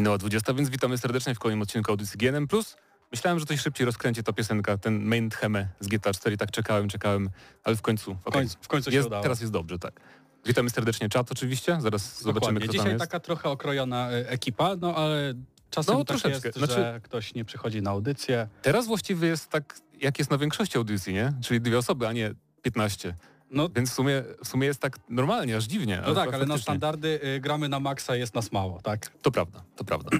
Minęła 0.00 0.18
20, 0.18 0.54
więc 0.54 0.68
witamy 0.70 0.98
serdecznie 0.98 1.34
w 1.34 1.38
kolejnym 1.38 1.62
odcinku 1.62 1.90
audycji 1.90 2.18
GNM+. 2.18 2.46
Myślałem, 3.12 3.38
że 3.40 3.46
coś 3.46 3.60
szybciej 3.60 3.84
rozkręci 3.86 4.22
ta 4.22 4.32
piosenka, 4.32 4.78
ten 4.78 5.04
main 5.04 5.30
theme 5.30 5.68
z 5.80 5.88
GTA 5.88 6.12
4. 6.12 6.36
Tak 6.36 6.50
czekałem, 6.50 6.88
czekałem, 6.88 7.30
ale 7.64 7.76
w 7.76 7.82
końcu. 7.82 8.14
W 8.14 8.24
końcu, 8.30 8.56
w 8.60 8.68
końcu 8.68 8.90
się 8.90 8.96
jest. 8.96 9.08
Teraz 9.22 9.40
jest 9.40 9.52
dobrze, 9.52 9.78
tak. 9.78 10.00
Witamy 10.46 10.70
serdecznie 10.70 11.08
czat 11.08 11.32
oczywiście, 11.32 11.76
zaraz 11.80 12.22
zobaczymy 12.22 12.34
Dokładnie. 12.40 12.60
kto 12.60 12.72
Dzisiaj 12.72 12.84
tam 12.86 12.92
jest. 12.92 13.00
taka 13.00 13.20
trochę 13.20 13.48
okrojona 13.48 14.12
y, 14.12 14.28
ekipa, 14.28 14.76
no 14.76 14.94
ale 14.94 15.34
czasem 15.70 15.94
No, 15.94 16.04
tak 16.04 16.06
troszeczkę. 16.20 16.48
jest, 16.48 16.58
Znaczy- 16.58 16.72
że 16.74 17.00
ktoś 17.02 17.34
nie 17.34 17.44
przychodzi 17.44 17.82
na 17.82 17.90
audycję. 17.90 18.48
Teraz 18.62 18.86
właściwie 18.86 19.28
jest 19.28 19.48
tak, 19.50 19.80
jak 20.00 20.18
jest 20.18 20.30
na 20.30 20.38
większości 20.38 20.78
audycji, 20.78 21.14
nie? 21.14 21.32
Czyli 21.42 21.60
dwie 21.60 21.78
osoby, 21.78 22.08
a 22.08 22.12
nie 22.12 22.34
15. 22.62 23.14
No, 23.50 23.68
Więc 23.68 23.90
w 23.90 23.94
sumie, 23.94 24.22
w 24.44 24.48
sumie 24.48 24.66
jest 24.66 24.80
tak 24.80 24.98
normalnie, 25.08 25.56
aż 25.56 25.64
dziwnie. 25.64 26.02
no 26.06 26.14
tak, 26.14 26.34
ale 26.34 26.46
na 26.46 26.58
standardy 26.58 27.20
y, 27.36 27.40
gramy 27.40 27.68
na 27.68 27.80
maksa, 27.80 28.16
jest 28.16 28.34
nas 28.34 28.52
mało, 28.52 28.80
tak? 28.82 29.10
To 29.22 29.30
prawda, 29.30 29.62
to 29.76 29.84
prawda. 29.84 30.10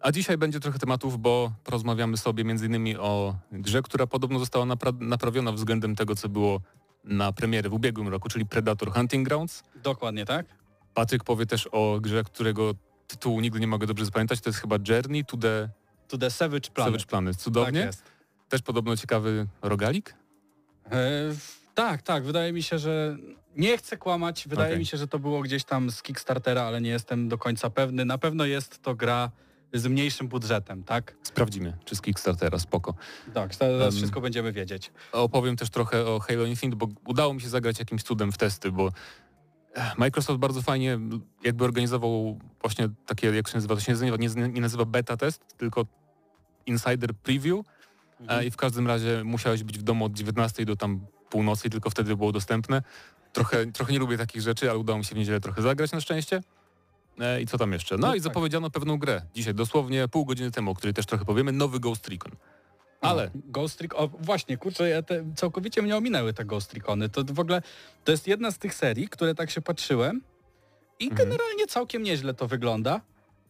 A 0.00 0.12
dzisiaj 0.12 0.38
będzie 0.38 0.60
trochę 0.60 0.78
tematów, 0.78 1.18
bo 1.18 1.52
porozmawiamy 1.64 2.16
sobie 2.16 2.42
innymi 2.42 2.96
o 2.96 3.36
grze, 3.52 3.82
która 3.82 4.06
podobno 4.06 4.38
została 4.38 4.64
napra 4.66 4.92
naprawiona 5.00 5.52
względem 5.52 5.96
tego, 5.96 6.14
co 6.16 6.28
było 6.28 6.60
na 7.04 7.32
premierę 7.32 7.68
w 7.70 7.72
ubiegłym 7.74 8.08
roku, 8.08 8.28
czyli 8.28 8.46
Predator 8.46 8.92
Hunting 8.92 9.28
Grounds. 9.28 9.62
Dokładnie, 9.82 10.24
tak? 10.24 10.46
Patryk 10.94 11.24
powie 11.24 11.46
też 11.46 11.68
o 11.72 11.98
grze, 12.00 12.24
którego 12.24 12.74
tytułu 13.06 13.40
nigdy 13.40 13.60
nie 13.60 13.66
mogę 13.66 13.86
dobrze 13.86 14.04
zapamiętać. 14.04 14.40
To 14.40 14.50
jest 14.50 14.60
chyba 14.60 14.76
Journey 14.88 15.24
to 15.24 15.36
the 15.36 15.68
To 16.08 16.18
the 16.18 16.30
Savage 16.30 16.70
Planet. 16.74 16.92
Savage 16.92 17.06
Planet. 17.06 17.36
Tak 17.36 17.42
Cudownie. 17.44 17.80
jest. 17.80 18.02
też 18.48 18.62
podobno 18.62 18.96
ciekawy 18.96 19.46
rogalik. 19.62 20.14
E, 20.90 20.98
tak, 21.74 22.02
tak, 22.02 22.24
wydaje 22.24 22.52
mi 22.52 22.62
się, 22.62 22.78
że 22.78 23.16
nie 23.56 23.78
chcę 23.78 23.96
kłamać, 23.96 24.48
wydaje 24.48 24.68
Okej. 24.68 24.78
mi 24.78 24.86
się, 24.86 24.96
że 24.96 25.08
to 25.08 25.18
było 25.18 25.40
gdzieś 25.40 25.64
tam 25.64 25.90
z 25.90 26.02
Kickstartera, 26.02 26.62
ale 26.62 26.80
nie 26.80 26.90
jestem 26.90 27.28
do 27.28 27.38
końca 27.38 27.70
pewny. 27.70 28.04
Na 28.04 28.18
pewno 28.18 28.44
jest 28.44 28.82
to 28.82 28.94
gra 28.94 29.30
z 29.74 29.86
mniejszym 29.86 30.28
budżetem, 30.28 30.84
tak? 30.84 31.14
Sprawdzimy, 31.22 31.76
czy 31.84 31.96
z 31.96 32.00
Kickstartera, 32.00 32.58
spoko. 32.58 32.94
Tak, 33.34 33.56
teraz 33.56 33.94
Em, 33.94 33.98
wszystko 33.98 34.20
będziemy 34.20 34.52
wiedzieć. 34.52 34.92
Opowiem 35.12 35.56
też 35.56 35.70
trochę 35.70 36.06
o 36.06 36.20
Halo 36.20 36.44
Infinite, 36.44 36.76
bo 36.76 36.88
udało 37.06 37.34
mi 37.34 37.40
się 37.40 37.48
zagrać 37.48 37.78
jakimś 37.78 38.02
cudem 38.02 38.32
w 38.32 38.38
testy, 38.38 38.72
bo 38.72 38.88
eh, 39.74 39.98
Microsoft 39.98 40.40
bardzo 40.40 40.62
fajnie 40.62 40.98
jakby 41.44 41.64
organizował 41.64 42.38
właśnie 42.60 42.88
takie, 43.06 43.26
jak 43.26 43.48
się 43.48 43.54
nazywa, 43.54 43.74
to 43.74 43.80
się 43.80 43.92
nazywa, 43.92 44.16
nie, 44.16 44.28
nie 44.48 44.60
nazywa 44.60 44.84
beta 44.84 45.16
test, 45.16 45.56
tylko 45.56 45.86
insider 46.66 47.14
preview 47.14 47.66
e, 48.28 48.44
i 48.44 48.50
w 48.50 48.56
każdym 48.56 48.86
razie 48.86 49.24
musiałeś 49.24 49.62
być 49.62 49.78
w 49.78 49.82
domu 49.82 50.04
od 50.04 50.12
19 50.12 50.64
do 50.64 50.76
tam 50.76 51.06
północy 51.32 51.68
i 51.68 51.70
tylko 51.70 51.90
wtedy 51.90 52.16
było 52.16 52.32
dostępne. 52.32 52.82
Trochę, 53.32 53.66
trochę 53.66 53.92
nie 53.92 53.98
lubię 53.98 54.18
takich 54.18 54.42
rzeczy, 54.42 54.70
ale 54.70 54.78
udało 54.78 54.98
mi 54.98 55.04
się 55.04 55.14
w 55.14 55.18
niedzielę 55.18 55.40
trochę 55.40 55.62
zagrać 55.62 55.92
na 55.92 56.00
szczęście. 56.00 56.40
E, 57.20 57.40
I 57.42 57.46
co 57.46 57.58
tam 57.58 57.72
jeszcze? 57.72 57.96
No, 57.96 58.06
No 58.06 58.14
i 58.14 58.18
tak. 58.18 58.24
zapowiedziano 58.24 58.70
pewną 58.70 58.98
grę. 58.98 59.22
Dzisiaj, 59.34 59.54
dosłownie 59.54 60.08
pół 60.08 60.24
godziny 60.24 60.50
temu, 60.50 60.70
o 60.70 60.74
której 60.74 60.94
też 60.94 61.06
trochę 61.06 61.24
powiemy, 61.24 61.52
nowy 61.52 61.80
Ghost 61.80 62.08
Recon. 62.08 62.32
Ale 63.00 63.30
Ghost 63.34 63.80
Recon, 63.80 64.00
o 64.00 64.08
właśnie, 64.08 64.56
kurczę, 64.56 64.88
ja 64.88 65.02
te, 65.02 65.24
całkowicie 65.36 65.82
mnie 65.82 65.96
ominęły 65.96 66.32
te 66.32 66.44
Ghost 66.44 66.74
Recony. 66.74 67.08
To 67.08 67.24
w 67.24 67.40
ogóle, 67.40 67.62
to 68.04 68.12
jest 68.12 68.26
jedna 68.26 68.50
z 68.50 68.58
tych 68.58 68.74
serii, 68.74 69.08
które 69.08 69.34
tak 69.34 69.50
się 69.50 69.60
patrzyłem 69.60 70.22
i 70.98 71.08
Mhm. 71.10 71.28
generalnie 71.28 71.66
całkiem 71.66 72.02
nieźle 72.02 72.34
to 72.34 72.46
wygląda, 72.48 73.00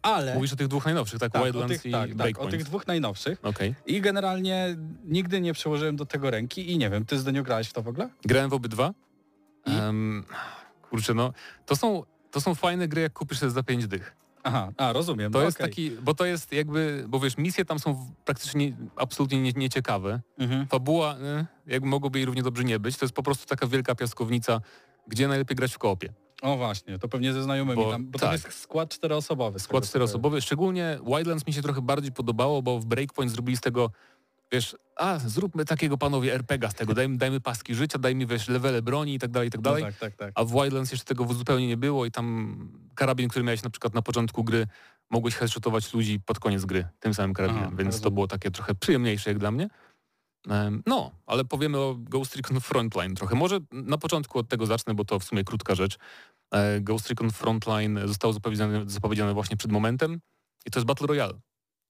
ale... 0.03 0.35
mówisz 0.35 0.53
o 0.53 0.57
tych 0.57 0.69
dwóch 0.69 0.85
najnowszych, 0.85 1.21
tak? 1.21 1.33
tak, 1.33 1.43
Wildlands 1.43 1.73
tych, 1.73 1.87
i 1.87 1.93
tak, 1.93 2.11
tak, 2.15 2.39
o 2.39 2.47
tych 2.47 2.65
dwóch 2.65 2.87
najnowszych. 2.87 3.39
Okej. 3.43 3.75
I 3.87 4.01
generalnie 4.01 4.77
nigdy 5.05 5.41
nie 5.41 5.53
przyłożyłem 5.53 5.97
do 5.97 6.07
tego 6.07 6.31
ręki 6.31 6.73
i 6.73 6.79
nie 6.79 6.91
wiem, 6.91 7.05
ty 7.05 7.19
Zdeniu 7.19 7.43
grałeś 7.43 7.69
w 7.69 7.73
to 7.73 7.83
w 7.83 7.89
ogóle? 7.89 8.09
Grałem 8.25 8.51
w 8.51 8.53
obydwa. 8.53 8.95
I? 9.67 9.71
Um, 9.71 10.25
kurczę, 10.91 11.15
no, 11.15 11.33
to 11.67 11.77
są, 11.77 12.03
to 12.31 12.41
są 12.41 12.55
fajne 12.55 12.89
gry, 12.89 13.03
jak 13.03 13.13
kupisz 13.13 13.43
je 13.43 13.51
za 13.51 13.63
5 13.63 13.87
dych. 13.87 14.17
Aha, 14.45 14.73
a 14.77 14.93
rozumiem. 14.93 15.33
To 15.33 15.39
no 15.39 15.45
jest 15.45 15.57
okej. 15.57 15.69
taki, 15.69 15.91
bo 15.91 16.15
to 16.15 16.25
jest 16.25 16.53
jakby, 16.53 17.05
bo 17.09 17.21
wiesz, 17.21 17.37
misje 17.37 17.65
tam 17.65 17.79
są 17.79 18.11
praktycznie 18.25 18.77
absolutnie 18.97 19.43
nie- 19.43 19.53
nieciekawe. 19.53 20.21
Mhm. 20.39 20.67
Fabuła, 20.67 21.17
y, 21.17 21.47
jakby 21.67 21.89
mogłoby 21.89 22.19
jej 22.19 22.27
równie 22.27 22.43
dobrze 22.43 22.65
nie 22.65 22.79
być. 22.79 22.97
To 22.97 23.05
jest 23.05 23.15
po 23.15 23.23
prostu 23.23 23.47
taka 23.47 23.67
wielka 23.67 23.95
piaskownica, 23.95 24.61
gdzie 25.09 25.29
najlepiej 25.29 25.57
grać 25.57 25.75
w 25.75 25.79
koopie. 25.79 26.13
O 26.43 26.57
właśnie, 26.57 26.99
to 26.99 27.09
pewnie 27.09 27.33
ze 27.33 27.43
znajomymi, 27.43 27.83
Bo- 27.85 27.91
tam, 27.91 28.07
bo 28.07 28.19
tak. 28.19 28.29
to 28.29 28.33
jest 28.49 28.61
skład 28.61 28.91
czteroosobowy. 28.95 29.59
Skład 29.59 29.85
czteroosobowy. 29.89 30.41
Szczególnie 30.41 30.99
Wildlands 31.07 31.47
mi 31.47 31.53
się 31.53 31.63
trochę 31.63 31.83
bardziej 31.83 32.13
podobało, 32.13 32.63
bo 32.63 32.79
w 32.81 32.87
Breakpoint 32.87 33.33
zrobili 33.33 33.57
z 33.57 33.61
tego, 33.61 33.91
wiesz, 34.53 34.77
a 34.97 35.19
zróbmy 35.19 35.65
takiego 35.65 35.99
panowie 35.99 36.35
RPG 36.35 36.71
z 36.71 36.75
tego, 36.75 36.95
dajmy, 36.95 37.17
dajmy 37.17 37.41
paski 37.41 37.75
życia, 37.75 37.99
dajmy, 37.99 38.27
wiesz, 38.27 38.49
levele 38.49 38.83
broni 38.83 39.15
i 39.15 39.19
tak 39.19 39.31
dalej, 39.31 39.49
i 39.49 39.51
tak 39.51 39.59
No 39.61 39.63
dalej. 39.71 39.83
tak, 39.83 39.95
tak, 39.99 40.17
tak. 40.17 40.33
A 40.35 40.45
w 40.45 40.53
Wildlands 40.53 40.91
jeszcze 40.93 41.05
tego 41.07 41.25
zupełnie 41.35 41.67
nie 41.67 41.77
było 41.77 42.07
i 42.07 42.11
tam 42.11 42.57
karabin, 42.95 43.29
który 43.29 43.45
miałeś 43.45 43.63
na 43.63 43.71
przykład 43.71 43.95
na 43.95 44.03
początku 44.03 44.45
gry, 44.45 44.67
mogłeś 45.11 45.35
headshotować 45.35 45.95
ludzi 45.95 46.21
pod 46.21 46.39
koniec 46.41 46.65
gry 46.65 46.89
tym 47.01 47.15
samym 47.15 47.35
karabinem, 47.35 47.65
Aha, 47.67 47.77
więc 47.79 48.01
to 48.01 48.11
było 48.11 48.27
takie 48.29 48.51
trochę 48.51 48.75
przyjemniejsze 48.75 49.31
jak 49.31 49.39
dla 49.39 49.51
mnie. 49.51 49.69
No, 50.87 51.11
ale 51.27 51.45
powiemy 51.45 51.79
o 51.79 51.95
Ghost 51.99 52.37
Recon 52.37 52.61
Frontline 52.61 53.15
trochę. 53.15 53.35
Może 53.37 53.59
na 53.73 53.99
początku 53.99 54.39
od 54.39 54.49
tego 54.49 54.67
zacznę, 54.67 54.95
bo 54.95 55.05
to 55.05 55.19
w 55.19 55.25
sumie 55.25 55.45
krótka 55.45 55.75
rzecz. 55.75 55.99
E, 56.51 56.81
Ghost 56.81 57.09
Recon 57.09 57.31
Frontline 57.31 58.01
zostało 58.05 58.33
zapowiedziane, 58.33 58.83
zapowiedziane 58.87 59.35
właśnie 59.35 59.57
przed 59.57 59.73
momentem 59.73 60.21
i 60.67 60.71
to 60.71 60.79
jest 60.79 60.87
Battle 60.87 61.07
Royale. 61.07 61.35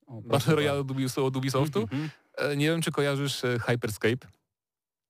O, 0.06 0.20
Battle 0.22 0.54
Royale 0.54 0.80
od 0.80 0.88
Ubis- 0.90 1.22
od 1.22 1.36
Ubisoftu. 1.36 1.80
Mhm. 1.80 2.10
E, 2.38 2.56
Nie 2.56 2.66
wiem, 2.66 2.82
czy 2.82 2.92
kojarzysz 2.92 3.44
e, 3.44 3.58
Hyperscape, 3.58 4.26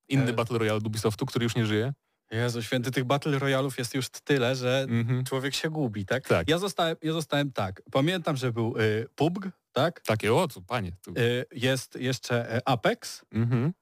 inny 0.09 0.31
E. 0.31 0.33
Battle 0.33 0.59
Royale 0.59 0.79
od 0.79 0.87
Ubisoftu, 0.87 1.27
który 1.27 1.43
już 1.45 1.55
nie 1.57 1.67
żyje. 1.67 1.93
Jezu, 2.31 2.63
święty, 2.63 2.91
tych 2.91 3.05
Battle 3.05 3.39
Royalów 3.39 3.79
jest 3.79 3.95
już 3.95 4.09
tyle, 4.25 4.57
że 4.57 4.87
Mhm. 4.91 5.25
człowiek 5.25 5.55
się 5.55 5.71
gubi, 5.71 6.07
tak? 6.07 6.29
Tak. 6.29 6.49
Ja 6.49 6.59
zostałem, 6.59 6.97
ja 7.03 7.13
zostałem 7.13 7.53
tak. 7.53 7.83
Pamiętam, 7.93 8.37
że 8.37 8.53
był 8.53 8.75
y, 8.79 9.07
PUBG, 9.15 9.49
tak? 9.73 10.01
Takie, 10.01 10.35
o 10.35 10.49
co, 10.49 10.61
panie. 10.63 10.93
Tu. 11.03 11.11
Y, 11.19 11.45
jest 11.53 11.95
jeszcze 11.97 12.57
y, 12.57 12.61
Apex 12.65 13.25
Mhm. 13.33 13.73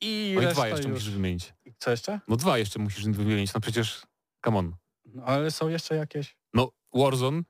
i 0.00 0.32
No 0.36 0.42
i 0.42 0.46
dwa 0.52 0.68
jeszcze 0.68 0.88
już... 0.88 0.92
musisz 0.94 1.10
wymienić. 1.10 1.54
Co 1.78 1.90
jeszcze? 1.90 2.20
No 2.28 2.36
dwa 2.36 2.58
jeszcze 2.58 2.78
musisz 2.78 3.04
wymienić, 3.04 3.54
no 3.54 3.60
przecież, 3.60 4.02
come 4.44 4.58
on. 4.58 4.76
No, 5.04 5.24
ale 5.24 5.50
są 5.50 5.68
jeszcze 5.68 5.96
jakieś? 5.96 6.36
No 6.54 6.70
Warzone, 6.94 7.42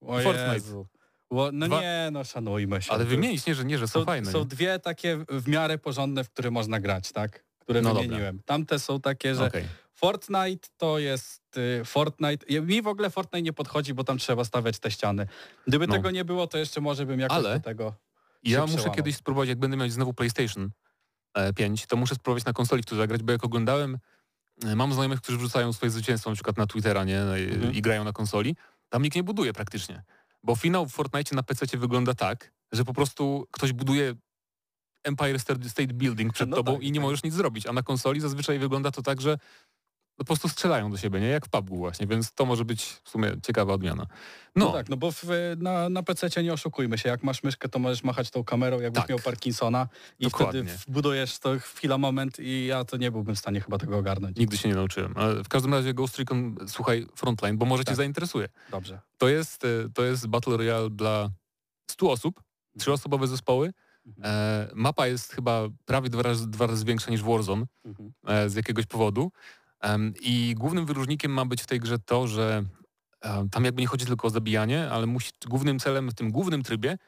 O 0.00 0.20
Fortnite. 0.20 0.54
Jezu. 0.54 0.86
No 1.30 1.50
Dwa- 1.66 1.80
nie, 1.80 2.08
no 2.12 2.24
szanujmy 2.24 2.82
się. 2.82 2.92
ale 2.92 3.04
wymienić, 3.04 3.46
nie, 3.46 3.54
że, 3.54 3.64
nie, 3.64 3.78
że 3.78 3.88
są, 3.88 4.00
Są, 4.00 4.06
fajne. 4.06 4.30
są 4.32 4.38
nie? 4.38 4.44
dwie 4.44 4.78
takie 4.78 5.24
w 5.28 5.48
miarę 5.48 5.78
porządne, 5.78 6.24
w 6.24 6.30
które 6.30 6.50
można 6.50 6.80
grać, 6.80 7.12
tak? 7.12 7.44
Które 7.58 7.82
No 7.82 7.88
dobra. 7.88 8.02
wymieniłem. 8.02 8.42
Tamte 8.44 8.78
są 8.78 9.00
takie, 9.00 9.34
że 9.34 9.46
Okej. 9.46 9.64
Fortnite 10.04 10.68
to 10.76 10.98
jest 10.98 11.42
y, 11.56 11.84
Fortnite. 11.84 12.60
Mi 12.62 12.82
w 12.82 12.86
ogóle 12.86 13.10
Fortnite 13.10 13.42
nie 13.42 13.52
podchodzi, 13.52 13.94
bo 13.94 14.04
tam 14.04 14.18
trzeba 14.18 14.44
stawiać 14.44 14.78
te 14.78 14.90
ściany. 14.90 15.26
Gdyby 15.66 15.86
No. 15.86 15.94
tego 15.94 16.10
nie 16.10 16.24
było, 16.24 16.46
to 16.46 16.58
jeszcze 16.58 16.80
może 16.80 17.06
bym 17.06 17.20
jakoś 17.20 17.36
Ale- 17.36 17.54
do 17.58 17.60
tego... 17.64 17.94
Ja 18.44 18.60
muszę 18.60 18.72
przełamał. 18.74 18.96
kiedyś 18.96 19.16
spróbować, 19.16 19.48
jak 19.48 19.58
będę 19.58 19.76
mieć 19.76 19.92
znowu 19.92 20.14
PlayStation 20.14 20.70
e, 21.34 21.52
5, 21.52 21.86
to 21.86 21.96
muszę 21.96 22.14
spróbować 22.14 22.44
na 22.44 22.52
konsoli 22.52 22.82
w 22.82 22.86
to 22.86 22.96
zagrać, 22.96 23.22
bo 23.22 23.32
jak 23.32 23.44
oglądałem, 23.44 23.98
e, 24.64 24.76
mam 24.76 24.92
znajomych, 24.92 25.20
którzy 25.20 25.38
wrzucają 25.38 25.72
swoje 25.72 25.90
zwycięstwa 25.90 26.30
na 26.30 26.34
przykład 26.34 26.56
na 26.58 26.66
Twittera, 26.66 27.04
nie, 27.04 27.18
E, 27.20 27.34
Mhm. 27.36 27.72
i 27.74 27.82
grają 27.82 28.04
na 28.04 28.12
konsoli, 28.12 28.56
tam 28.88 29.02
nikt 29.02 29.16
nie 29.16 29.22
buduje 29.22 29.52
praktycznie. 29.52 30.02
Bo 30.42 30.56
finał 30.56 30.86
w 30.86 30.92
Fortnite 30.92 31.36
na 31.36 31.42
PC 31.42 31.76
wygląda 31.78 32.14
tak, 32.14 32.52
że 32.72 32.84
po 32.84 32.92
prostu 32.94 33.46
ktoś 33.50 33.72
buduje 33.72 34.14
Empire 35.04 35.38
State 35.68 35.86
Building 35.94 36.32
przed 36.32 36.48
No 36.48 36.56
tobą 36.56 36.72
tak, 36.74 36.82
i 36.82 36.92
nie 36.92 37.00
tak. 37.00 37.02
możesz 37.02 37.22
nic 37.22 37.34
zrobić, 37.34 37.66
a 37.66 37.72
na 37.72 37.82
konsoli 37.82 38.20
zazwyczaj 38.20 38.58
wygląda 38.58 38.90
to 38.90 39.02
tak, 39.02 39.20
że 39.20 39.38
po 40.24 40.26
prostu 40.26 40.48
strzelają 40.48 40.90
do 40.90 40.96
siebie, 40.96 41.20
nie? 41.20 41.26
Jak 41.28 41.46
w 41.46 41.48
PUBG 41.48 41.76
właśnie, 41.76 42.06
więc 42.06 42.32
to 42.32 42.44
może 42.44 42.64
być 42.64 42.84
w 43.04 43.08
sumie 43.10 43.32
ciekawa 43.42 43.72
odmiana. 43.74 44.06
No, 44.56 44.66
No, 44.66 44.72
tak, 44.72 44.88
no 44.88 44.96
bo 44.96 45.12
w, 45.12 45.24
na, 45.56 45.88
na 45.88 46.02
PC 46.02 46.42
nie 46.42 46.52
oszukujmy 46.52 46.98
się, 46.98 47.08
jak 47.08 47.22
masz 47.22 47.42
myszkę, 47.42 47.68
to 47.68 47.78
możesz 47.78 48.04
machać 48.04 48.30
tą 48.30 48.44
kamerą, 48.44 48.80
jakbyś 48.80 49.00
Tak. 49.02 49.10
miał 49.10 49.18
Parkinsona 49.18 49.88
i 50.18 50.24
Dokładnie. 50.24 50.62
wtedy 50.64 50.78
wbudujesz 50.88 51.38
to 51.38 51.58
chwila, 51.58 51.98
moment 51.98 52.38
i 52.40 52.66
ja 52.66 52.84
to 52.84 52.96
nie 52.96 53.10
byłbym 53.10 53.34
w 53.34 53.38
stanie 53.38 53.60
chyba 53.60 53.78
tego 53.78 53.98
ogarnąć. 53.98 54.36
nigdy 54.36 54.56
się 54.56 54.68
nie 54.68 54.74
nauczyłem. 54.74 55.12
Ale 55.16 55.44
w 55.44 55.48
każdym 55.48 55.74
razie 55.74 55.94
Ghost 55.94 56.18
Recon, 56.18 56.56
słuchaj, 56.68 57.06
Frontline, 57.16 57.58
bo 57.58 57.66
może 57.66 57.82
cię 57.82 57.86
Tak. 57.86 57.96
zainteresuje. 57.96 58.48
Dobrze. 58.70 59.00
To 59.18 59.28
jest, 59.28 59.64
e, 59.64 59.68
to 59.94 60.04
jest 60.04 60.26
Battle 60.26 60.56
Royale 60.56 60.90
dla 60.90 61.30
100 61.90 62.10
osób, 62.10 62.42
trzyosobowe 62.78 63.26
zespoły. 63.26 63.72
Mhm. 64.06 64.24
E, 64.34 64.68
mapa 64.74 65.06
jest 65.06 65.32
chyba 65.32 65.62
prawie 65.84 66.08
dwa 66.10 66.22
razy, 66.22 66.50
dwa 66.50 66.66
razy 66.66 66.84
większa 66.84 67.10
niż 67.10 67.22
Warzone 67.22 67.66
Mhm. 67.84 68.12
e, 68.26 68.48
z 68.50 68.54
jakiegoś 68.54 68.86
powodu. 68.86 69.32
I 70.20 70.54
głównym 70.58 70.86
wyróżnikiem 70.86 71.32
ma 71.32 71.44
być 71.44 71.62
w 71.62 71.66
tej 71.66 71.80
grze 71.80 71.98
to, 71.98 72.26
że 72.26 72.64
tam 73.50 73.64
jakby 73.64 73.82
nie 73.82 73.88
chodzi 73.88 74.06
tylko 74.06 74.26
o 74.26 74.30
zabijanie, 74.30 74.90
ale 74.90 75.06
musi, 75.06 75.30
głównym 75.46 75.78
celem 75.78 76.10
w 76.10 76.14
tym 76.14 76.30
głównym 76.30 76.62
trybie 76.62 76.98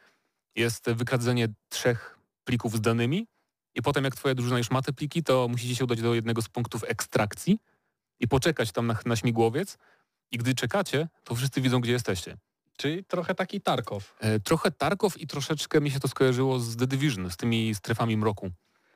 jest 0.57 0.91
wykradzenie 0.91 1.49
trzech 1.69 2.19
plików 2.45 2.77
z 2.77 2.81
danymi 2.81 3.27
i 3.75 3.83
potem 3.83 4.05
jak 4.05 4.17
twoja 4.17 4.35
drużyna 4.35 4.59
już 4.59 4.71
ma 4.71 4.83
te 4.83 4.93
pliki, 4.93 5.23
to 5.23 5.49
musicie 5.49 5.77
się 5.77 5.85
udać 5.85 6.03
do 6.03 6.15
jednego 6.15 6.43
z 6.43 6.49
punktów 6.49 6.85
ekstrakcji 6.85 7.59
i 8.21 8.29
poczekać 8.29 8.73
tam 8.73 8.87
na, 8.87 8.99
na 9.07 9.17
śmigłowiec 9.17 9.79
i 10.31 10.39
gdy 10.39 10.55
czekacie, 10.55 11.09
to 11.25 11.35
wszyscy 11.35 11.61
widzą, 11.61 11.81
gdzie 11.81 11.93
jesteście. 11.93 12.37
Czyli 12.77 13.05
trochę 13.05 13.35
taki 13.35 13.61
Tarkow. 13.61 14.15
E, 14.21 14.41
Trochę 14.41 14.71
Tarkov 14.71 15.19
i 15.19 15.27
troszeczkę 15.27 15.81
mi 15.81 15.91
się 15.91 16.01
to 16.01 16.09
skojarzyło 16.09 16.59
z 16.59 16.77
The 16.77 16.87
Division, 16.87 17.31
z 17.31 17.37
tymi 17.37 17.75
strefami 17.75 18.17
mroku. 18.17 18.51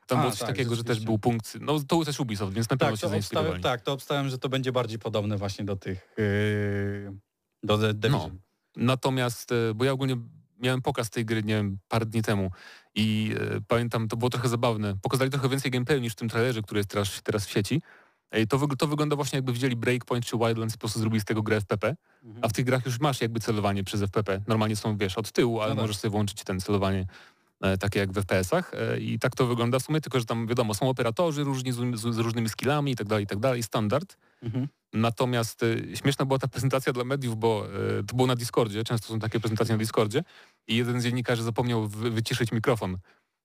Tam 0.09 0.19
A, 0.19 0.21
było 0.21 0.31
coś 0.31 0.41
tak, 0.41 0.49
takiego, 0.49 0.75
że 0.75 0.85
też 0.85 1.01
był 1.01 1.19
punkt, 1.19 1.59
no 1.61 1.81
to 1.81 2.05
też 2.05 2.21
Ubisoft, 2.21 2.53
więc 2.53 2.71
na 2.71 2.77
pewno 2.77 2.97
Tak 2.97 3.01
się 3.01 3.09
zainspirowali. 3.09 3.63
tak, 3.63 3.81
to 3.81 3.93
obstawiam, 3.93 4.29
że 4.29 4.39
to 4.39 4.49
będzie 4.49 4.73
bardziej 4.73 4.99
podobne 4.99 5.37
właśnie 5.37 5.65
do 5.65 5.77
tych 5.77 6.15
yy, 6.19 7.17
do 7.63 7.79
The 7.79 7.95
Division. 7.95 8.39
Natomiast, 8.77 9.53
e, 9.53 9.75
bo 9.75 9.85
ja 9.85 9.93
ogólnie 9.93 10.17
miałem 10.61 10.83
pokaz 10.83 11.11
tej 11.11 11.25
gry, 11.25 11.43
nie 11.43 11.55
wiem, 11.55 11.79
parę 11.89 12.07
dni 12.07 12.23
temu 12.23 12.51
i 12.95 13.35
e, 13.41 13.61
pamiętam, 13.69 14.09
to 14.09 14.17
było 14.17 14.31
trochę 14.31 14.49
zabawne. 14.49 14.95
Pokazali 15.03 15.31
trochę 15.31 15.49
więcej 15.49 15.71
gameplayu 15.71 16.01
niż 16.01 16.13
w 16.13 16.17
tym 16.17 16.29
trailerze, 16.29 16.63
który 16.63 16.79
jest 16.81 16.91
teraz, 16.91 17.23
teraz 17.23 17.47
w 17.47 17.51
sieci. 17.51 17.83
E, 18.31 18.47
To, 18.47 18.59
wyg- 18.59 18.77
to 18.77 18.87
wygląda 18.87 19.17
właśnie 19.17 19.37
jakby 19.37 19.53
wzięli 19.53 19.77
Breakpoint 19.77 20.27
czy 20.27 20.37
Wildlands 20.39 20.75
i 20.75 20.79
po 20.79 20.81
prostu 20.81 20.99
zrobili 21.01 21.21
z 21.21 21.25
tego 21.25 21.43
grę 21.43 21.57
FPP, 21.57 21.97
Mhm. 22.25 22.45
a 22.45 22.49
w 22.49 22.53
tych 22.53 22.65
grach 22.65 22.87
już 22.87 23.01
masz 23.01 23.21
jakby 23.21 23.41
celowanie 23.41 23.85
przez 23.85 24.03
FPP. 24.03 24.41
Normalnie 24.47 24.77
są, 24.77 24.97
wiesz, 24.97 25.19
od 25.19 25.33
tyłu, 25.33 25.61
ale 25.61 25.69
No 25.71 25.75
tak. 25.77 25.83
możesz 25.83 25.97
sobie 25.97 26.11
włączyć 26.13 26.45
ten 26.45 26.61
celowanie 26.61 27.07
takie 27.81 27.99
jak 27.99 28.13
w 28.13 28.15
FPS-ach 28.15 28.75
e, 28.75 28.99
i 28.99 29.19
tak 29.19 29.37
to 29.37 29.47
wygląda 29.47 29.79
w 29.79 29.83
sumie, 29.83 30.01
tylko 30.01 30.21
że 30.21 30.27
tam 30.27 30.47
wiadomo, 30.47 30.75
są 30.75 30.89
operatorzy 30.89 31.45
różni 31.45 31.73
z, 31.73 31.77
z, 31.97 32.19
różnymi 32.19 32.49
skillami 32.49 32.93
i 32.93 32.97
tak 32.97 33.07
dalej, 33.07 33.25
i 33.25 33.27
tak 33.27 33.39
dalej, 33.39 33.63
standard. 33.63 34.17
Mhm. 34.43 34.69
Natomiast 34.93 35.63
y, 35.63 35.93
śmieszna 35.95 36.25
była 36.25 36.39
ta 36.39 36.49
prezentacja 36.49 36.93
dla 36.93 37.05
mediów, 37.05 37.37
bo 37.37 37.67
to 38.07 38.17
było 38.17 38.27
na 38.27 38.37
Discordzie, 38.37 38.85
często 38.85 39.09
są 39.09 39.19
takie 39.19 39.41
prezentacje 39.41 39.75
na 39.75 39.79
Discordzie 39.79 40.25
i 40.69 40.77
jeden 40.77 41.01
z 41.01 41.05
dziennikarzy 41.05 41.43
zapomniał 41.43 41.89
wy, 41.89 42.11
wyciszyć 42.11 42.53
mikrofon. 42.53 42.99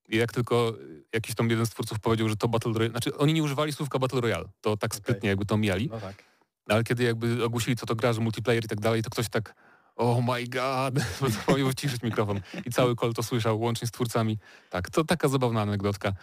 I 0.10 0.18
jak 0.18 0.34
tylko 0.34 0.74
jakiś 1.14 1.36
tam 1.36 1.50
jeden 1.50 1.66
z 1.66 1.70
twórców 1.70 2.00
powiedział, 2.00 2.30
że 2.30 2.36
to 2.36 2.48
Battle 2.48 2.74
Royale, 2.74 2.90
znaczy 2.90 3.18
oni 3.18 3.34
nie 3.34 3.44
używali 3.44 3.74
słówka 3.74 4.00
Battle 4.00 4.22
Royale, 4.22 4.46
to 4.62 4.78
tak 4.78 4.96
sprytnie 4.96 5.30
jakby 5.30 5.46
to 5.46 5.58
mijali, 5.58 5.90
No 5.92 6.00
tak. 6.00 6.24
ale 6.70 6.84
kiedy 6.84 7.04
jakby 7.04 7.46
ogłosili 7.46 7.76
co 7.76 7.86
to 7.86 7.96
gra, 7.96 8.14
że 8.14 8.22
multiplayer 8.22 8.66
i 8.66 8.68
tak 8.68 8.80
dalej, 8.80 9.04
to 9.04 9.10
ktoś 9.10 9.30
tak 9.30 9.56
oh 9.96 10.22
my 10.34 10.48
god, 10.48 11.00
zapomniał 11.36 11.68
wyciszyć 11.68 12.02
mikrofon 12.04 12.42
i 12.66 12.72
cały 12.72 12.96
kol 12.96 13.14
to 13.14 13.24
słyszał, 13.24 13.60
łącznie 13.60 13.88
z 13.88 13.92
twórcami. 13.92 14.38
Tak, 14.70 14.90
to 14.90 15.04
taka 15.04 15.28
zabawna 15.28 15.62
anegdotka. 15.62 16.14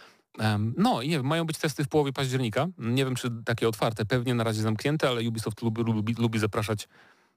No 0.77 1.01
i 1.01 1.09
nie 1.09 1.17
wiem, 1.17 1.25
mają 1.27 1.45
być 1.45 1.57
testy 1.57 1.83
w 1.83 1.87
połowie 1.87 2.13
października. 2.13 2.67
Nie 2.77 3.05
wiem, 3.05 3.15
czy 3.15 3.29
takie 3.45 3.67
otwarte, 3.67 4.05
pewnie 4.05 4.35
na 4.35 4.43
razie 4.43 4.61
zamknięte, 4.61 5.09
ale 5.09 5.21
Ubisoft 5.29 5.61
lubi, 5.61 5.83
lubi, 5.83 6.13
lubi 6.13 6.39
zapraszać 6.39 6.87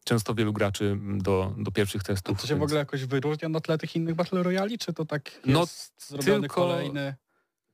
często 0.04 0.34
wielu 0.34 0.52
graczy 0.52 0.84
mm, 0.84 1.22
do, 1.22 1.54
do 1.58 1.70
pierwszych 1.70 2.02
testów. 2.02 2.40
to 2.40 2.46
się 2.46 2.54
w 2.54 2.58
więc 2.58 2.62
ogóle 2.70 2.78
jakoś 2.78 3.04
wyróżnia 3.04 3.48
na 3.48 3.60
tle 3.60 3.78
tych 3.78 3.96
innych 3.96 4.14
Battle 4.14 4.42
Royali, 4.42 4.78
czy 4.78 4.92
to 4.92 5.04
tak 5.04 5.30
No, 5.46 5.60
jest 5.60 6.08
zrobiony 6.08 6.40
tylko- 6.40 6.54
kolejny? 6.54 7.14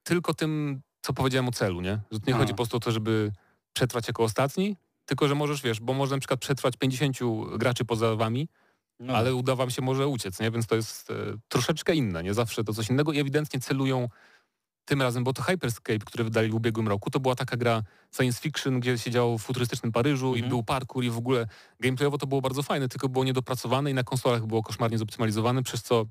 Tylko 0.03 0.35
tym, 0.35 0.81
co 1.03 1.13
powiedziałem 1.13 1.49
o 1.49 1.53
celu, 1.53 1.81
nie? 1.81 1.99
Że 2.11 2.19
nie 2.27 2.35
A. 2.35 2.39
chodzi 2.39 2.53
po 2.53 2.57
prostu 2.57 2.77
o 2.77 2.81
to, 2.81 2.91
żeby 2.93 3.33
przetrwać 3.73 4.09
jako 4.09 4.23
ostatni, 4.25 4.77
tylko 5.11 5.29
że 5.29 5.35
możesz, 5.35 5.63
wiesz, 5.63 5.81
bo 5.81 5.93
można 5.93 6.17
na 6.17 6.21
przykład 6.21 6.41
przetrwać 6.41 6.77
50 6.77 7.19
graczy 7.59 7.85
poza 7.85 8.17
wami, 8.17 8.49
No, 9.01 9.17
ale 9.17 9.35
uda 9.35 9.55
wam 9.57 9.71
się 9.71 9.83
może 9.83 10.07
uciec, 10.09 10.41
nie? 10.41 10.51
Więc 10.51 10.67
to 10.67 10.77
jest 10.77 11.11
e, 11.11 11.15
troszeczkę 11.49 11.95
inne, 11.95 12.23
nie? 12.23 12.35
Zawsze 12.35 12.65
to 12.65 12.73
coś 12.75 12.91
innego 12.91 13.13
i 13.13 13.19
ewidentnie 13.19 13.61
celują 13.61 14.09
tym 14.85 15.03
razem, 15.03 15.25
bo 15.25 15.33
to 15.33 15.43
Hyperscape, 15.43 15.99
który 15.99 16.25
wydali 16.25 16.51
w 16.51 16.55
ubiegłym 16.55 16.89
roku, 16.89 17.11
to 17.11 17.21
była 17.21 17.35
taka 17.35 17.57
gra 17.57 17.83
science 18.17 18.41
fiction, 18.41 18.81
gdzie 18.81 18.99
się 18.99 19.11
działo 19.11 19.39
w 19.39 19.43
futurystycznym 19.43 19.93
Paryżu 19.93 20.27
i 20.35 20.39
Mhm. 20.39 20.49
był 20.49 20.63
parkour 20.63 21.05
i 21.05 21.11
w 21.11 21.19
ogóle 21.19 21.47
gameplayowo 21.81 22.19
to 22.19 22.27
było 22.27 22.41
bardzo 22.41 22.63
fajne, 22.63 22.89
tylko 22.89 23.09
było 23.09 23.25
niedopracowane 23.25 23.91
i 23.91 23.95
na 23.95 24.05
konsolach 24.05 24.47
było 24.47 24.63
koszmarnie 24.63 24.99
zoptymalizowane, 24.99 25.63
przez 25.63 25.83
co 25.83 26.05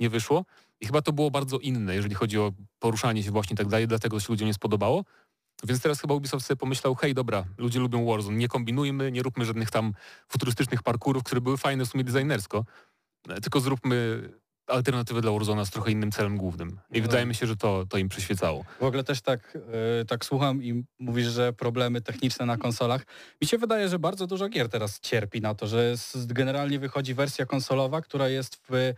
nie 0.00 0.10
wyszło. 0.10 0.44
I 0.80 0.86
chyba 0.86 1.02
to 1.02 1.12
było 1.12 1.30
bardzo 1.30 1.58
inne, 1.58 1.94
jeżeli 1.94 2.14
chodzi 2.14 2.38
o 2.38 2.52
poruszanie 2.78 3.22
się 3.22 3.30
właśnie 3.30 3.54
i 3.54 3.56
tak 3.56 3.68
dalej, 3.68 3.88
dlatego 3.88 4.20
się 4.20 4.26
ludziom 4.28 4.46
nie 4.48 4.54
spodobało. 4.54 5.04
Więc 5.64 5.80
teraz 5.82 6.00
chyba 6.00 6.14
Ubisoft 6.14 6.46
sobie 6.46 6.56
pomyślał, 6.56 6.94
hej 6.94 7.14
dobra, 7.14 7.44
ludzie 7.58 7.80
lubią 7.80 8.06
Warzone, 8.06 8.36
nie 8.36 8.48
kombinujmy, 8.48 9.12
nie 9.12 9.22
róbmy 9.22 9.44
żadnych 9.44 9.70
tam 9.70 9.92
futurystycznych 10.28 10.82
parkurów, 10.82 11.22
które 11.22 11.40
były 11.40 11.56
fajne 11.56 11.84
w 11.84 11.88
sumie 11.88 12.04
designersko, 12.04 12.64
e, 13.28 13.40
tylko 13.40 13.60
zróbmy 13.60 14.28
alternatywę 14.66 15.20
dla 15.20 15.32
Warzona 15.32 15.64
z 15.64 15.70
trochę 15.70 15.90
innym 15.90 16.10
celem 16.12 16.36
głównym. 16.36 16.80
I 16.92 16.96
No. 16.98 17.02
wydaje 17.02 17.26
mi 17.26 17.34
się, 17.34 17.46
że 17.46 17.56
to, 17.56 17.86
to 17.88 17.98
im 17.98 18.08
przyświecało. 18.08 18.64
W 18.80 18.84
ogóle 18.84 19.04
też 19.04 19.20
tak, 19.20 19.58
e, 20.00 20.04
tak 20.04 20.24
słucham 20.24 20.62
i 20.64 20.84
mówisz, 20.98 21.26
że 21.26 21.52
problemy 21.52 22.00
techniczne 22.00 22.46
na 22.46 22.56
konsolach. 22.56 23.06
Mi 23.42 23.48
się 23.48 23.58
wydaje, 23.58 23.88
że 23.88 23.98
bardzo 23.98 24.26
dużo 24.26 24.48
gier 24.48 24.68
teraz 24.68 25.00
cierpi 25.00 25.40
na 25.40 25.54
to, 25.54 25.66
że 25.66 25.94
generalnie 26.26 26.78
wychodzi 26.78 27.14
wersja 27.14 27.46
konsolowa, 27.46 28.00
która 28.00 28.28
jest 28.28 28.60
w... 28.70 28.94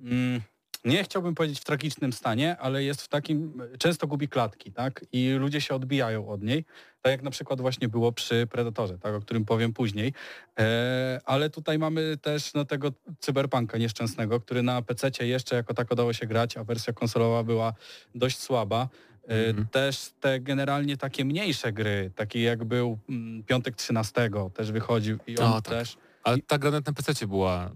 Mm, 0.00 0.40
nie 0.84 1.04
chciałbym 1.04 1.34
powiedzieć 1.34 1.60
w 1.60 1.64
tragicznym 1.64 2.12
stanie, 2.12 2.56
ale 2.56 2.84
jest 2.84 3.02
w 3.02 3.08
takim, 3.08 3.62
często 3.78 4.06
gubi 4.06 4.28
klatki, 4.28 4.72
tak? 4.72 5.04
I 5.12 5.30
ludzie 5.38 5.60
się 5.60 5.74
odbijają 5.74 6.28
od 6.28 6.42
niej, 6.42 6.64
tak 7.02 7.10
jak 7.12 7.22
na 7.22 7.30
przykład 7.30 7.60
właśnie 7.60 7.88
było 7.88 8.12
przy 8.12 8.46
Predatorze, 8.46 8.98
tak, 8.98 9.14
o 9.14 9.20
którym 9.20 9.44
powiem 9.44 9.72
później. 9.72 10.12
E, 10.58 11.20
ale 11.24 11.50
tutaj 11.50 11.78
mamy 11.78 12.16
też 12.16 12.54
no, 12.54 12.64
tego 12.64 12.92
cyberpunka 13.20 13.78
nieszczęsnego, 13.78 14.40
który 14.40 14.62
na 14.62 14.82
PC 14.82 15.26
jeszcze 15.26 15.56
jako 15.56 15.74
tak 15.74 15.92
udało 15.92 16.12
się 16.12 16.26
grać, 16.26 16.56
a 16.56 16.64
wersja 16.64 16.92
konsolowa 16.92 17.42
była 17.44 17.72
dość 18.14 18.38
słaba. 18.38 18.88
E, 19.28 19.48
Mhm. 19.48 19.66
Też 19.68 20.10
te 20.20 20.40
generalnie 20.40 20.96
takie 20.96 21.24
mniejsze 21.24 21.72
gry, 21.72 22.10
takie 22.14 22.42
jak 22.42 22.64
był 22.64 22.98
mm, 23.08 23.42
Piątek 23.44 23.76
13 23.76 24.30
też 24.54 24.72
wychodził 24.72 25.18
i 25.26 25.38
on 25.38 25.52
O, 25.52 25.62
tak. 25.62 25.64
też. 25.64 25.96
Ale 26.22 26.38
ta 26.46 26.58
gra 26.58 26.70
na 26.70 26.80
PC 26.80 27.26
była 27.26 27.70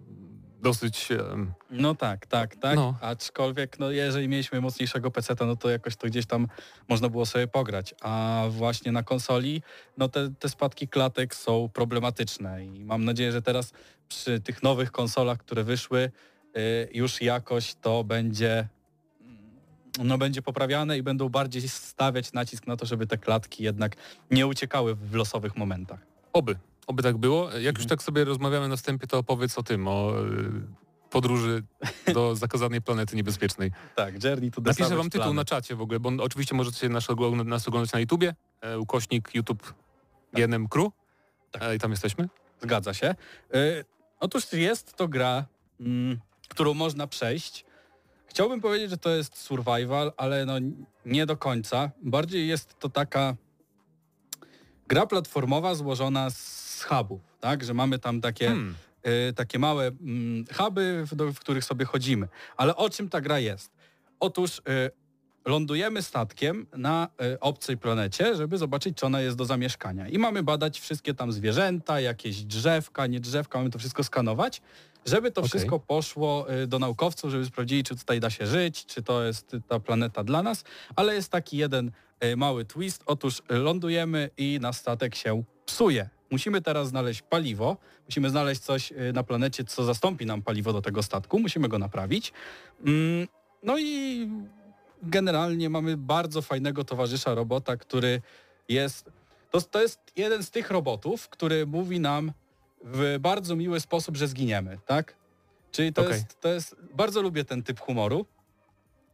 dosyć... 0.62 1.12
em, 1.12 1.52
No 1.70 1.94
tak, 1.94 2.26
tak, 2.26 2.56
tak. 2.56 2.76
No. 2.76 2.94
Aczkolwiek 3.00 3.78
no, 3.78 3.90
jeżeli 3.90 4.28
mieliśmy 4.28 4.60
mocniejszego 4.60 5.10
PC, 5.10 5.34
no 5.40 5.56
to 5.56 5.70
jakoś 5.70 5.96
to 5.96 6.06
gdzieś 6.06 6.26
tam 6.26 6.48
można 6.88 7.08
było 7.08 7.26
sobie 7.26 7.46
pograć. 7.46 7.94
A 8.00 8.44
właśnie 8.50 8.92
na 8.92 9.02
konsoli 9.02 9.62
no 9.96 10.08
te, 10.08 10.30
te 10.38 10.48
spadki 10.48 10.88
klatek 10.88 11.34
są 11.34 11.68
problematyczne 11.68 12.64
i 12.64 12.84
mam 12.84 13.04
nadzieję, 13.04 13.32
że 13.32 13.42
teraz 13.42 13.72
przy 14.08 14.40
tych 14.40 14.62
nowych 14.62 14.92
konsolach, 14.92 15.38
które 15.38 15.64
wyszły, 15.64 16.10
y, 16.56 16.88
już 16.94 17.22
jakoś 17.22 17.74
to 17.74 18.04
będzie 18.04 18.68
no 19.98 20.18
będzie 20.18 20.42
poprawiane 20.42 20.98
i 20.98 21.02
będą 21.02 21.28
bardziej 21.28 21.68
stawiać 21.68 22.32
nacisk 22.32 22.66
na 22.66 22.76
to, 22.76 22.86
żeby 22.86 23.06
te 23.06 23.18
klatki 23.18 23.64
jednak 23.64 23.96
nie 24.30 24.46
uciekały 24.46 24.94
w 24.94 25.14
losowych 25.14 25.56
momentach. 25.56 26.00
Oby, 26.32 26.56
oby 26.86 27.02
tak 27.02 27.16
było. 27.16 27.44
Jak 27.44 27.54
Mhm. 27.56 27.74
już 27.76 27.86
tak 27.86 28.02
sobie 28.02 28.24
rozmawiamy 28.24 28.68
na 28.68 28.76
wstępie, 28.76 29.06
to 29.06 29.18
opowiedz 29.18 29.58
o 29.58 29.62
tym, 29.62 29.88
o 29.88 30.12
y, 30.20 30.62
podróży 31.10 31.62
do 32.14 32.36
zakazanej 32.36 32.82
planety 32.82 33.16
niebezpiecznej. 33.16 33.70
Tak, 33.96 34.24
Journey 34.24 34.50
to 34.50 34.60
the 34.62 34.70
Napiszę 34.70 34.96
wam 34.96 35.06
tytuł 35.10 35.18
Planet. 35.18 35.36
na 35.36 35.44
czacie 35.44 35.76
w 35.76 35.80
ogóle, 35.82 36.00
bo 36.00 36.10
oczywiście 36.22 36.54
możecie 36.54 36.88
nas, 36.88 37.10
oglądać- 37.10 37.46
nas 37.46 37.68
oglądać 37.68 37.92
na 37.92 38.00
YouTubie, 38.00 38.34
e, 38.60 38.78
ukośnik 38.78 39.34
YouTube 39.34 39.74
GNM 40.32 40.68
Crew 40.68 40.88
Tak. 41.50 41.62
e, 41.62 41.74
i 41.76 41.78
tam 41.78 41.90
jesteśmy. 41.90 42.28
Zgadza 42.62 42.94
się. 42.94 43.14
Y, 43.54 43.84
otóż 44.20 44.52
jest 44.52 44.94
to 44.96 45.08
gra, 45.08 45.44
mm, 45.80 46.20
którą 46.48 46.74
można 46.74 47.06
przejść. 47.06 47.64
Chciałbym 48.26 48.60
powiedzieć, 48.60 48.90
że 48.90 48.98
to 48.98 49.10
jest 49.10 49.36
survival, 49.38 50.12
ale 50.16 50.46
no 50.46 50.54
nie 51.06 51.26
do 51.26 51.36
końca. 51.36 51.90
Bardziej 52.02 52.48
jest 52.48 52.78
to 52.78 52.88
taka 52.88 53.34
gra 54.88 55.06
platformowa 55.06 55.74
złożona 55.74 56.30
z 56.30 56.61
hubów, 56.84 57.20
tak? 57.40 57.64
Że 57.64 57.74
mamy 57.74 57.98
tam 57.98 58.20
takie, 58.20 58.46
Hmm. 58.46 58.74
y, 59.06 59.32
takie 59.32 59.58
małe 59.58 59.86
mm, 59.86 60.44
huby, 60.56 61.04
w, 61.06 61.32
w 61.34 61.38
których 61.40 61.64
sobie 61.64 61.84
chodzimy. 61.84 62.28
Ale 62.56 62.76
o 62.76 62.90
czym 62.90 63.08
ta 63.08 63.20
gra 63.20 63.38
jest? 63.38 63.72
Otóż 64.20 64.58
y, 64.58 64.62
lądujemy 65.44 66.02
statkiem 66.02 66.66
na 66.76 67.08
y, 67.34 67.40
obcej 67.40 67.76
planecie, 67.78 68.36
żeby 68.36 68.58
zobaczyć, 68.58 68.96
czy 68.96 69.06
ona 69.06 69.20
jest 69.20 69.36
do 69.36 69.44
zamieszkania. 69.44 70.08
I 70.08 70.18
mamy 70.18 70.42
badać 70.42 70.80
wszystkie 70.80 71.14
tam 71.14 71.32
zwierzęta, 71.32 72.00
jakieś 72.00 72.44
drzewka, 72.44 73.06
nie 73.06 73.20
drzewka, 73.20 73.58
mamy 73.58 73.70
to 73.70 73.78
wszystko 73.78 74.04
skanować, 74.04 74.62
żeby 75.06 75.30
to 75.30 75.40
Okej. 75.40 75.48
wszystko 75.48 75.78
poszło 75.78 76.52
y, 76.52 76.66
do 76.66 76.78
naukowców, 76.78 77.30
żeby 77.30 77.44
sprawdzili, 77.44 77.84
czy 77.84 77.96
tutaj 77.96 78.20
da 78.20 78.30
się 78.30 78.46
żyć, 78.46 78.86
czy 78.86 79.02
to 79.02 79.22
jest 79.22 79.56
ta 79.68 79.80
planeta 79.80 80.24
dla 80.24 80.42
nas. 80.42 80.64
Ale 80.96 81.14
jest 81.14 81.30
taki 81.30 81.56
jeden 81.56 81.90
y, 82.24 82.36
mały 82.36 82.64
twist. 82.64 83.02
Otóż 83.06 83.42
lądujemy 83.48 84.30
i 84.36 84.58
nasz 84.60 84.76
statek 84.76 85.14
się 85.14 85.42
psuje. 85.66 86.08
Musimy 86.32 86.62
teraz 86.62 86.88
znaleźć 86.88 87.22
paliwo, 87.22 87.76
musimy 88.06 88.30
znaleźć 88.30 88.60
coś 88.60 88.92
y, 88.92 89.12
na 89.14 89.22
planecie, 89.22 89.64
co 89.64 89.84
zastąpi 89.84 90.26
nam 90.26 90.42
paliwo 90.42 90.72
do 90.72 90.82
tego 90.82 91.02
statku, 91.02 91.38
musimy 91.38 91.68
go 91.68 91.78
naprawić. 91.78 92.32
Mm, 92.86 93.28
No 93.62 93.78
i 93.78 94.28
generalnie 95.02 95.70
mamy 95.70 95.96
bardzo 95.96 96.42
fajnego 96.42 96.84
towarzysza 96.84 97.34
robota, 97.34 97.76
który 97.76 98.22
jest. 98.68 99.10
To, 99.50 99.60
to 99.60 99.82
jest 99.82 100.00
jeden 100.16 100.42
z 100.42 100.50
tych 100.50 100.70
robotów, 100.70 101.28
który 101.28 101.66
mówi 101.66 102.00
nam 102.00 102.32
w 102.84 103.16
bardzo 103.20 103.56
miły 103.56 103.80
sposób, 103.80 104.16
że 104.16 104.28
zginiemy, 104.28 104.78
tak? 104.86 105.14
Czyli 105.72 105.92
to, 105.92 106.02
Okej. 106.02 106.14
jest, 106.14 106.40
to 106.40 106.48
jest. 106.48 106.76
Bardzo 106.94 107.22
lubię 107.22 107.44
ten 107.44 107.62
typ 107.62 107.80
humoru. 107.80 108.26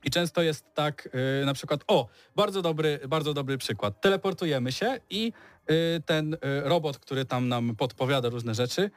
I 0.04 0.10
często 0.10 0.42
jest 0.42 0.74
tak, 0.74 1.08
y, 1.42 1.46
na 1.46 1.54
przykład, 1.54 1.80
o, 1.86 2.08
bardzo 2.36 2.62
dobry, 2.62 3.00
bardzo 3.08 3.34
dobry 3.34 3.58
przykład. 3.58 4.00
Teleportujemy 4.00 4.72
się 4.72 5.00
i 5.10 5.32
y, 5.70 6.02
ten 6.06 6.34
y, 6.34 6.38
robot, 6.64 6.98
który 6.98 7.24
tam 7.24 7.48
nam 7.48 7.76
podpowiada 7.76 8.28
różne 8.28 8.54
rzeczy, 8.54 8.90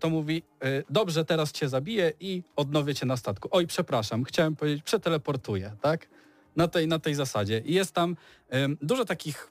to 0.00 0.10
mówi, 0.10 0.42
dobrze, 0.90 1.24
teraz 1.24 1.52
cię 1.52 1.68
zabiję 1.68 2.12
i 2.20 2.42
odnowię 2.56 2.94
cię 2.94 3.06
na 3.06 3.16
statku. 3.16 3.48
Oj, 3.50 3.66
przepraszam, 3.66 4.24
chciałem 4.24 4.56
powiedzieć, 4.56 4.82
przeteleportuję, 4.82 5.76
tak? 5.80 6.08
Na 6.56 6.68
tej, 6.68 6.88
na 6.88 6.98
tej 6.98 7.14
zasadzie. 7.14 7.58
I 7.64 7.74
jest 7.74 7.94
tam 7.94 8.16
dużo 8.82 9.04
takich... 9.04 9.50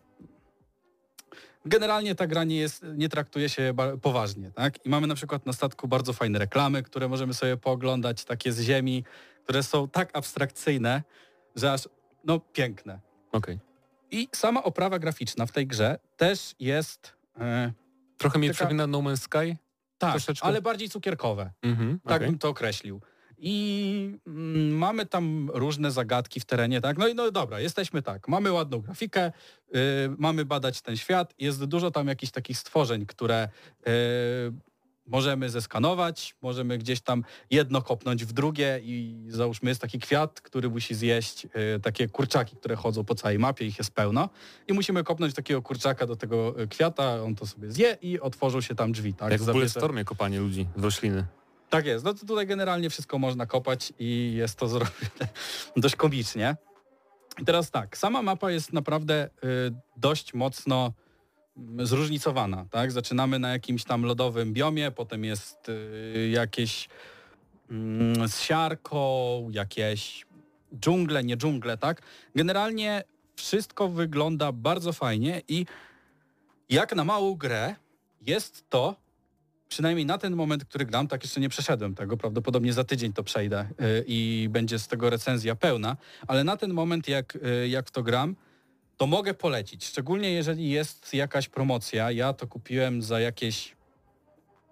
Generalnie 1.65 2.15
ta 2.15 2.27
gra 2.27 2.43
nie, 2.43 2.57
jest, 2.57 2.85
nie 2.95 3.09
traktuje 3.09 3.49
się 3.49 3.73
poważnie, 4.01 4.51
tak? 4.51 4.85
I 4.85 4.89
mamy 4.89 5.07
na 5.07 5.15
przykład 5.15 5.45
na 5.45 5.53
statku 5.53 5.87
bardzo 5.87 6.13
fajne 6.13 6.39
reklamy, 6.39 6.83
które 6.83 7.07
możemy 7.07 7.33
sobie 7.33 7.57
pooglądać, 7.57 8.25
takie 8.25 8.51
z 8.51 8.61
ziemi, 8.61 9.03
które 9.43 9.63
są 9.63 9.89
tak 9.89 10.09
abstrakcyjne, 10.17 11.03
że 11.55 11.73
aż, 11.73 11.89
no, 12.23 12.39
piękne. 12.39 12.99
Okej. 13.31 13.59
I 14.11 14.27
sama 14.35 14.63
oprawa 14.63 14.99
graficzna 14.99 15.45
w 15.45 15.51
tej 15.51 15.67
grze 15.67 15.99
też 16.17 16.55
jest... 16.59 17.13
E, 17.39 17.71
Trochę 18.17 18.39
mnie 18.39 18.47
Taka- 18.47 18.55
przypomina 18.55 18.87
No 18.87 18.97
Man's 18.99 19.17
Sky. 19.17 19.57
tak, 19.97 20.11
Troszeczkę. 20.11 20.45
ale 20.47 20.61
bardziej 20.61 20.89
cukierkowe. 20.89 21.51
Mhm, 21.61 21.99
Tak 21.99 22.15
okej. 22.15 22.27
bym 22.27 22.37
to 22.39 22.49
określił. 22.49 23.01
I 23.43 24.19
mm, 24.27 24.77
mamy 24.77 25.05
tam 25.05 25.49
różne 25.53 25.91
zagadki 25.91 26.39
w 26.39 26.45
terenie, 26.45 26.81
tak? 26.81 26.97
No 26.97 27.07
i 27.07 27.15
no 27.15 27.31
dobra, 27.31 27.59
jesteśmy 27.59 28.01
tak. 28.01 28.27
Mamy 28.27 28.51
ładną 28.51 28.79
grafikę, 28.81 29.31
y, 29.75 29.79
mamy 30.17 30.45
badać 30.45 30.81
ten 30.81 30.97
świat. 30.97 31.33
Jest 31.39 31.65
dużo 31.65 31.91
tam 31.91 32.07
jakichś 32.07 32.31
takich 32.31 32.57
stworzeń, 32.57 33.05
które 33.05 33.49
y, 33.87 33.91
możemy 35.05 35.49
zeskanować, 35.49 36.35
możemy 36.41 36.77
gdzieś 36.77 37.01
tam 37.01 37.23
jedno 37.49 37.81
kopnąć 37.81 38.25
w 38.25 38.33
drugie 38.33 38.79
i 38.83 39.25
załóżmy 39.27 39.69
jest 39.69 39.81
taki 39.81 39.99
kwiat, 39.99 40.41
który 40.41 40.69
musi 40.69 40.95
zjeść 40.95 41.45
y, 41.45 41.79
takie 41.79 42.07
kurczaki, 42.07 42.55
które 42.55 42.75
chodzą 42.75 43.03
po 43.03 43.15
całej 43.15 43.39
mapie, 43.39 43.65
ich 43.65 43.77
jest 43.77 43.91
pełno 43.91 44.29
i 44.67 44.73
musimy 44.73 45.03
kopnąć 45.03 45.33
takiego 45.33 45.61
kurczaka 45.61 46.07
do 46.07 46.15
tego 46.15 46.61
y, 46.61 46.67
kwiata, 46.67 47.23
on 47.23 47.35
to 47.35 47.47
sobie 47.47 47.71
zje 47.71 47.97
i 48.01 48.19
otworzą 48.19 48.61
się 48.61 48.75
tam 48.75 48.91
drzwi, 48.91 49.13
tak? 49.13 49.31
Jak 49.31 49.41
w 49.41 49.51
Bulletstormie 49.51 50.05
kopanie 50.05 50.39
ludzi 50.39 50.67
w 50.75 50.83
rośliny. 50.83 51.25
tak 51.69 51.85
jest. 51.85 52.05
No 52.05 52.13
to 52.13 52.25
tutaj 52.25 52.47
generalnie 52.47 52.89
wszystko 52.89 53.19
można 53.19 53.45
kopać 53.45 53.93
i 53.99 54.33
jest 54.35 54.59
to 54.59 54.67
zrobione 54.73 55.27
dość 55.75 55.95
komicznie. 55.95 56.55
I 57.41 57.45
teraz 57.45 57.71
tak, 57.71 57.97
sama 57.97 58.21
mapa 58.21 58.51
jest 58.51 58.73
naprawdę 58.73 59.29
y, 59.43 59.73
dość 59.97 60.33
mocno 60.33 60.93
zróżnicowana, 61.79 62.65
tak? 62.71 62.91
Zaczynamy 62.91 63.39
na 63.39 63.49
jakimś 63.49 63.83
tam 63.83 64.03
lodowym 64.03 64.53
biomie, 64.53 64.91
potem 64.91 65.25
jest 65.25 65.69
y, 65.69 66.29
jakieś 66.33 66.89
mm, 67.71 68.27
z 68.27 68.39
siarką, 68.39 69.49
jakieś 69.49 70.25
dżungle, 70.79 71.23
nie 71.23 71.37
dżungle, 71.37 71.77
tak? 71.77 72.01
Generalnie 72.35 73.03
wszystko 73.35 73.89
wygląda 73.89 74.51
bardzo 74.51 74.93
fajnie 74.93 75.41
i 75.47 75.65
jak 76.69 76.95
na 76.95 77.03
małą 77.03 77.35
grę 77.35 77.75
jest 78.21 78.69
to 78.69 78.95
przynajmniej 79.69 80.05
na 80.05 80.17
ten 80.17 80.35
moment, 80.35 80.65
który 80.65 80.85
gram, 80.85 81.07
tak 81.07 81.23
jeszcze 81.23 81.39
nie 81.39 81.49
przeszedłem 81.49 81.95
tego, 81.95 82.17
prawdopodobnie 82.17 82.73
za 82.73 82.83
tydzień 82.83 83.13
to 83.13 83.23
przejdę 83.23 83.61
y, 83.61 84.03
i 84.07 84.47
będzie 84.49 84.79
z 84.79 84.87
tego 84.87 85.09
recenzja 85.09 85.55
pełna, 85.55 85.97
ale 86.27 86.43
na 86.43 86.57
ten 86.57 86.73
moment 86.73 87.07
jak, 87.07 87.35
y, 87.35 87.67
jak 87.67 87.91
to 87.91 88.03
gram, 88.03 88.35
to 89.01 89.07
mogę 89.07 89.33
polecić, 89.33 89.85
szczególnie 89.85 90.31
jeżeli 90.31 90.69
jest 90.69 91.13
jakaś 91.13 91.49
promocja, 91.49 92.11
ja 92.11 92.33
to 92.33 92.47
kupiłem 92.47 93.01
za 93.01 93.19
jakieś 93.19 93.75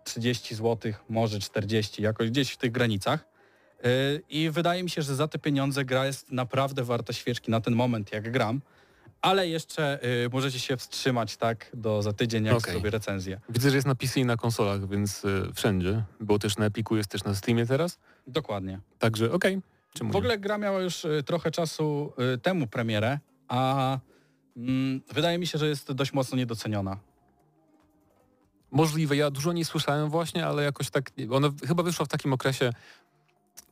30 0.04 0.56
zł, 0.56 0.94
może 1.10 1.40
40, 1.40 2.02
jakoś 2.02 2.30
gdzieś 2.30 2.52
w 2.52 2.58
tych 2.58 2.72
granicach 2.72 3.26
y, 3.86 4.22
i 4.30 4.50
wydaje 4.50 4.84
mi 4.84 4.90
się, 4.90 5.02
że 5.02 5.16
za 5.16 5.28
te 5.28 5.40
pieniądze 5.40 5.86
gra 5.86 6.06
jest 6.06 6.32
naprawdę 6.32 6.84
warta 6.84 7.14
świeczki 7.14 7.52
na 7.52 7.62
ten 7.62 7.76
moment, 7.76 8.12
jak 8.12 8.32
gram, 8.32 8.62
ale 9.22 9.48
jeszcze 9.48 10.00
y, 10.26 10.30
możecie 10.30 10.60
się 10.60 10.78
wstrzymać 10.78 11.38
tak 11.38 11.70
do 11.74 12.02
za 12.02 12.14
tydzień, 12.14 12.46
jak 12.46 12.58
Okej. 12.58 12.74
zrobię 12.74 12.90
recenzję. 12.90 13.40
Widzę, 13.50 13.70
że 13.70 13.76
jest 13.76 13.88
na 13.88 13.96
PC 13.96 14.20
i 14.20 14.26
na 14.26 14.38
konsolach, 14.38 14.90
więc 14.90 15.26
y, 15.26 15.54
wszędzie. 15.56 16.04
Było 16.20 16.40
też 16.40 16.58
na 16.58 16.66
Epiku, 16.66 16.98
jest 16.98 17.10
też 17.10 17.24
na 17.24 17.36
Steamie 17.36 17.66
teraz. 17.66 18.00
Dokładnie. 18.28 18.80
Także 19.00 19.32
okej. 19.32 19.62
Czemu 19.94 20.12
W 20.12 20.16
ogóle 20.16 20.38
gra 20.38 20.58
miała 20.58 20.82
już 20.82 21.06
y, 21.06 21.24
trochę 21.26 21.52
czasu 21.52 22.14
y, 22.34 22.38
temu 22.38 22.68
premierę, 22.68 23.20
a 23.48 24.00
wydaje 25.14 25.38
mi 25.38 25.48
się, 25.48 25.58
że 25.58 25.68
jest 25.68 25.92
dość 25.92 26.14
mocno 26.14 26.38
niedoceniona. 26.38 26.98
Możliwe, 28.72 29.16
ja 29.16 29.32
dużo 29.32 29.54
nie 29.54 29.66
słyszałem 29.66 30.10
właśnie, 30.10 30.46
ale 30.46 30.64
jakoś 30.64 30.90
tak, 30.90 31.12
ona 31.32 31.50
chyba 31.68 31.84
wyszła 31.84 32.06
w 32.06 32.08
takim 32.08 32.34
okresie, 32.34 32.74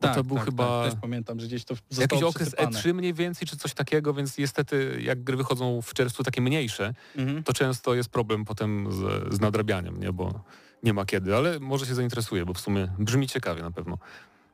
bo 0.02 0.08
to 0.08 0.24
był 0.24 0.38
chyba 0.38 0.84
Tak, 0.84 0.92
też 0.92 1.02
pamiętam, 1.02 1.40
że 1.40 1.48
gdzieś 1.48 1.66
to 1.66 1.76
jakiś 1.98 2.24
okres 2.24 2.50
przesypane. 2.56 2.80
E3 2.80 2.94
mniej 2.94 3.14
więcej, 3.14 3.48
czy 3.48 3.58
coś 3.58 3.74
takiego, 3.74 4.14
więc 4.14 4.38
niestety 4.38 5.00
jak 5.02 5.24
gry 5.24 5.38
wychodzą 5.38 5.82
w 5.82 5.94
czerwcu 5.94 6.24
takie 6.24 6.42
mniejsze, 6.42 6.94
Mhm. 7.16 7.44
to 7.44 7.54
często 7.54 7.94
jest 7.96 8.10
problem 8.10 8.46
potem 8.46 8.92
z, 8.92 9.34
z 9.36 9.40
nadrabianiem, 9.40 10.00
nie? 10.00 10.14
bo 10.14 10.44
nie 10.84 10.94
ma 10.94 11.06
kiedy, 11.06 11.36
ale 11.36 11.60
może 11.60 11.86
się 11.86 11.96
zainteresuje, 11.96 12.46
bo 12.46 12.54
w 12.54 12.60
sumie 12.60 12.94
brzmi 13.00 13.28
ciekawie 13.28 13.62
na 13.62 13.72
pewno. 13.72 13.98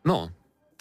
No, 0.05 0.29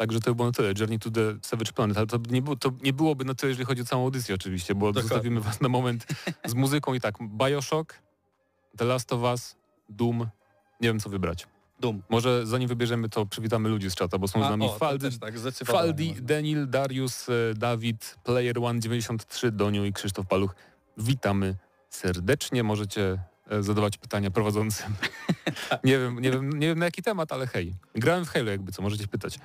także 0.03 0.21
to 0.21 0.31
by 0.31 0.35
było 0.35 0.49
na 0.49 0.53
tyle. 0.53 0.73
Journey 0.79 0.99
to 0.99 1.11
the 1.11 1.35
Savage 1.43 1.73
Planet, 1.73 1.97
ale 1.97 2.07
to 2.07 2.19
nie, 2.31 2.43
było, 2.43 2.57
to 2.57 2.73
nie 2.83 2.93
byłoby 2.93 3.25
na 3.25 3.35
tyle, 3.35 3.51
jeżeli 3.51 3.67
chodzi 3.67 3.83
o 3.83 3.85
całą 3.85 4.05
audycję 4.05 4.35
oczywiście, 4.35 4.75
bo 4.75 4.87
Dokładnie. 4.87 5.09
zostawimy 5.09 5.41
was 5.41 5.61
na 5.61 5.69
moment 5.69 6.07
z 6.45 6.55
muzyką 6.55 6.95
i 6.95 7.01
tak, 7.01 7.15
Bioshock, 7.21 8.03
The 8.77 8.85
Last 8.85 9.13
of 9.13 9.23
Us, 9.23 9.57
Doom, 9.89 10.19
nie 10.81 10.89
wiem 10.89 11.01
co 11.01 11.11
wybrać. 11.11 11.47
Dum. 11.81 12.03
Może 12.09 12.47
zanim 12.47 12.69
wybierzemy, 12.69 13.09
to 13.09 13.27
przywitamy 13.27 13.69
ludzi 13.69 13.91
z 13.91 13.95
czata, 13.95 14.19
bo 14.19 14.29
są 14.29 14.41
z 14.43 14.47
A, 14.47 14.51
nami 14.51 14.67
o, 14.67 14.79
Faldy, 14.79 15.19
tak, 15.19 15.35
Faldi. 15.65 16.15
Denil, 16.21 16.71
Darius, 16.71 17.29
e, 17.29 17.33
Dawid, 17.55 18.17
Player 18.25 18.59
One 18.59 18.81
93, 18.81 19.51
Doniu 19.51 19.85
i 19.85 19.93
Krzysztof 19.93 20.27
Paluch. 20.27 20.55
Witamy 20.99 21.57
serdecznie. 21.89 22.63
Możecie 22.63 23.19
e, 23.51 23.63
zadawać 23.63 23.99
pytania 23.99 24.31
prowadzącym. 24.31 24.95
nie, 25.85 25.99
wiem, 25.99 26.21
nie, 26.21 26.31
wiem, 26.31 26.59
nie 26.59 26.67
wiem 26.67 26.79
na 26.79 26.85
jaki 26.85 27.03
temat, 27.03 27.33
ale 27.33 27.47
hej. 27.47 27.75
Grałem 27.95 28.25
w 28.25 28.29
Halo 28.29 28.51
jakby 28.51 28.73
co, 28.73 28.83
możecie 28.83 29.09
pytać. 29.09 29.39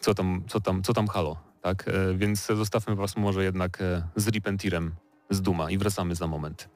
Co 0.00 0.14
tam, 0.14 0.44
co 0.48 0.60
tam, 0.60 0.82
co 0.82 0.92
tam 0.92 1.08
Halo, 1.08 1.36
tak? 1.60 1.88
E, 1.88 2.14
Więc 2.14 2.46
zostawmy 2.46 2.96
was 2.96 3.16
może 3.16 3.44
jednak 3.44 3.80
e, 3.80 4.02
z 4.16 4.28
Repentirem 4.28 4.94
z 5.30 5.42
Duma 5.42 5.70
i 5.70 5.78
wracamy 5.78 6.14
za 6.14 6.26
moment. 6.26 6.68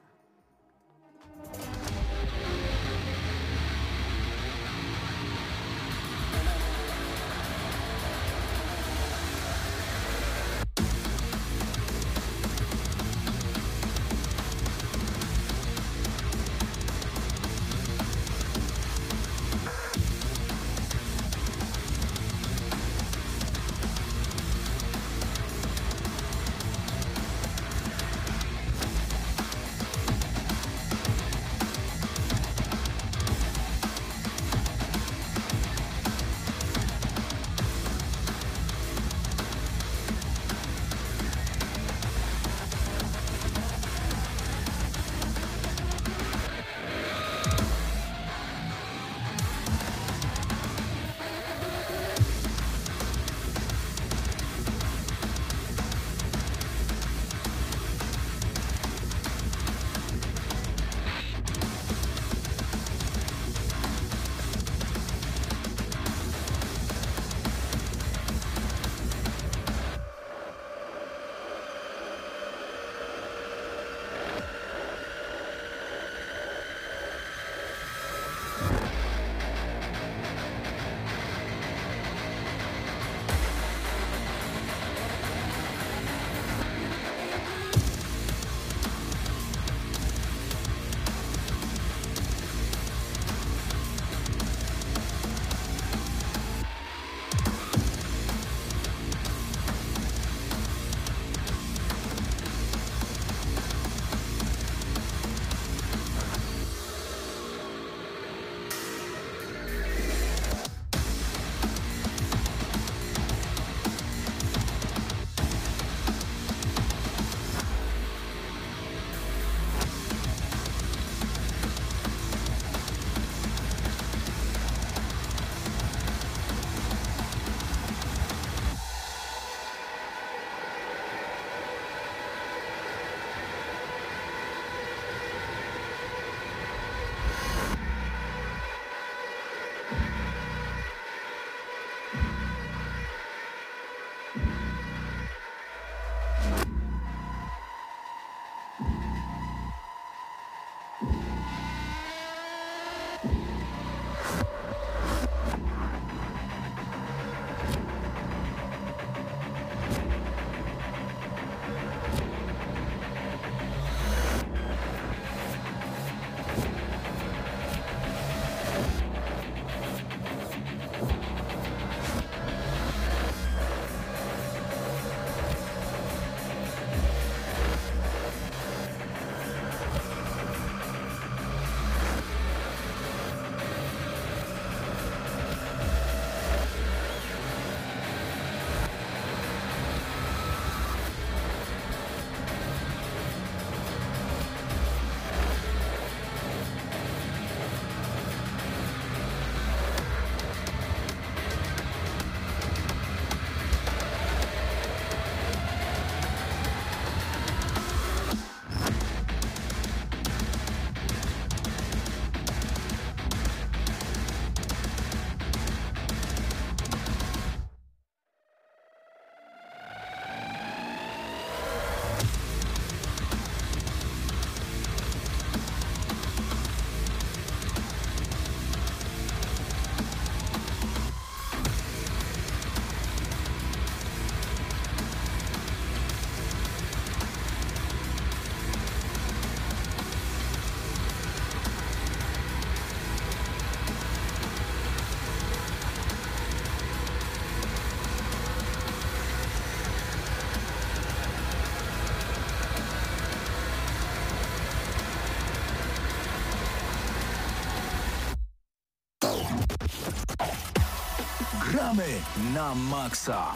Na 262.61 262.75
maksa. 262.75 263.53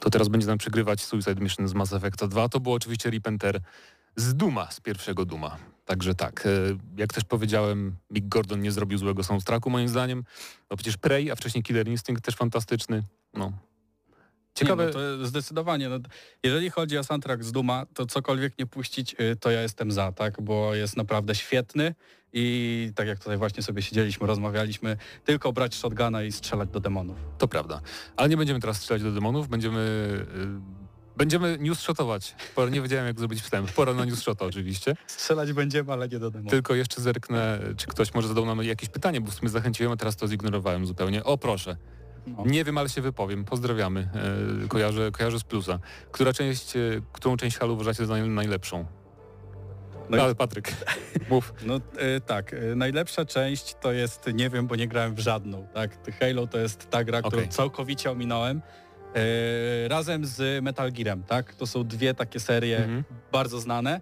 To 0.00 0.10
teraz 0.10 0.28
będzie 0.28 0.46
nam 0.46 0.58
przegrywać 0.58 1.04
Suicide 1.04 1.40
Mission 1.40 1.68
z 1.68 1.74
Mass 1.74 1.92
Effecta 1.92 2.28
2. 2.28 2.48
To 2.48 2.60
było 2.60 2.74
oczywiście 2.74 3.10
Repenter 3.10 3.60
z 4.16 4.34
Duma, 4.34 4.70
z 4.70 4.80
pierwszego 4.80 5.24
Duma. 5.24 5.56
Także 5.84 6.14
tak, 6.14 6.46
e, 6.46 6.50
jak 6.96 7.12
też 7.12 7.24
powiedziałem, 7.24 7.96
Mick 8.10 8.28
Gordon 8.28 8.60
nie 8.60 8.72
zrobił 8.72 8.98
złego 8.98 9.24
soundtracku 9.24 9.70
moim 9.70 9.88
zdaniem. 9.88 10.24
No 10.70 10.76
przecież 10.76 10.96
Prey, 10.96 11.30
a 11.30 11.36
wcześniej 11.36 11.62
Killer 11.62 11.88
Instinct 11.88 12.24
też 12.24 12.36
fantastyczny. 12.36 13.02
No. 13.34 13.52
Ciekawe, 14.54 14.82
Nie, 14.86 14.92
no 14.92 14.92
to 15.18 15.26
zdecydowanie. 15.26 15.88
No, 15.88 15.98
jeżeli 16.44 16.70
chodzi 16.70 16.98
o 16.98 17.04
soundtrack 17.04 17.42
z 17.44 17.52
Duma, 17.52 17.86
to 17.94 18.06
cokolwiek 18.06 18.58
nie 18.58 18.66
puścić, 18.66 19.16
y, 19.20 19.36
to 19.36 19.50
ja 19.50 19.62
jestem 19.62 19.92
za, 19.92 20.12
tak? 20.12 20.42
Bo 20.42 20.74
jest 20.74 20.96
naprawdę 20.96 21.34
świetny 21.34 21.94
i 22.32 22.92
tak 22.94 23.08
jak 23.08 23.18
tutaj 23.18 23.36
właśnie 23.38 23.62
sobie 23.62 23.82
siedzieliśmy, 23.82 24.26
rozmawialiśmy, 24.26 24.96
tylko 25.24 25.52
brać 25.52 25.74
shotguna 25.74 26.22
i 26.22 26.32
strzelać 26.32 26.68
do 26.68 26.80
demonów. 26.80 27.16
to 27.38 27.48
prawda. 27.48 27.80
Ale 28.16 28.28
nie 28.28 28.36
będziemy 28.36 28.60
teraz 28.60 28.76
strzelać 28.76 29.02
do 29.02 29.12
demonów, 29.12 29.48
będziemy... 29.48 29.78
y, 30.76 30.80
Będziemy 31.16 31.58
news 31.60 31.80
shotować. 31.80 32.34
Pora- 32.56 32.70
Nie 32.70 32.80
wiedziałem 32.82 33.06
jak 33.06 33.18
zrobić 33.18 33.42
wstęp. 33.42 33.72
Pora 33.72 33.94
na 33.94 34.04
news 34.04 34.22
shota 34.22 34.44
oczywiście. 34.44 34.96
Strzelać 35.06 35.52
będziemy, 35.52 35.92
ale 35.92 36.08
nie 36.08 36.18
do 36.18 36.30
demonów. 36.30 36.50
Tylko 36.50 36.74
jeszcze 36.74 37.00
zerknę, 37.00 37.58
czy 37.76 37.86
ktoś 37.86 38.14
może 38.14 38.28
zadał 38.28 38.46
nam 38.46 38.62
jakieś 38.62 38.88
pytanie, 38.88 39.20
bo 39.20 39.30
w 39.30 39.34
sumie 39.34 39.48
zachęciłem, 39.48 39.92
a 39.92 39.96
teraz 39.96 40.16
to 40.16 40.28
zignorowałem 40.28 40.86
zupełnie. 40.86 41.24
O 41.24 41.38
proszę. 41.38 41.76
No. 42.26 42.44
Nie 42.46 42.64
wiem, 42.64 42.78
ale 42.78 42.88
się 42.88 43.00
wypowiem. 43.00 43.44
Pozdrawiamy. 43.44 44.08
E, 44.64 44.68
kojarzę, 44.68 45.10
kojarzę 45.10 45.38
z 45.38 45.44
plusa. 45.44 45.78
Która 46.12 46.32
część, 46.32 46.76
e, 46.76 46.80
którą 47.12 47.36
część 47.36 47.58
halu 47.58 47.74
uważacie 47.74 48.06
za 48.06 48.14
naj, 48.14 48.28
najlepszą? 48.28 48.86
No 50.10 50.22
ale 50.22 50.34
Patryk, 50.34 50.72
mów. 51.30 51.54
No 51.66 51.76
y, 51.76 52.20
tak, 52.20 52.52
y, 52.52 52.76
najlepsza 52.76 53.24
część 53.24 53.74
to 53.80 53.92
jest, 53.92 54.26
nie 54.34 54.50
wiem, 54.50 54.66
bo 54.66 54.76
nie 54.76 54.88
grałem 54.88 55.14
w 55.14 55.18
żadną, 55.18 55.66
tak? 55.74 55.98
Halo 56.20 56.46
to 56.46 56.58
jest 56.58 56.90
ta 56.90 57.04
gra, 57.04 57.22
którą 57.22 57.38
Okej. 57.38 57.48
całkowicie 57.48 58.10
ominąłem. 58.10 58.62
Y, 59.84 59.88
razem 59.88 60.26
z 60.26 60.64
Metal 60.64 60.92
Gearem, 60.92 61.22
tak? 61.22 61.54
To 61.54 61.66
są 61.66 61.84
dwie 61.84 62.14
takie 62.14 62.40
serie 62.40 62.76
Mhm. 62.78 63.04
bardzo 63.32 63.60
znane, 63.60 64.00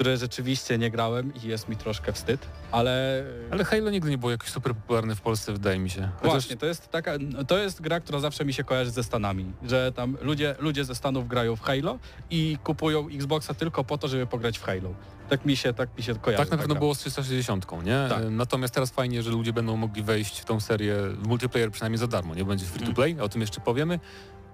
które 0.00 0.16
rzeczywiście 0.16 0.78
nie 0.78 0.90
grałem 0.90 1.32
i 1.34 1.48
jest 1.48 1.68
mi 1.68 1.76
troszkę 1.76 2.12
wstyd, 2.12 2.46
ale... 2.70 3.24
Ale 3.50 3.64
Halo 3.64 3.90
nigdy 3.90 4.10
nie 4.10 4.18
było 4.18 4.30
jakoś 4.30 4.48
super 4.48 4.74
popularne 4.74 5.14
w 5.16 5.20
Polsce, 5.20 5.52
wydaje 5.52 5.78
mi 5.78 5.90
się. 5.90 6.08
Chociaż 6.16 6.32
Właśnie, 6.32 6.56
to 6.56 6.66
jest 6.66 6.88
taka, 6.88 7.12
to 7.48 7.58
jest 7.58 7.80
gra, 7.80 8.00
która 8.00 8.18
zawsze 8.20 8.44
mi 8.44 8.52
się 8.52 8.64
kojarzy 8.64 8.90
ze 8.90 9.04
Stanami, 9.04 9.52
że 9.62 9.92
tam 9.92 10.16
ludzie, 10.22 10.54
ludzie 10.58 10.84
ze 10.84 10.94
Stanów 10.94 11.28
grają 11.28 11.56
w 11.56 11.60
Halo 11.60 11.98
i 12.30 12.58
kupują 12.64 13.08
Xboxa 13.08 13.54
tylko 13.54 13.84
po 13.84 13.98
to, 13.98 14.08
żeby 14.08 14.26
pograć 14.26 14.58
w 14.58 14.62
Halo. 14.62 14.94
Tak 15.28 15.44
mi 15.44 15.56
się, 15.56 15.72
tak 15.74 15.96
mi 15.96 16.02
się 16.02 16.14
kojarzy. 16.14 16.42
tak 16.44 16.50
na 16.50 16.58
pewno 16.58 16.74
było 16.74 16.94
z 16.94 16.98
360, 16.98 17.66
nie? 17.84 18.06
Tak. 18.08 18.22
Natomiast 18.30 18.74
teraz 18.74 18.90
fajnie, 18.90 19.22
że 19.22 19.30
ludzie 19.30 19.52
będą 19.52 19.76
mogli 19.76 20.02
wejść 20.02 20.40
w 20.40 20.44
tą 20.44 20.60
serię 20.60 20.94
w 21.22 21.26
multiplayer 21.26 21.70
przynajmniej 21.70 21.98
za 21.98 22.06
darmo, 22.06 22.34
nie 22.34 22.44
będzie 22.44 22.66
free 22.66 22.86
to 22.86 22.92
play, 22.92 23.20
o 23.20 23.28
tym 23.28 23.40
jeszcze 23.40 23.60
powiemy. 23.60 24.00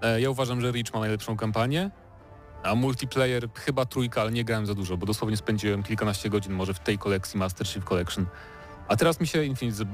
E, 0.02 0.20
Ja 0.20 0.30
uważam, 0.30 0.60
że 0.60 0.72
Reach 0.72 0.94
ma 0.94 1.00
najlepszą 1.00 1.36
kampanię, 1.36 1.90
a 2.62 2.74
multiplayer 2.74 3.48
chyba 3.54 3.86
trójka, 3.86 4.20
ale 4.20 4.32
nie 4.32 4.44
grałem 4.44 4.66
za 4.66 4.74
dużo, 4.74 4.96
bo 4.96 5.06
dosłownie 5.06 5.36
spędziłem 5.36 5.82
kilkanaście 5.82 6.30
godzin 6.30 6.52
może 6.52 6.74
w 6.74 6.78
tej 6.80 6.98
kolekcji 6.98 7.38
Master 7.38 7.66
Chief 7.66 7.84
Collection. 7.84 8.26
A 8.88 8.96
teraz 8.96 9.20
mi 9.20 9.26
się 9.26 9.44
Infinite... 9.44 9.84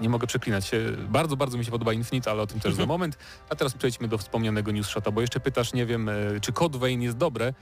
Nie 0.00 0.08
mogę 0.08 0.26
przeklinać 0.26 0.66
się. 0.66 0.80
Bardzo, 1.08 1.36
bardzo 1.36 1.58
mi 1.58 1.64
się 1.64 1.70
podoba 1.70 1.92
Infinite, 1.92 2.30
ale 2.30 2.42
o 2.42 2.46
tym 2.46 2.60
też 2.60 2.74
za 2.74 2.82
Mhm. 2.82 2.88
moment. 2.88 3.18
A 3.50 3.54
teraz 3.56 3.74
przejdźmy 3.74 4.08
do 4.08 4.18
wspomnianego 4.18 4.72
news 4.72 4.86
shota, 4.88 5.10
bo 5.10 5.20
jeszcze 5.20 5.40
pytasz, 5.40 5.72
nie 5.72 5.86
wiem, 5.86 6.08
e, 6.08 6.12
czy 6.40 6.52
Code 6.52 6.78
Vein 6.78 7.02
jest 7.02 7.16
dobre, 7.16 7.54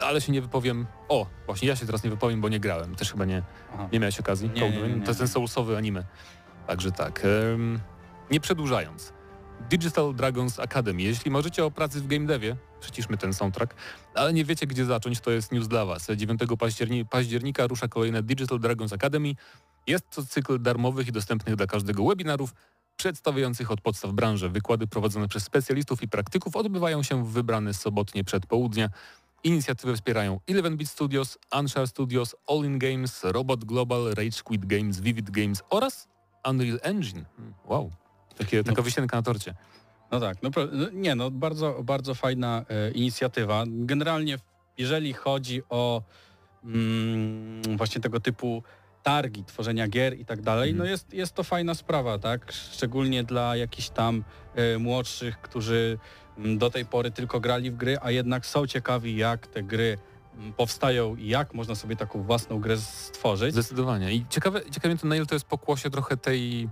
ale 0.00 0.20
się 0.20 0.32
nie 0.32 0.42
wypowiem. 0.42 0.86
O, 1.08 1.26
właśnie 1.46 1.68
ja 1.68 1.76
się 1.76 1.86
teraz 1.86 2.04
nie 2.04 2.10
wypowiem, 2.10 2.40
bo 2.40 2.48
nie 2.48 2.60
grałem. 2.60 2.94
Też 2.94 3.12
chyba 3.12 3.24
nie, 3.24 3.42
Aha. 3.74 3.88
nie 3.92 4.00
miałeś 4.00 4.20
okazji. 4.20 4.50
Nie, 4.54 4.60
Code 4.60 4.88
nie, 4.88 4.94
nie, 4.96 5.02
to 5.02 5.08
jest 5.10 5.18
ten 5.18 5.28
soulsowy 5.28 5.76
anime. 5.76 6.04
Także 6.66 6.92
tak. 6.92 7.22
em, 7.54 7.80
nie 8.30 8.40
przedłużając. 8.40 9.12
Digital 9.70 10.14
Dragons 10.14 10.60
Academy. 10.60 11.02
Jeśli 11.02 11.30
marzycie 11.30 11.64
o 11.64 11.70
pracy 11.70 12.00
w 12.00 12.06
game 12.06 12.26
devie, 12.26 12.56
przyciszmy 12.80 13.16
ten 13.16 13.32
soundtrack, 13.34 13.74
ale 14.14 14.32
nie 14.32 14.44
wiecie 14.44 14.66
gdzie 14.66 14.84
zacząć, 14.84 15.20
to 15.20 15.30
jest 15.30 15.52
news 15.52 15.68
dla 15.68 15.84
Was. 15.84 16.06
9 16.16 16.40
październi 16.58 17.04
października 17.06 17.66
rusza 17.66 17.88
kolejne 17.88 18.22
Digital 18.22 18.60
Dragons 18.60 18.92
Academy. 18.92 19.34
Jest 19.86 20.10
to 20.10 20.24
cykl 20.26 20.62
darmowych 20.62 21.08
i 21.08 21.12
dostępnych 21.12 21.56
dla 21.56 21.66
każdego 21.66 22.04
webinarów 22.06 22.54
przedstawiających 22.96 23.70
od 23.70 23.80
podstaw 23.80 24.12
branży. 24.12 24.48
Wykłady 24.48 24.86
prowadzone 24.86 25.28
przez 25.28 25.44
specjalistów 25.44 26.02
i 26.02 26.08
praktyków 26.08 26.56
odbywają 26.56 27.02
się 27.02 27.24
w 27.24 27.28
wybrane 27.28 27.74
sobotnie 27.74 28.24
przedpołudnia. 28.24 28.88
Inicjatywę 29.44 29.94
wspierają 29.94 30.40
11-bit 30.48 30.88
Studios, 30.90 31.38
Unshare 31.58 31.88
Studios, 31.88 32.36
All 32.48 32.64
In 32.64 32.78
Games, 32.78 33.20
Robot 33.24 33.64
Global, 33.64 34.04
Rage 34.14 34.42
Quit 34.44 34.66
Games, 34.66 35.00
Vivid 35.00 35.30
Games 35.30 35.62
oraz 35.70 36.08
Unreal 36.48 36.78
Engine. 36.82 37.24
Hmm, 37.36 37.54
Wow, 37.66 37.90
Takie, 38.38 38.64
taka 38.64 38.76
No. 38.80 38.82
wisienka 38.82 39.16
na 39.16 39.22
torcie. 39.22 39.54
No 40.10 40.20
tak, 40.20 40.42
no, 40.42 40.50
no 40.72 40.86
nie 40.92 41.14
no, 41.14 41.30
bardzo, 41.30 41.82
bardzo 41.82 42.14
fajna 42.14 42.64
e, 42.68 42.90
inicjatywa. 42.90 43.64
Generalnie 43.66 44.36
jeżeli 44.78 45.12
chodzi 45.12 45.62
o 45.68 46.02
mm, 46.64 47.76
właśnie 47.76 48.00
tego 48.00 48.20
typu 48.20 48.62
targi, 49.02 49.44
tworzenia 49.44 49.88
gier 49.88 50.18
i 50.18 50.24
tak 50.24 50.42
dalej, 50.42 50.70
Mhm. 50.70 50.78
no 50.78 50.90
jest, 50.90 51.12
jest 51.14 51.34
to 51.34 51.44
fajna 51.44 51.74
sprawa, 51.74 52.18
tak? 52.18 52.52
Szczególnie 52.52 53.24
dla 53.24 53.56
jakichś 53.56 53.88
tam 53.88 54.24
e, 54.54 54.78
młodszych, 54.78 55.40
którzy 55.40 55.98
mm, 56.38 56.58
do 56.58 56.70
tej 56.70 56.84
pory 56.86 57.10
tylko 57.10 57.40
grali 57.40 57.70
w 57.70 57.76
gry, 57.76 57.96
a 58.02 58.10
jednak 58.10 58.46
są 58.46 58.66
ciekawi 58.66 59.16
jak 59.16 59.46
te 59.46 59.62
gry 59.62 59.98
mm, 60.38 60.52
powstają 60.52 61.16
i 61.16 61.28
jak 61.28 61.54
można 61.54 61.74
sobie 61.74 61.96
taką 61.96 62.22
własną 62.22 62.58
grę 62.58 62.76
stworzyć. 62.76 63.52
Zdecydowanie. 63.52 64.12
I 64.12 64.26
ciekawe, 64.28 64.60
ciekawe 64.70 64.96
to, 64.96 65.06
na 65.06 65.16
ile 65.16 65.26
to 65.26 65.34
jest 65.34 65.44
pokłosie 65.46 65.90
trochę 65.90 66.16
tej, 66.16 66.68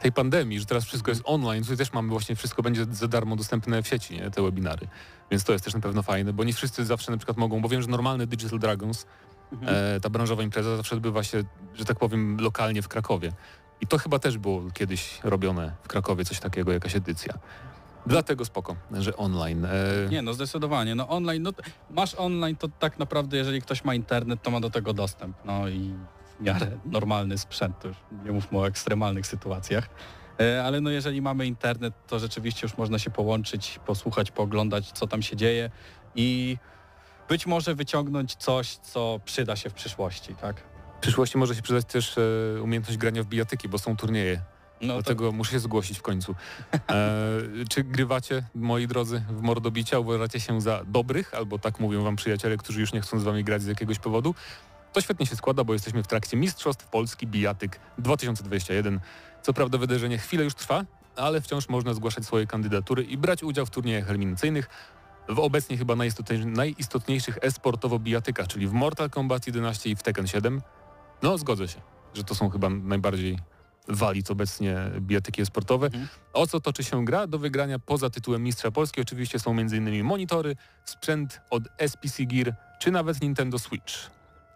tej 0.00 0.12
pandemii, 0.12 0.60
że 0.60 0.66
teraz 0.66 0.84
wszystko 0.84 1.10
jest 1.10 1.22
online. 1.24 1.62
Tutaj 1.62 1.76
też 1.76 1.92
mamy 1.92 2.08
właśnie, 2.08 2.36
wszystko 2.36 2.62
będzie 2.62 2.86
za 2.90 3.08
darmo 3.08 3.36
dostępne 3.36 3.82
w 3.82 3.88
sieci, 3.88 4.14
nie? 4.14 4.30
te 4.30 4.42
webinary. 4.42 4.88
Więc 5.30 5.44
to 5.44 5.52
jest 5.52 5.64
też 5.64 5.74
na 5.74 5.80
pewno 5.80 6.02
fajne, 6.02 6.32
bo 6.32 6.44
nie 6.44 6.52
wszyscy 6.52 6.84
zawsze 6.84 7.10
na 7.12 7.16
przykład 7.18 7.36
mogą, 7.38 7.60
bo 7.62 7.68
wiem, 7.68 7.82
że 7.82 7.88
normalny 7.88 8.26
Digital 8.26 8.58
Dragons, 8.58 9.06
Mhm. 9.52 9.76
e, 9.96 10.00
ta 10.00 10.10
branżowa 10.10 10.42
impreza 10.42 10.76
zawsze 10.76 10.94
odbywa 10.96 11.22
się, 11.24 11.42
że 11.74 11.84
tak 11.84 11.98
powiem, 11.98 12.36
lokalnie 12.40 12.82
w 12.82 12.88
Krakowie. 12.88 13.32
I 13.80 13.86
to 13.86 13.98
chyba 13.98 14.18
też 14.18 14.38
było 14.38 14.62
kiedyś 14.74 15.18
robione 15.22 15.72
w 15.82 15.88
Krakowie, 15.88 16.24
coś 16.24 16.40
takiego, 16.40 16.72
jakaś 16.72 16.96
edycja. 16.96 17.34
Dlatego 18.06 18.44
spoko, 18.44 18.76
że 18.92 19.16
online. 19.16 19.64
E, 19.64 19.70
Nie, 20.10 20.22
no 20.22 20.34
zdecydowanie. 20.34 20.94
No 20.94 21.08
online, 21.08 21.42
no 21.42 21.50
masz 21.90 22.14
online, 22.14 22.56
to 22.56 22.68
tak 22.78 22.98
naprawdę 22.98 23.36
jeżeli 23.36 23.62
ktoś 23.62 23.84
ma 23.84 23.94
internet, 23.94 24.42
to 24.42 24.50
ma 24.50 24.60
do 24.60 24.70
tego 24.70 24.92
dostęp. 24.92 25.36
No 25.44 25.68
i 25.68 25.94
w 26.40 26.42
miarę 26.42 26.78
normalny 26.84 27.38
sprzęt, 27.38 27.78
to 27.78 27.88
już 27.88 27.96
nie 28.24 28.32
mówmy 28.32 28.58
o 28.58 28.66
ekstremalnych 28.66 29.26
sytuacjach. 29.26 29.88
E, 30.40 30.64
Ale 30.64 30.80
no 30.80 30.90
jeżeli 30.90 31.22
mamy 31.22 31.46
internet, 31.46 31.94
to 32.06 32.18
rzeczywiście 32.18 32.66
już 32.66 32.78
można 32.78 32.98
się 32.98 33.10
połączyć, 33.10 33.80
posłuchać, 33.86 34.30
pooglądać, 34.30 34.92
co 34.92 35.06
tam 35.06 35.22
się 35.22 35.36
dzieje 35.36 35.70
i 36.14 36.56
być 37.28 37.46
może 37.46 37.74
wyciągnąć 37.74 38.34
coś, 38.34 38.76
co 38.76 39.20
przyda 39.24 39.56
się 39.56 39.70
w 39.70 39.74
przyszłości, 39.74 40.34
tak? 40.34 40.62
w 40.98 41.00
przyszłości 41.00 41.38
może 41.38 41.54
się 41.54 41.62
przydać 41.62 41.84
też 41.84 42.18
e, 42.18 42.22
umiejętność 42.62 42.98
grania 42.98 43.22
w 43.22 43.26
bijatyki, 43.26 43.68
bo 43.68 43.78
są 43.78 43.96
turnieje 43.96 44.40
No 44.80 44.88
to, 44.88 45.02
Dlatego 45.02 45.32
muszę 45.32 45.52
się 45.52 45.58
zgłosić 45.58 45.98
w 45.98 46.02
końcu. 46.02 46.34
E, 46.90 47.08
czy 47.70 47.84
grywacie, 47.84 48.42
moi 48.54 48.86
drodzy, 48.86 49.22
w 49.28 49.42
mordobicia? 49.42 49.98
Uważacie 49.98 50.40
się 50.40 50.60
za 50.60 50.84
dobrych, 50.84 51.34
albo 51.34 51.58
tak 51.58 51.80
mówią 51.80 52.02
wam 52.02 52.16
przyjaciele, 52.16 52.56
którzy 52.56 52.80
już 52.80 52.92
nie 52.92 53.00
chcą 53.00 53.18
z 53.18 53.22
wami 53.22 53.44
grać 53.44 53.62
z 53.62 53.66
jakiegoś 53.66 53.98
powodu? 53.98 54.34
To 54.92 55.00
świetnie 55.00 55.26
się 55.26 55.36
składa, 55.36 55.64
bo 55.64 55.72
jesteśmy 55.72 56.02
w 56.02 56.06
trakcie 56.06 56.36
Mistrzostw 56.36 56.86
Polski 56.86 57.26
Bijatyk 57.26 57.80
2021. 57.98 59.00
Co 59.42 59.52
prawda 59.52 59.78
wydarzenie 59.78 60.18
chwilę 60.18 60.44
już 60.44 60.54
trwa, 60.54 60.84
ale 61.16 61.40
wciąż 61.40 61.68
można 61.68 61.94
zgłaszać 61.94 62.24
swoje 62.24 62.46
kandydatury 62.46 63.02
i 63.02 63.18
brać 63.18 63.42
udział 63.42 63.66
w 63.66 63.70
turniejach 63.70 64.10
eliminacyjnych 64.10 64.68
w 65.28 65.38
obecnie 65.38 65.76
chyba 65.76 65.94
najistotniejszych, 66.46 67.38
e-sportowo 67.42 67.98
bijatykach, 67.98 68.48
czyli 68.48 68.66
w 68.66 68.72
Mortal 68.72 69.10
Kombat 69.10 69.46
11 69.46 69.90
i 69.90 69.96
w 69.96 70.02
Tekken 70.02 70.26
7. 70.26 70.62
No, 71.22 71.38
zgodzę 71.38 71.68
się, 71.68 71.80
że 72.14 72.24
to 72.24 72.34
są 72.34 72.50
chyba 72.50 72.68
najbardziej 72.68 73.38
walic 73.88 74.30
obecnie 74.30 74.76
bijatyki 75.00 75.46
sportowe. 75.46 75.86
Mhm. 75.86 76.08
O 76.32 76.46
co 76.46 76.60
toczy 76.60 76.84
się 76.84 77.04
gra? 77.04 77.26
Do 77.26 77.38
wygrania 77.38 77.78
poza 77.78 78.10
tytułem 78.10 78.42
Mistrza 78.42 78.70
Polski 78.70 79.00
oczywiście 79.00 79.38
są 79.38 79.50
m.in. 79.50 80.04
monitory, 80.04 80.56
sprzęt 80.84 81.40
od 81.50 81.62
SPC 81.88 82.24
Gear 82.26 82.54
czy 82.80 82.90
nawet 82.90 83.22
Nintendo 83.22 83.58
Switch. 83.58 83.94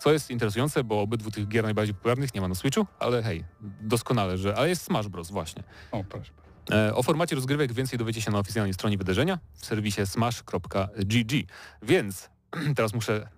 Co 0.03 0.13
jest 0.13 0.31
interesujące, 0.31 0.85
bo 0.85 1.01
obydwu 1.01 1.31
tych 1.31 1.49
gier 1.49 1.65
najbardziej 1.65 1.95
popularnych 1.95 2.35
nie 2.35 2.41
ma 2.41 2.49
na 2.49 2.55
Switchu, 2.55 2.87
ale 2.99 3.23
hej, 3.23 3.45
doskonale, 3.81 4.39
że... 4.39 4.57
Ale 4.57 4.69
jest 4.69 4.83
Smash 4.83 5.09
Bros. 5.09 5.31
właśnie. 5.31 5.63
o, 5.93 6.05
proszę. 6.05 6.33
E, 6.71 6.95
O 6.95 7.03
formacie 7.03 7.37
rozgrywek 7.37 7.73
więcej 7.73 7.99
dowiecie 7.99 8.21
się 8.21 8.31
na 8.31 8.39
oficjalnej 8.39 8.75
stronie 8.75 8.99
wydarzenia 8.99 9.39
w 9.55 9.67
serwisie 9.67 10.07
smash.gg. 10.07 11.37
Więc 11.83 12.31
teraz 12.77 12.95
muszę... 12.95 13.29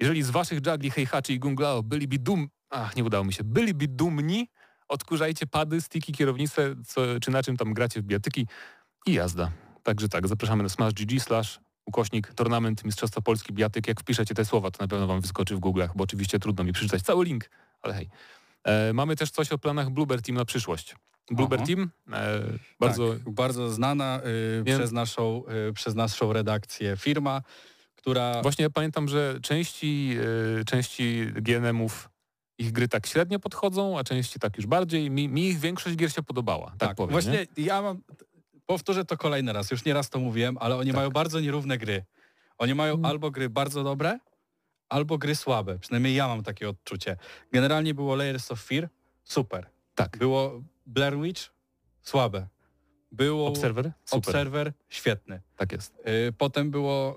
Jeżeli 0.00 0.22
z 0.22 0.30
waszych 0.30 0.60
juggli, 0.66 0.90
Heihachi 0.90 1.32
i 1.32 1.38
Gunglao 1.38 1.82
byliby 1.82 2.18
dum... 2.18 2.48
Ach, 2.70 2.96
nie 2.96 3.04
udało 3.04 3.24
mi 3.24 3.32
się. 3.32 3.44
Byliby 3.44 3.88
dumni, 3.88 4.48
odkurzajcie 4.88 5.46
pady, 5.46 5.80
stiki, 5.80 6.12
kierownicę, 6.12 6.74
co, 6.86 7.00
czy 7.20 7.30
na 7.30 7.42
czym 7.42 7.56
tam 7.56 7.74
gracie 7.74 8.00
w 8.00 8.04
bijatyki 8.04 8.46
i 9.06 9.12
jazda. 9.12 9.50
Także 9.82 10.08
tak, 10.08 10.28
zapraszamy 10.28 10.62
na 10.62 10.68
smash.gg 10.68 11.20
slash 11.20 11.60
ukośnik 11.84 12.34
Tournament 12.34 12.84
Mistrzostwa 12.84 13.20
Polski 13.20 13.52
Biatyk. 13.52 13.88
Jak 13.88 14.00
wpiszecie 14.00 14.34
te 14.34 14.44
słowa, 14.44 14.70
to 14.70 14.84
na 14.84 14.88
pewno 14.88 15.06
wam 15.06 15.20
wyskoczy 15.20 15.56
w 15.56 15.60
Google'ach, 15.60 15.88
bo 15.96 16.04
oczywiście 16.04 16.38
trudno 16.38 16.64
mi 16.64 16.72
przeczytać 16.72 17.02
cały 17.02 17.24
link, 17.24 17.50
ale 17.82 17.94
hej. 17.94 18.08
E, 18.64 18.92
mamy 18.92 19.16
też 19.16 19.30
coś 19.30 19.52
o 19.52 19.58
planach 19.58 19.90
Bluebird 19.90 20.26
Team 20.26 20.36
na 20.36 20.44
przyszłość. 20.44 20.96
Bluebird 21.30 21.62
Aha. 21.62 21.66
Team, 21.66 21.90
e, 22.12 22.42
bardzo 22.80 23.12
tak, 23.12 23.30
bardzo 23.30 23.70
znana 23.70 24.20
y, 24.60 24.64
przez, 24.64 24.92
naszą, 24.92 25.42
y, 25.68 25.72
przez 25.72 25.94
naszą 25.94 26.32
redakcję 26.32 26.96
firma, 26.96 27.42
która... 27.96 28.42
Właśnie 28.42 28.62
ja 28.62 28.70
pamiętam, 28.70 29.08
że 29.08 29.38
części, 29.42 30.16
e, 30.60 30.64
części 30.64 31.26
GNM-ów 31.34 32.08
ich 32.58 32.72
gry 32.72 32.88
tak 32.88 33.06
średnio 33.06 33.38
podchodzą, 33.38 33.98
a 33.98 34.04
części 34.04 34.38
tak 34.38 34.56
już 34.56 34.66
bardziej. 34.66 35.10
Mi, 35.10 35.28
mi 35.28 35.48
ich 35.48 35.58
większość 35.58 35.96
gier 35.96 36.12
się 36.12 36.22
podobała, 36.22 36.66
tak, 36.66 36.78
tak, 36.78 36.96
powiem. 36.96 37.12
właśnie 37.12 37.46
nie? 37.56 37.64
ja 37.64 37.82
mam... 37.82 38.00
Powtórzę 38.72 39.04
to 39.04 39.16
kolejny 39.16 39.52
raz, 39.52 39.70
już 39.70 39.84
nieraz 39.84 40.10
to 40.10 40.18
mówiłem, 40.18 40.56
ale 40.60 40.76
oni 40.76 40.90
Tak. 40.90 40.96
mają 40.96 41.10
bardzo 41.10 41.40
nierówne 41.40 41.78
gry. 41.78 42.04
Oni 42.58 42.74
mają 42.74 42.94
Mm. 42.94 43.04
albo 43.04 43.30
gry 43.30 43.50
bardzo 43.50 43.84
dobre, 43.84 44.18
albo 44.88 45.18
gry 45.18 45.34
słabe. 45.34 45.78
Przynajmniej 45.78 46.14
ja 46.14 46.28
mam 46.28 46.42
takie 46.42 46.68
odczucie. 46.68 47.16
Generalnie 47.52 47.94
było 47.94 48.16
Layers 48.16 48.50
of 48.52 48.60
Fear, 48.62 48.88
super. 49.24 49.66
Tak. 49.94 50.16
Było 50.18 50.62
Blair 50.86 51.18
Witch, 51.20 51.42
słabe. 52.02 52.46
Było 53.12 53.48
Observer? 53.48 53.92
Super, 54.04 54.18
Observer, 54.18 54.72
świetny. 54.88 55.40
tak 55.56 55.72
jest. 55.72 55.94
Y, 56.28 56.32
Potem 56.38 56.70
było... 56.70 57.16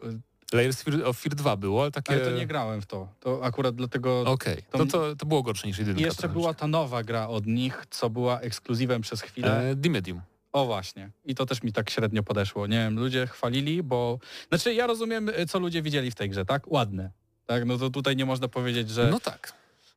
y, 0.53 0.55
Layers 0.55 0.83
of 1.05 1.17
Fear 1.17 1.35
2 1.35 1.57
było, 1.57 1.81
ale 1.81 1.91
takie... 1.91 2.13
Ale 2.13 2.25
to 2.25 2.31
nie 2.31 2.47
grałem 2.47 2.81
w 2.81 2.85
to. 2.85 3.07
To 3.19 3.43
akurat 3.43 3.75
dlatego... 3.75 4.21
Okej, 4.21 4.63
to- 4.71 4.77
no 4.77 4.85
to, 4.85 5.15
to 5.15 5.25
było 5.25 5.43
gorsze 5.43 5.67
niż 5.67 5.77
jedynka. 5.79 6.01
I 6.01 6.03
jeszcze 6.03 6.29
była 6.29 6.53
ta 6.53 6.67
nowa 6.67 7.03
gra 7.03 7.27
od 7.27 7.45
nich, 7.47 7.83
co 7.89 8.09
była 8.09 8.39
ekskluzywem 8.39 9.01
przez 9.01 9.21
chwilę. 9.21 9.69
E, 9.69 9.75
The 9.75 9.89
Medium. 9.89 10.21
O 10.55 10.65
właśnie. 10.65 11.11
I 11.25 11.35
to 11.35 11.45
też 11.45 11.63
mi 11.63 11.73
tak 11.73 11.89
średnio 11.89 12.23
podeszło. 12.23 12.67
Nie 12.67 12.77
wiem, 12.77 12.99
ludzie 12.99 13.27
chwalili, 13.27 13.83
bo... 13.83 14.19
Znaczy 14.49 14.73
ja 14.73 14.87
rozumiem, 14.87 15.29
y, 15.29 15.45
co 15.45 15.59
ludzie 15.59 15.81
widzieli 15.81 16.11
w 16.11 16.15
tej 16.15 16.29
grze, 16.29 16.45
tak? 16.45 16.71
Ładne. 16.71 17.11
Tak, 17.45 17.65
no 17.65 17.77
to 17.77 17.89
tutaj 17.89 18.15
nie 18.15 18.25
można 18.25 18.47
powiedzieć, 18.47 18.89
że, 18.89 19.07
No 19.11 19.19
tak. 19.19 19.53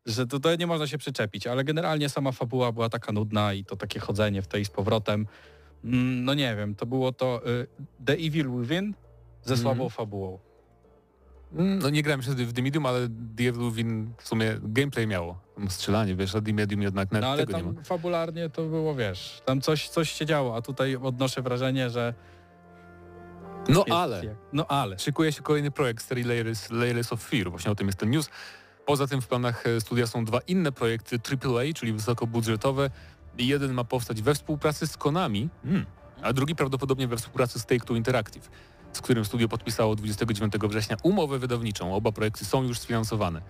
że 0.06 0.26
tutaj 0.26 0.58
nie 0.58 0.66
można 0.66 0.86
się 0.86 0.98
przyczepić, 0.98 1.46
ale 1.46 1.64
generalnie 1.64 2.08
sama 2.08 2.32
fabuła 2.32 2.72
była 2.72 2.88
taka 2.88 3.12
nudna 3.12 3.52
i 3.52 3.64
to 3.64 3.76
takie 3.76 4.00
chodzenie 4.00 4.42
w 4.42 4.46
tej 4.46 4.64
z 4.64 4.70
powrotem. 4.70 5.26
Mm, 5.84 6.24
No 6.24 6.34
nie 6.34 6.56
wiem, 6.56 6.74
to 6.74 6.86
było 6.86 7.12
to 7.12 7.42
y, 7.48 7.66
The 8.06 8.12
Evil 8.12 8.50
Within 8.60 8.94
ze 9.42 9.54
Mhm. 9.54 9.60
słabą 9.60 9.88
fabułą. 9.88 10.38
Mm, 11.52 11.78
No 11.78 11.90
nie 11.90 12.02
grałem 12.02 12.20
jeszcze 12.20 12.34
w 12.34 12.52
The 12.52 12.62
Medium, 12.62 12.86
ale 12.86 13.08
The 13.36 13.48
Evil 13.48 13.70
Within 13.70 14.12
w 14.18 14.28
sumie 14.28 14.58
gameplay 14.62 15.06
miało. 15.06 15.40
Tam 15.56 15.70
Strzelanie, 15.70 16.14
wiesz, 16.16 16.34
a 16.34 16.40
The 16.40 16.52
Medium 16.52 16.82
jednak 16.82 17.12
nawet 17.12 17.22
No 17.26 17.32
ale 17.32 17.46
tego 17.46 17.58
nie 17.58 17.64
ma. 17.64 17.72
tam 17.74 17.84
fabularnie 17.84 18.50
to 18.50 18.62
było, 18.62 18.94
wiesz, 18.94 19.42
tam 19.44 19.60
coś, 19.60 19.88
coś 19.88 20.10
się 20.12 20.26
działo, 20.26 20.56
a 20.56 20.62
tutaj 20.62 20.96
odnoszę 20.96 21.42
wrażenie, 21.42 21.90
że... 21.90 22.14
No 23.68 23.78
jest 23.86 23.90
ale 23.92 24.24
jak- 24.24 24.36
No 24.52 24.66
ale. 24.66 24.98
szykuje 24.98 25.32
się 25.32 25.42
kolejny 25.42 25.70
projekt 25.70 26.04
serii 26.04 26.24
Layers, 26.24 26.70
Layers 26.70 27.12
of 27.12 27.22
Fear, 27.22 27.50
właśnie 27.50 27.70
o 27.70 27.74
tym 27.74 27.86
jest 27.86 27.98
ten 27.98 28.10
news. 28.10 28.30
Poza 28.86 29.06
tym 29.06 29.20
w 29.22 29.26
planach 29.28 29.66
e, 29.66 29.80
studia 29.80 30.06
są 30.06 30.24
dwa 30.24 30.38
inne 30.46 30.72
projekty 30.72 31.18
AAA, 31.30 31.62
czyli 31.74 31.92
wysokobudżetowe. 31.92 32.90
Jeden 33.38 33.72
ma 33.72 33.84
powstać 33.84 34.22
we 34.22 34.34
współpracy 34.34 34.86
z 34.86 34.96
Konami, 34.96 35.48
mm, 35.64 35.86
a 36.22 36.32
drugi 36.32 36.54
prawdopodobnie 36.54 37.08
we 37.08 37.16
współpracy 37.16 37.58
z 37.58 37.66
Take-Two 37.66 37.96
Interactive, 37.96 38.50
z 38.92 39.00
którym 39.00 39.24
studio 39.24 39.48
podpisało 39.48 39.96
29 39.96 40.52
września 40.68 40.96
umowę 41.02 41.38
wydawniczą. 41.38 41.94
Oba 41.94 42.12
projekty 42.12 42.44
są 42.44 42.62
już 42.62 42.78
sfinansowane. 42.78 43.42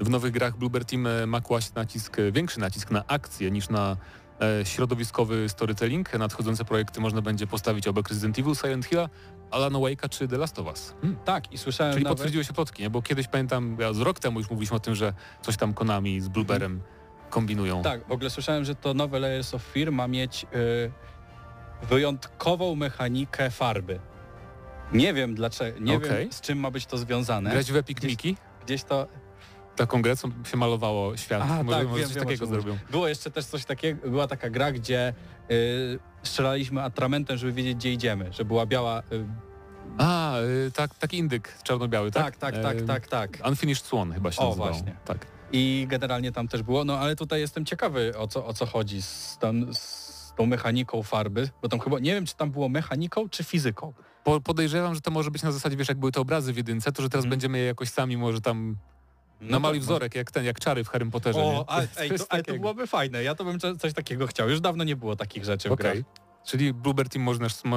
W 0.00 0.10
nowych 0.10 0.32
grach 0.32 0.56
Bluebird 0.56 0.90
Team 0.90 1.06
e, 1.06 1.26
ma 1.26 1.40
kłaść 1.40 1.74
nacisk, 1.74 2.18
e, 2.18 2.32
większy 2.32 2.60
nacisk 2.60 2.90
na 2.90 3.06
akcję 3.06 3.50
niż 3.50 3.68
na 3.68 3.96
e, 4.40 4.64
środowiskowy 4.64 5.48
storytelling. 5.48 6.18
Nadchodzące 6.18 6.64
projekty 6.64 7.00
można 7.00 7.22
będzie 7.22 7.46
postawić 7.46 7.88
obok 7.88 8.08
Resident 8.08 8.38
Evil, 8.38 8.54
Silent 8.54 8.86
Hilla, 8.86 9.08
Alan 9.50 9.72
Wake'a 9.72 10.08
czy 10.08 10.28
The 10.28 10.38
Last 10.38 10.58
of 10.58 10.66
Us. 10.66 10.94
Hmm. 11.00 11.18
Tak, 11.24 11.52
i 11.52 11.58
słyszałem 11.58 11.92
Czyli 11.92 12.04
nawet... 12.04 12.18
potwierdziły 12.18 12.44
się 12.44 12.52
plotki, 12.52 12.82
nie? 12.82 12.90
bo 12.90 13.02
kiedyś 13.02 13.28
pamiętam, 13.28 13.76
ja 13.80 13.92
z 13.92 14.00
rok 14.00 14.18
temu 14.18 14.38
już 14.38 14.50
mówiliśmy 14.50 14.76
o 14.76 14.80
tym, 14.80 14.94
że 14.94 15.14
coś 15.42 15.56
tam 15.56 15.74
Konami 15.74 16.20
z 16.20 16.28
Blueberem 16.28 16.80
kombinują. 17.30 17.82
Tak, 17.82 18.08
w 18.08 18.12
ogóle 18.12 18.30
słyszałem, 18.30 18.64
że 18.64 18.74
to 18.74 18.94
nowe 18.94 19.20
Layers 19.20 19.54
of 19.54 19.62
Fear 19.62 19.92
ma 19.92 20.08
mieć 20.08 20.46
y, 20.54 21.86
wyjątkową 21.88 22.74
mechanikę 22.74 23.50
farby. 23.50 24.00
Nie 24.92 25.14
wiem 25.14 25.34
dlaczego, 25.34 25.78
nie 25.80 25.96
Okej. 25.96 26.18
wiem 26.18 26.32
z 26.32 26.40
czym 26.40 26.58
ma 26.58 26.70
być 26.70 26.86
to 26.86 26.98
związane. 26.98 27.50
Grać 27.50 27.72
w 27.72 27.76
Epic 27.76 27.98
Gdzieś-? 27.98 28.34
Gdzieś 28.64 28.84
to... 28.84 29.06
Taką 29.76 30.02
grę, 30.02 30.16
co 30.16 30.28
się 30.44 30.56
malowało 30.56 31.16
świat. 31.16 31.42
Aha, 31.44 31.62
może 31.62 31.78
tak, 31.78 31.88
może 31.88 31.98
wiem, 32.00 32.08
coś 32.08 32.14
wiem, 32.16 32.24
takiego 32.24 32.46
zrobią. 32.46 32.78
Było 32.90 33.08
jeszcze 33.08 33.30
też 33.30 33.44
coś 33.44 33.64
takiego, 33.64 34.10
była 34.10 34.28
taka 34.28 34.50
gra, 34.50 34.72
gdzie 34.72 35.14
y, 35.50 35.98
strzelaliśmy 36.22 36.82
atramentem, 36.82 37.36
żeby 37.38 37.52
wiedzieć, 37.52 37.74
gdzie 37.74 37.92
idziemy. 37.92 38.32
Że 38.32 38.44
była 38.44 38.66
biała... 38.66 39.02
Y, 39.12 39.26
A, 39.98 40.38
y, 40.40 40.70
tak, 40.74 40.94
taki 40.94 41.18
indyk 41.18 41.58
czarno-biały, 41.62 42.10
tak? 42.10 42.36
tak, 42.36 42.54
tak, 42.54 42.62
tak, 42.62 42.82
tak, 42.86 43.06
tak. 43.08 43.48
Unfinished 43.48 43.86
Swan 43.86 44.12
chyba 44.12 44.32
się 44.32 44.40
O, 44.42 44.48
nazywało. 44.48 44.70
właśnie. 44.72 44.96
Tak. 45.04 45.26
I 45.52 45.86
generalnie 45.88 46.32
tam 46.32 46.48
też 46.48 46.62
było, 46.62 46.84
no 46.84 46.98
ale 46.98 47.16
tutaj 47.16 47.40
jestem 47.40 47.64
ciekawy 47.64 48.12
o 48.18 48.28
co, 48.28 48.46
o 48.46 48.54
co 48.54 48.66
chodzi 48.66 49.02
z, 49.02 49.38
tam, 49.40 49.74
z 49.74 50.32
tą 50.36 50.46
mechaniką 50.46 51.02
farby, 51.02 51.48
bo 51.62 51.68
tam 51.68 51.80
chyba, 51.80 51.98
nie 51.98 52.14
wiem 52.14 52.26
czy 52.26 52.36
tam 52.36 52.50
było 52.50 52.68
mechaniką 52.68 53.28
czy 53.28 53.44
fizyką. 53.44 53.92
Po, 54.26 54.40
podejrzewam, 54.40 54.94
że 54.94 55.00
to 55.00 55.10
może 55.10 55.30
być 55.30 55.42
na 55.42 55.52
zasadzie, 55.52 55.76
wiesz, 55.76 55.88
jak 55.88 55.98
były 55.98 56.12
te 56.12 56.20
obrazy 56.20 56.52
w 56.52 56.56
jedynce, 56.56 56.92
to 56.92 57.02
że 57.02 57.08
teraz 57.08 57.24
Mhm. 57.24 57.30
będziemy 57.30 57.58
je 57.58 57.64
jakoś 57.64 57.88
sami 57.90 58.16
może 58.16 58.40
tam 58.40 58.76
No 59.40 59.50
namaluj 59.50 59.78
to- 59.78 59.84
wzorek, 59.84 60.14
jak 60.14 60.30
ten, 60.30 60.44
jak 60.44 60.60
czary 60.60 60.84
w 60.84 60.88
Harrym 60.88 61.10
Potterze. 61.10 61.40
O, 61.40 61.64
a, 61.68 61.80
ej, 62.00 62.10
to, 62.10 62.24
ale 62.28 62.42
to 62.42 62.54
byłoby 62.54 62.86
fajne, 62.86 63.22
ja 63.22 63.34
to 63.34 63.44
bym 63.44 63.60
co- 63.60 63.76
coś 63.76 63.92
takiego 63.92 64.26
chciał. 64.26 64.50
Już 64.50 64.60
dawno 64.60 64.84
nie 64.84 64.96
było 64.96 65.16
takich 65.16 65.44
rzeczy 65.44 65.68
w 65.68 65.72
Okej. 65.72 66.02
grach. 66.02 66.14
Czyli 66.46 66.72
Bluebird 66.74 67.12
Team 67.12 67.24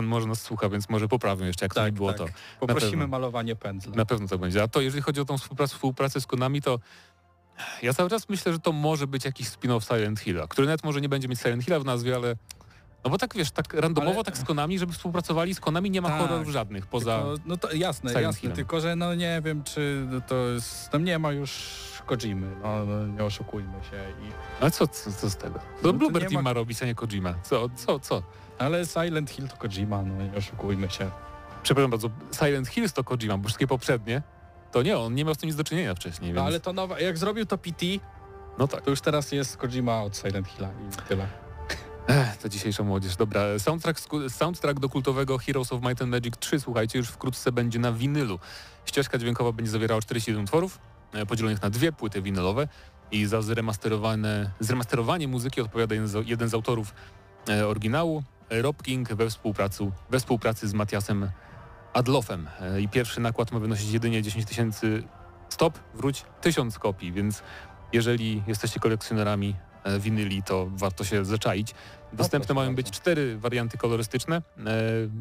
może 0.07 0.27
nas 0.27 0.41
słucha, 0.41 0.69
więc 0.69 0.89
może 0.89 1.07
poprawią 1.07 1.45
jeszcze, 1.45 1.65
jak 1.65 1.73
to 1.73 1.85
nie 1.85 1.91
było 1.91 2.13
to. 2.13 2.25
Poprosimy 2.59 2.91
pewno. 2.91 3.07
malowanie 3.07 3.55
pędzla. 3.55 3.95
Na 3.95 4.05
pewno 4.05 4.27
tak 4.27 4.39
będzie. 4.39 4.63
A 4.63 4.67
to 4.67 4.81
jeżeli 4.81 5.01
chodzi 5.03 5.21
o 5.21 5.25
tą 5.25 5.37
współpracę, 5.37 5.73
współpracę 5.75 6.21
z 6.21 6.25
Konami, 6.27 6.61
to 6.61 6.79
ja 7.81 7.93
cały 7.93 8.09
czas 8.09 8.29
myślę, 8.29 8.53
że 8.53 8.59
to 8.59 8.71
może 8.71 9.07
być 9.07 9.25
jakiś 9.25 9.47
spin-off 9.49 9.81
Silent 9.95 10.19
Hilla, 10.19 10.47
który 10.47 10.67
nawet 10.67 10.83
może 10.83 11.01
nie 11.01 11.09
będzie 11.09 11.27
mieć 11.27 11.39
Silent 11.39 11.63
Hilla 11.63 11.79
w 11.79 11.85
nazwie, 11.85 12.15
ale 12.15 12.35
no 13.03 13.09
bo 13.09 13.17
tak 13.17 13.35
wiesz, 13.35 13.51
tak 13.51 13.73
randomowo 13.73 14.15
Ale- 14.15 14.23
tak 14.23 14.37
z 14.37 14.43
Konami, 14.43 14.79
żeby 14.79 14.93
współpracowali, 14.93 15.53
z 15.55 15.59
Konami 15.59 15.91
nie 15.91 16.01
ma 16.01 16.09
Tak. 16.09 16.19
horrorów 16.21 16.49
żadnych 16.49 16.87
poza... 16.87 17.17
Tylko, 17.19 17.35
no 17.45 17.57
to 17.57 17.73
jasne, 17.73 18.09
Silent 18.09 18.25
jasne, 18.25 18.39
Hillem. 18.41 18.55
tylko 18.55 18.81
że 18.81 18.95
no 18.95 19.15
nie 19.15 19.41
wiem 19.45 19.63
czy 19.63 20.07
to 20.27 20.35
jest, 20.35 20.89
tam 20.89 21.03
nie 21.03 21.19
ma 21.19 21.31
już 21.31 21.51
Kojimy, 22.05 22.55
no, 22.63 22.85
no 22.85 23.07
nie 23.07 23.23
oszukujmy 23.23 23.73
się. 23.91 24.27
I, 24.27 24.31
Ale 24.61 24.71
co, 24.71 24.87
co, 24.87 25.11
co 25.11 25.29
z 25.29 25.35
tego? 25.35 25.59
No 25.59 25.81
To 25.81 25.87
to 25.87 25.93
Bluebird 25.93 26.31
ma- 26.31 26.41
ma 26.41 26.53
robić, 26.53 26.83
a 26.83 26.85
nie 26.85 26.95
Kojima. 26.95 27.33
Co, 27.43 27.69
co, 27.75 27.99
co? 27.99 28.23
ale 28.57 28.85
Silent 28.85 29.29
Hill 29.29 29.47
to 29.47 29.57
Kojima, 29.57 30.01
no 30.03 30.23
nie 30.23 30.33
oszukujmy 30.37 30.89
się. 30.89 31.11
Przepraszam 31.63 31.91
bardzo, 31.91 32.09
Silent 32.39 32.67
Hills 32.67 32.93
to 32.93 33.03
Kojima, 33.03 33.37
bo 33.37 33.43
wszystkie 33.43 33.67
poprzednie, 33.67 34.21
to 34.71 34.83
nie, 34.83 34.97
on 34.97 35.15
nie 35.15 35.25
miał 35.25 35.33
z 35.35 35.37
tym 35.37 35.47
nic 35.47 35.55
do 35.55 35.63
czynienia 35.63 35.95
wcześniej, 35.95 36.27
więc... 36.27 36.35
No, 36.35 36.43
ale 36.45 36.59
to 36.59 36.73
nowa, 36.73 36.99
jak 36.99 37.17
zrobił 37.17 37.45
to 37.45 37.57
PT, 37.57 37.85
No 38.57 38.67
tak. 38.67 38.81
to 38.81 38.89
już 38.89 39.01
teraz 39.01 39.31
jest 39.31 39.57
Kojima 39.57 40.01
od 40.03 40.17
Silent 40.17 40.47
Hilla 40.47 40.69
i 40.69 41.07
tyle. 41.09 41.27
Ech, 42.09 42.37
ta 42.37 42.49
dzisiejsza 42.49 42.83
młodzież. 42.83 43.15
Dobra, 43.15 43.41
soundtrack, 43.59 43.99
soundtrack 44.29 44.79
do 44.79 44.89
kultowego 44.89 45.37
Heroes 45.37 45.73
of 45.73 45.81
Might 45.81 46.01
and 46.01 46.11
Magic 46.11 46.33
3, 46.39 46.59
słuchajcie, 46.59 46.99
już 46.99 47.07
wkrótce 47.07 47.51
będzie 47.51 47.79
na 47.79 47.91
winylu. 47.91 48.39
Ścieżka 48.85 49.17
dźwiękowa 49.17 49.51
będzie 49.51 49.71
zawierała 49.71 50.01
47 50.01 50.43
utworów, 50.43 50.79
e, 51.13 51.25
podzielonych 51.25 51.61
na 51.61 51.69
dwie 51.69 51.91
płyty 51.91 52.21
winylowe 52.21 52.67
i 53.11 53.25
za 53.25 53.41
zremasterowane, 53.41 54.51
zremasterowanie 54.59 55.27
muzyki 55.27 55.61
odpowiada 55.61 55.95
jeden 55.95 56.07
z, 56.07 56.27
jeden 56.27 56.49
z 56.49 56.53
autorów 56.53 56.93
e, 57.49 57.67
oryginału, 57.67 58.23
Rob 58.49 58.83
King 58.83 59.13
we 59.13 59.29
współpracy, 59.29 59.91
we 60.09 60.19
współpracy 60.19 60.67
z 60.67 60.73
Matiasem 60.73 61.31
Adlofem. 61.93 62.47
E, 62.61 62.81
I 62.81 62.87
pierwszy 62.87 63.21
nakład 63.21 63.51
ma 63.51 63.59
wynosić 63.59 63.91
jedynie 63.91 64.21
10 64.21 64.45
tysięcy, 64.45 65.03
stop, 65.49 65.79
wróć, 65.93 66.25
1000 66.41 66.79
kopii, 66.79 67.11
więc 67.11 67.43
jeżeli 67.93 68.43
jesteście 68.47 68.79
kolekcjonerami 68.79 69.55
winyli, 69.99 70.43
to 70.43 70.67
warto 70.75 71.03
się 71.03 71.25
zaczaić. 71.25 71.73
Dostępne 72.13 72.55
mają 72.55 72.75
być 72.75 72.91
cztery 72.91 73.37
warianty 73.37 73.77
kolorystyczne, 73.77 74.35
e, 74.37 74.41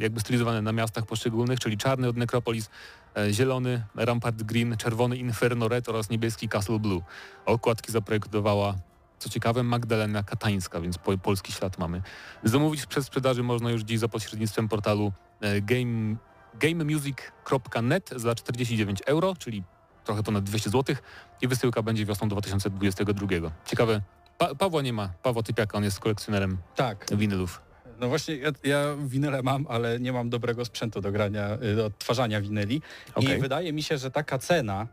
jakby 0.01 0.21
stylizowane 0.21 0.63
na 0.63 0.73
miastach 0.73 1.07
poszczególnych, 1.07 1.61
czyli 1.61 1.77
czarny 1.77 2.09
od 2.09 2.17
Necropolis, 2.17 2.71
e, 3.17 3.33
zielony 3.33 3.85
Rampart 3.95 4.43
Green, 4.43 4.77
czerwony 4.77 5.17
Inferno 5.17 5.69
Red 5.69 5.89
oraz 5.89 6.11
niebieski 6.11 6.49
Castle 6.49 6.79
Blue. 6.79 7.03
Okładki 7.47 7.93
zaprojektowała, 7.93 8.75
co 9.19 9.29
ciekawe, 9.29 9.63
Magdalena 9.63 10.23
Katańska, 10.23 10.81
więc 10.81 10.99
po, 10.99 11.19
polski 11.19 11.53
ślad 11.53 11.79
mamy. 11.79 12.03
Zamówić 12.45 12.87
przez 12.87 13.07
sprzedaży 13.07 13.43
można 13.43 13.71
już 13.71 13.83
dziś 13.83 13.99
za 13.99 14.09
pośrednictwem 14.09 14.69
portalu 14.69 15.13
e, 15.41 15.61
game, 15.61 16.17
gamemusic.net 16.61 18.11
za 18.17 18.35
49 18.35 19.03
euro, 19.07 19.35
czyli 19.39 19.65
trochę 20.05 20.23
ponad 20.23 20.45
200 20.45 20.71
zł 20.71 20.97
i 21.41 21.49
wysyłka 21.49 21.83
będzie 21.83 22.07
wiosną 22.07 22.29
2022. 22.29 23.51
Ciekawe, 23.67 24.01
pa 24.39 24.55
Pawła 24.55 24.83
nie 24.83 24.93
ma, 24.93 25.09
Pawła 25.23 25.43
Typiaka, 25.43 25.79
on 25.79 25.85
jest 25.85 26.01
kolekcjonerem 26.01 26.59
Tak, 26.77 27.07
winylów. 27.17 27.63
no 28.01 28.09
właśnie 28.09 28.37
ja, 28.37 28.51
ja 28.65 28.97
winyle 29.07 29.43
mam, 29.43 29.67
ale 29.69 30.01
nie 30.01 30.13
mam 30.13 30.31
dobrego 30.31 30.65
sprzętu 30.65 31.01
do 31.01 31.13
grania, 31.13 31.59
y, 31.63 31.77
do 31.77 31.87
odtwarzania 31.87 32.41
winyli 32.41 32.83
Okej. 33.15 33.39
i 33.39 33.41
wydaje 33.41 33.73
mi 33.73 33.83
się, 33.83 33.99
że 33.99 34.11
taka 34.11 34.39
cena 34.39 34.87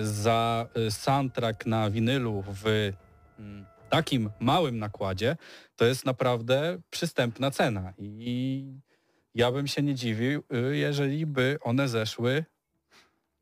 y, 0.00 0.06
za 0.06 0.66
y, 0.76 0.90
soundtrack 0.90 1.66
na 1.66 1.90
winylu 1.90 2.44
w 2.46 2.92
mm, 3.38 3.66
takim 3.90 4.30
małym 4.40 4.78
nakładzie 4.78 5.36
to 5.76 5.84
jest 5.84 6.04
naprawdę 6.06 6.78
przystępna 6.90 7.50
cena 7.50 7.92
i 7.98 8.64
Ja 9.34 9.52
bym 9.52 9.66
się 9.66 9.82
nie 9.82 9.94
dziwił, 9.94 10.42
jeżeli 10.72 11.26
by 11.26 11.58
one 11.62 11.88
zeszły 11.88 12.44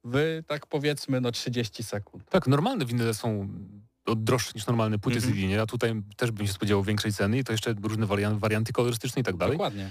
w 0.04 0.42
tak 0.46 0.66
powiedzmy 0.66 1.20
no 1.20 1.32
30 1.32 1.82
sekund. 1.82 2.30
Tak, 2.30 2.46
normalne 2.46 2.84
winyle 2.86 3.14
są 3.14 3.48
droższe 4.16 4.52
niż 4.54 4.66
normalne 4.66 4.98
płyty. 4.98 5.20
CD, 5.20 5.34
nie? 5.34 5.62
a 5.62 5.66
tutaj 5.66 6.02
też 6.16 6.30
bym 6.30 6.46
się 6.46 6.52
spodziewał 6.52 6.82
większej 6.82 7.12
ceny 7.12 7.38
i 7.38 7.44
to 7.44 7.52
jeszcze 7.52 7.74
różne 7.82 8.06
warianty, 8.06 8.40
warianty 8.40 8.72
kolorystyczne 8.72 9.20
i 9.20 9.24
tak 9.24 9.36
dalej. 9.36 9.54
Dokładnie. 9.56 9.90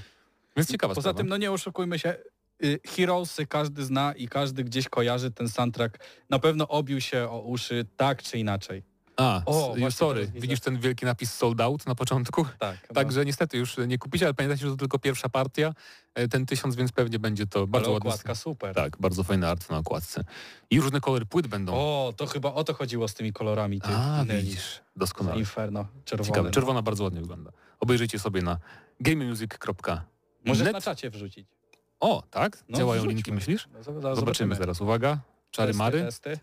Więc 0.57 0.71
ciekawa 0.71 0.95
Poza 0.95 1.01
sprawa. 1.01 1.17
tym, 1.17 1.27
no 1.27 1.37
nie 1.37 1.51
oszukujmy 1.51 1.99
się, 1.99 2.15
y, 2.63 2.79
Heroesy 2.87 3.45
każdy 3.45 3.85
zna 3.85 4.13
i 4.13 4.27
każdy 4.27 4.63
gdzieś 4.63 4.89
kojarzy 4.89 5.31
ten 5.31 5.49
soundtrack. 5.49 5.99
Na 6.29 6.39
pewno 6.39 6.67
obił 6.67 7.01
się 7.01 7.29
o 7.29 7.41
uszy 7.41 7.85
tak 7.97 8.23
czy 8.23 8.37
inaczej. 8.37 8.83
A, 9.19 9.41
O, 9.45 9.67
właśnie 9.67 9.91
sorry, 9.91 10.31
widzisz 10.35 10.59
ten 10.59 10.79
wielki 10.79 11.05
napis 11.05 11.33
sold 11.33 11.61
out 11.61 11.87
na 11.87 11.95
początku? 11.95 12.45
Tak. 12.59 12.77
no. 12.89 12.95
Także 12.95 13.25
niestety 13.25 13.57
już 13.57 13.77
nie 13.87 13.97
kupicie, 13.97 14.25
ale 14.25 14.33
pamiętajcie, 14.33 14.65
że 14.65 14.71
to 14.71 14.77
tylko 14.77 14.99
pierwsza 14.99 15.29
partia, 15.29 15.73
e, 16.15 16.27
ten 16.27 16.45
tysiąc, 16.45 16.75
więc 16.75 16.91
pewnie 16.91 17.19
będzie 17.19 17.47
to 17.47 17.67
bardzo 17.67 17.85
Ale 17.87 17.93
ładny. 17.93 18.09
okładka 18.09 18.35
super. 18.35 18.75
Tak, 18.75 18.97
bardzo 18.99 19.23
fajny 19.23 19.47
art 19.47 19.69
na 19.69 19.77
okładce. 19.77 20.23
I 20.69 20.81
różne 20.81 21.01
kolory 21.01 21.25
płyt 21.25 21.47
będą. 21.47 21.73
O, 21.75 22.13
to 22.17 22.25
chyba 22.27 22.53
o 22.53 22.63
to 22.63 22.73
chodziło 22.73 23.07
z 23.07 23.13
tymi 23.13 23.33
kolorami 23.33 23.81
tych 23.81 23.95
A, 23.95 24.23
winyli. 24.23 24.43
widzisz, 24.43 24.81
doskonale. 24.95 25.39
Inferno, 25.39 25.87
czerwone. 26.05 26.27
Ciekawe, 26.27 26.51
czerwona 26.51 26.81
bardzo 26.81 27.03
ładnie 27.03 27.21
wygląda. 27.21 27.51
Obejrzyjcie 27.79 28.19
sobie 28.19 28.41
na 28.41 28.57
gamemusic.net. 28.99 30.01
Możesz 30.45 30.73
na 30.73 30.81
czacie 30.81 31.09
wrzucić. 31.09 31.47
O, 31.99 32.23
tak? 32.31 32.63
No, 32.69 32.77
Działają 32.77 33.01
wrzućmy. 33.01 33.13
linki, 33.13 33.31
myślisz? 33.31 33.67
No, 33.73 33.83
zobaczymy. 33.83 34.15
Zobaczymy 34.15 34.55
zaraz. 34.55 34.81
Uwaga, 34.81 35.17
czary 35.51 35.67
Testy, 35.69 35.77
mary. 35.83 36.01
Testy. 36.01 36.39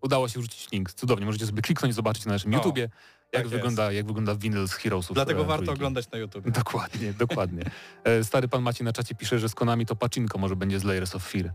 Udało 0.00 0.28
się 0.28 0.40
wrzucić 0.40 0.72
link. 0.72 0.92
Cudownie, 0.92 1.26
możecie 1.26 1.46
sobie 1.46 1.62
kliknąć, 1.62 1.94
zobaczyć 1.94 2.24
na 2.26 2.32
naszym 2.32 2.54
O, 2.54 2.56
YouTubie, 2.56 2.82
jak, 2.82 2.90
tak 3.32 3.48
wygląda, 3.48 3.92
jak 3.92 4.06
wygląda 4.06 4.34
winyl 4.34 4.68
z 4.68 4.72
Heroesów. 4.72 5.14
Dlatego 5.14 5.42
e, 5.42 5.44
warto 5.44 5.64
trójki. 5.64 5.80
oglądać 5.80 6.10
na 6.10 6.18
YouTube. 6.18 6.50
Dokładnie, 6.64 7.12
dokładnie. 7.12 7.62
E, 8.04 8.24
Stary 8.24 8.48
pan 8.48 8.62
Maciej 8.62 8.84
na 8.84 8.92
czacie 8.92 9.14
pisze, 9.14 9.38
że 9.38 9.48
z 9.48 9.54
Konami 9.54 9.86
to 9.86 9.96
pacinko 9.96 10.38
może 10.38 10.56
będzie 10.56 10.80
z 10.80 10.84
Layers 10.84 11.14
of 11.14 11.22
Fear. 11.22 11.52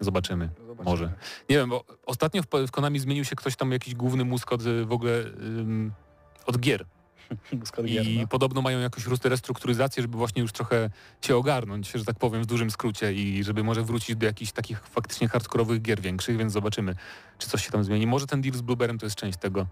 Zobaczymy. 0.00 0.50
Zobaczymy. 0.66 0.84
Może. 0.90 1.12
Nie 1.48 1.56
wiem, 1.56 1.70
bo 1.70 1.84
ostatnio 2.06 2.42
w, 2.42 2.46
w 2.66 2.70
Konami 2.70 2.98
zmienił 2.98 3.24
się 3.24 3.36
ktoś 3.36 3.56
tam, 3.56 3.72
jakiś 3.72 3.94
główny 3.94 4.24
mózg 4.24 4.52
od 4.52 4.62
w 4.62 4.92
ogóle 4.92 5.12
ym, 5.20 5.92
od 6.46 6.58
gier. 6.58 6.84
I 7.86 8.18
no. 8.20 8.26
podobno 8.26 8.62
mają 8.62 8.80
jakąś 8.80 9.06
restrukturyzację, 9.24 10.02
żeby 10.02 10.18
właśnie 10.18 10.42
już 10.42 10.52
trochę 10.52 10.90
się 11.20 11.36
ogarnąć, 11.36 11.90
że 11.90 12.04
tak 12.04 12.18
powiem 12.18 12.42
w 12.42 12.46
dużym 12.46 12.70
skrócie 12.70 13.12
i 13.12 13.44
żeby 13.44 13.64
może 13.64 13.82
wrócić 13.82 14.16
do 14.16 14.26
jakichś 14.26 14.52
takich 14.52 14.80
faktycznie 14.86 15.28
hardkorowych 15.28 15.82
gier 15.82 16.00
większych, 16.00 16.36
więc 16.36 16.52
zobaczymy, 16.52 16.94
czy 17.38 17.48
coś 17.48 17.64
się 17.64 17.70
tam 17.70 17.84
zmieni. 17.84 18.06
Może 18.06 18.26
ten 18.26 18.42
deal 18.42 18.54
z 18.54 18.60
Blueberem 18.60 18.98
to 18.98 19.06
jest 19.06 19.16
część 19.16 19.38
tego, 19.38 19.66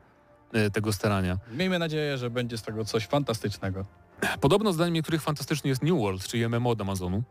y, 0.54 0.70
tego 0.70 0.92
starania. 0.92 1.38
Miejmy 1.52 1.78
nadzieję, 1.78 2.18
że 2.18 2.30
będzie 2.30 2.58
z 2.58 2.62
tego 2.62 2.84
coś 2.84 3.06
fantastycznego. 3.06 3.84
Podobno 4.40 4.72
zdaniem 4.72 4.94
niektórych 4.94 5.22
fantastyczny 5.22 5.68
jest 5.68 5.82
New 5.82 5.98
World, 5.98 6.26
czyli 6.28 6.48
MMO 6.48 6.70
od 6.70 6.80
Amazonu. 6.80 7.22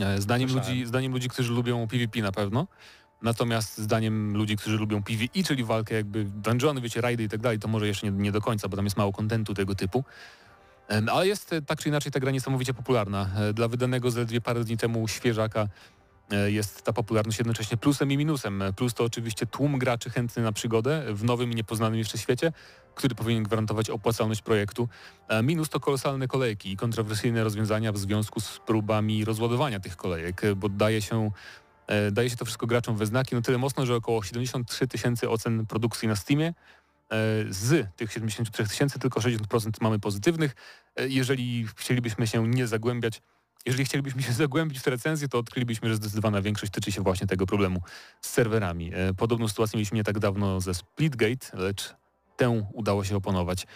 E, 0.00 0.20
Zdaniem 0.20 0.48
Słyszałem. 0.48 0.74
ludzi, 0.74 0.86
zdaniem 0.86 1.12
ludzi, 1.12 1.28
którzy 1.28 1.52
lubią 1.52 1.88
PvP 1.88 2.20
na 2.20 2.32
pewno. 2.32 2.66
Natomiast 3.24 3.78
zdaniem 3.78 4.36
ludzi, 4.36 4.56
którzy 4.56 4.76
lubią 4.76 5.02
PvE, 5.02 5.44
czyli 5.44 5.64
walkę 5.64 5.94
jakby 5.94 6.24
dungeony, 6.24 6.80
wiecie, 6.80 7.00
rajdy 7.00 7.22
i 7.22 7.28
tak 7.28 7.40
dalej, 7.40 7.58
to 7.58 7.68
może 7.68 7.86
jeszcze 7.86 8.10
nie, 8.10 8.18
nie 8.18 8.32
do 8.32 8.40
końca, 8.40 8.68
bo 8.68 8.76
tam 8.76 8.84
jest 8.84 8.96
mało 8.96 9.12
kontentu 9.12 9.54
tego 9.54 9.74
typu. 9.74 10.04
Ale 11.12 11.26
jest 11.26 11.52
e, 11.52 11.62
tak 11.62 11.78
czy 11.78 11.88
inaczej 11.88 12.12
ta 12.12 12.20
gra 12.20 12.30
niesamowicie 12.30 12.74
popularna. 12.74 13.30
E, 13.36 13.52
Dla 13.52 13.68
wydanego 13.68 14.10
zaledwie 14.10 14.40
parę 14.40 14.64
dni 14.64 14.76
temu 14.76 15.08
świeżaka 15.08 15.68
e, 16.30 16.50
jest 16.50 16.82
ta 16.82 16.92
popularność 16.92 17.38
jednocześnie 17.38 17.76
plusem 17.76 18.12
i 18.12 18.16
minusem. 18.16 18.62
Plus 18.76 18.94
to 18.94 19.04
oczywiście 19.04 19.46
tłum 19.46 19.78
graczy 19.78 20.10
chętny 20.10 20.42
na 20.42 20.52
przygodę 20.52 21.14
w 21.14 21.24
nowym 21.24 21.52
i 21.52 21.54
niepoznanym 21.54 21.98
jeszcze 21.98 22.18
świecie, 22.18 22.52
który 22.94 23.14
powinien 23.14 23.42
gwarantować 23.42 23.90
opłacalność 23.90 24.42
projektu. 24.42 24.88
Minus 25.42 25.68
to 25.68 25.80
kolosalne 25.80 26.28
kolejki 26.28 26.72
i 26.72 26.76
kontrowersyjne 26.76 27.44
rozwiązania 27.44 27.92
w 27.92 27.98
związku 27.98 28.40
z 28.40 28.58
próbami 28.66 29.24
rozładowania 29.24 29.80
tych 29.80 29.96
kolejek, 29.96 30.42
bo 30.56 30.68
daje 30.68 31.02
się, 31.02 31.30
daje 32.12 32.30
się 32.30 32.36
to 32.36 32.44
wszystko 32.44 32.66
graczom 32.66 32.96
we 32.96 33.06
znaki, 33.06 33.34
no 33.34 33.42
tyle 33.42 33.58
mocno, 33.58 33.86
że 33.86 33.94
około 33.96 34.22
73 34.22 34.88
tysięcy 34.88 35.30
ocen 35.30 35.66
produkcji 35.66 36.08
na 36.08 36.16
Steamie. 36.16 36.46
E, 37.10 37.14
Z 37.50 37.96
tych 37.96 38.12
73 38.12 38.66
tysięcy 38.66 38.98
tylko 38.98 39.20
60% 39.20 39.70
mamy 39.80 39.98
pozytywnych. 39.98 40.54
E, 40.96 41.08
Jeżeli 41.08 41.66
chcielibyśmy 41.76 42.26
się 42.26 42.48
nie 42.48 42.66
zagłębiać, 42.66 43.22
jeżeli 43.66 43.84
chcielibyśmy 43.84 44.22
się 44.22 44.32
zagłębić 44.44 44.78
w 44.78 44.82
te 44.82 44.90
recenzje, 44.90 45.28
to 45.28 45.38
odkrylibyśmy, 45.38 45.88
że 45.88 45.96
zdecydowana 45.96 46.42
większość 46.42 46.72
tyczy 46.72 46.92
się 46.92 47.02
właśnie 47.02 47.26
tego 47.26 47.46
problemu 47.46 47.80
z 48.20 48.30
serwerami. 48.30 48.90
E, 48.94 49.14
Podobną 49.14 49.48
sytuację 49.48 49.76
mieliśmy 49.76 49.96
nie 49.96 50.04
tak 50.04 50.18
dawno 50.18 50.60
ze 50.60 50.74
Splitgate, 50.74 51.46
lecz 51.58 51.94
tę 52.36 52.66
udało 52.72 53.04
się 53.04 53.16
oponować. 53.16 53.66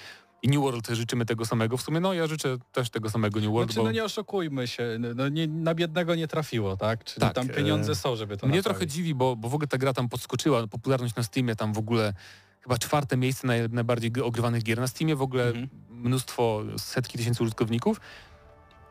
I 0.43 0.49
New 0.49 0.61
World 0.63 0.89
życzymy 0.89 1.27
tego 1.27 1.47
samego. 1.47 1.77
W 1.77 1.83
sumie 1.83 2.01
no 2.01 2.13
ja 2.15 2.27
życzę 2.27 2.57
też 2.73 2.91
tego 2.91 3.11
samego 3.11 3.41
New 3.41 3.51
World, 3.51 3.69
Znaczy, 3.69 3.81
bo 3.81 3.85
no 3.85 3.93
nie 3.93 4.05
oszukujmy 4.05 4.67
się, 4.69 4.97
no, 5.01 5.09
no 5.15 5.29
nie, 5.29 5.47
na 5.49 5.75
biednego 5.75 6.15
nie 6.15 6.29
trafiło, 6.29 6.77
tak? 6.77 7.05
Czyli 7.05 7.21
Tak, 7.21 7.35
tam 7.35 7.49
pieniądze 7.49 7.93
e, 7.93 7.95
są, 7.95 8.17
żeby 8.17 8.37
to 8.37 8.47
mnie 8.47 8.57
naprawić. 8.57 8.65
trochę 8.79 8.87
dziwi, 8.87 9.15
bo, 9.15 9.37
bo 9.37 9.49
w 9.49 9.55
ogóle 9.55 9.69
ta 9.69 9.79
gra 9.79 9.93
tam 9.93 10.09
podskoczyła, 10.09 10.67
popularność 10.67 11.15
na 11.15 11.23
Steamie 11.23 11.57
tam 11.57 11.73
w 11.73 11.79
ogóle 11.79 12.13
chyba 12.61 12.79
czwarte 12.79 13.17
miejsce 13.17 13.47
naj, 13.47 13.69
najbardziej 13.71 14.13
ogrywanych 14.23 14.63
gier 14.63 14.79
na 14.81 14.87
Steamie, 14.87 15.17
w 15.17 15.23
ogóle 15.23 15.47
Mhm. 15.47 15.69
mnóstwo, 15.91 16.63
setki 16.77 17.19
tysięcy 17.19 17.43
użytkowników. 17.43 18.01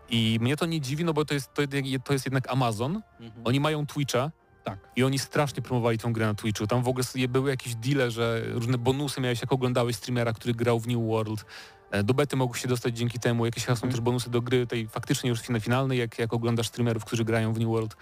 I 0.09 0.37
mnie 0.41 0.57
to 0.57 0.65
nie 0.65 0.81
dziwi, 0.81 1.03
no 1.05 1.13
bo 1.13 1.25
to 1.25 1.33
jest, 1.33 1.53
to, 1.53 1.61
to 2.05 2.13
jest 2.13 2.25
jednak 2.25 2.51
Amazon. 2.51 3.01
Mhm. 3.19 3.41
Oni 3.47 3.59
mają 3.59 3.85
Twitcha, 3.85 4.31
Tak. 4.67 4.79
I 4.95 5.03
oni 5.03 5.19
strasznie 5.19 5.63
promowali 5.63 5.97
tą 5.97 6.13
grę 6.13 6.25
na 6.25 6.33
Twitchu. 6.33 6.67
Tam 6.67 6.83
w 6.83 6.87
ogóle 6.87 7.03
były 7.29 7.49
jakieś 7.49 7.75
deale, 7.75 8.11
że 8.11 8.41
różne 8.45 8.77
bonusy 8.77 9.21
miałeś, 9.21 9.41
jak 9.41 9.51
oglądałeś 9.53 9.95
streamera, 9.95 10.33
który 10.33 10.53
grał 10.53 10.79
w 10.79 10.87
New 10.87 11.07
World. 11.07 11.45
E, 11.91 12.03
Do 12.03 12.13
bety 12.13 12.35
mogłeś 12.35 12.61
się 12.61 12.67
dostać 12.67 12.97
dzięki 12.97 13.19
temu. 13.19 13.45
Jakieś 13.45 13.65
chyba 13.65 13.75
są 13.75 13.89
też 13.89 14.01
bonusy 14.01 14.29
do 14.29 14.41
gry 14.41 14.67
tej 14.67 14.87
faktycznie 14.87 15.29
już 15.29 15.39
fina- 15.41 15.59
finalnej, 15.59 15.99
jak, 15.99 16.19
jak 16.19 16.33
oglądasz 16.33 16.67
streamerów, 16.67 17.05
którzy 17.05 17.25
grają 17.25 17.53
w 17.53 17.59
New 17.59 17.67
World. 17.67 17.95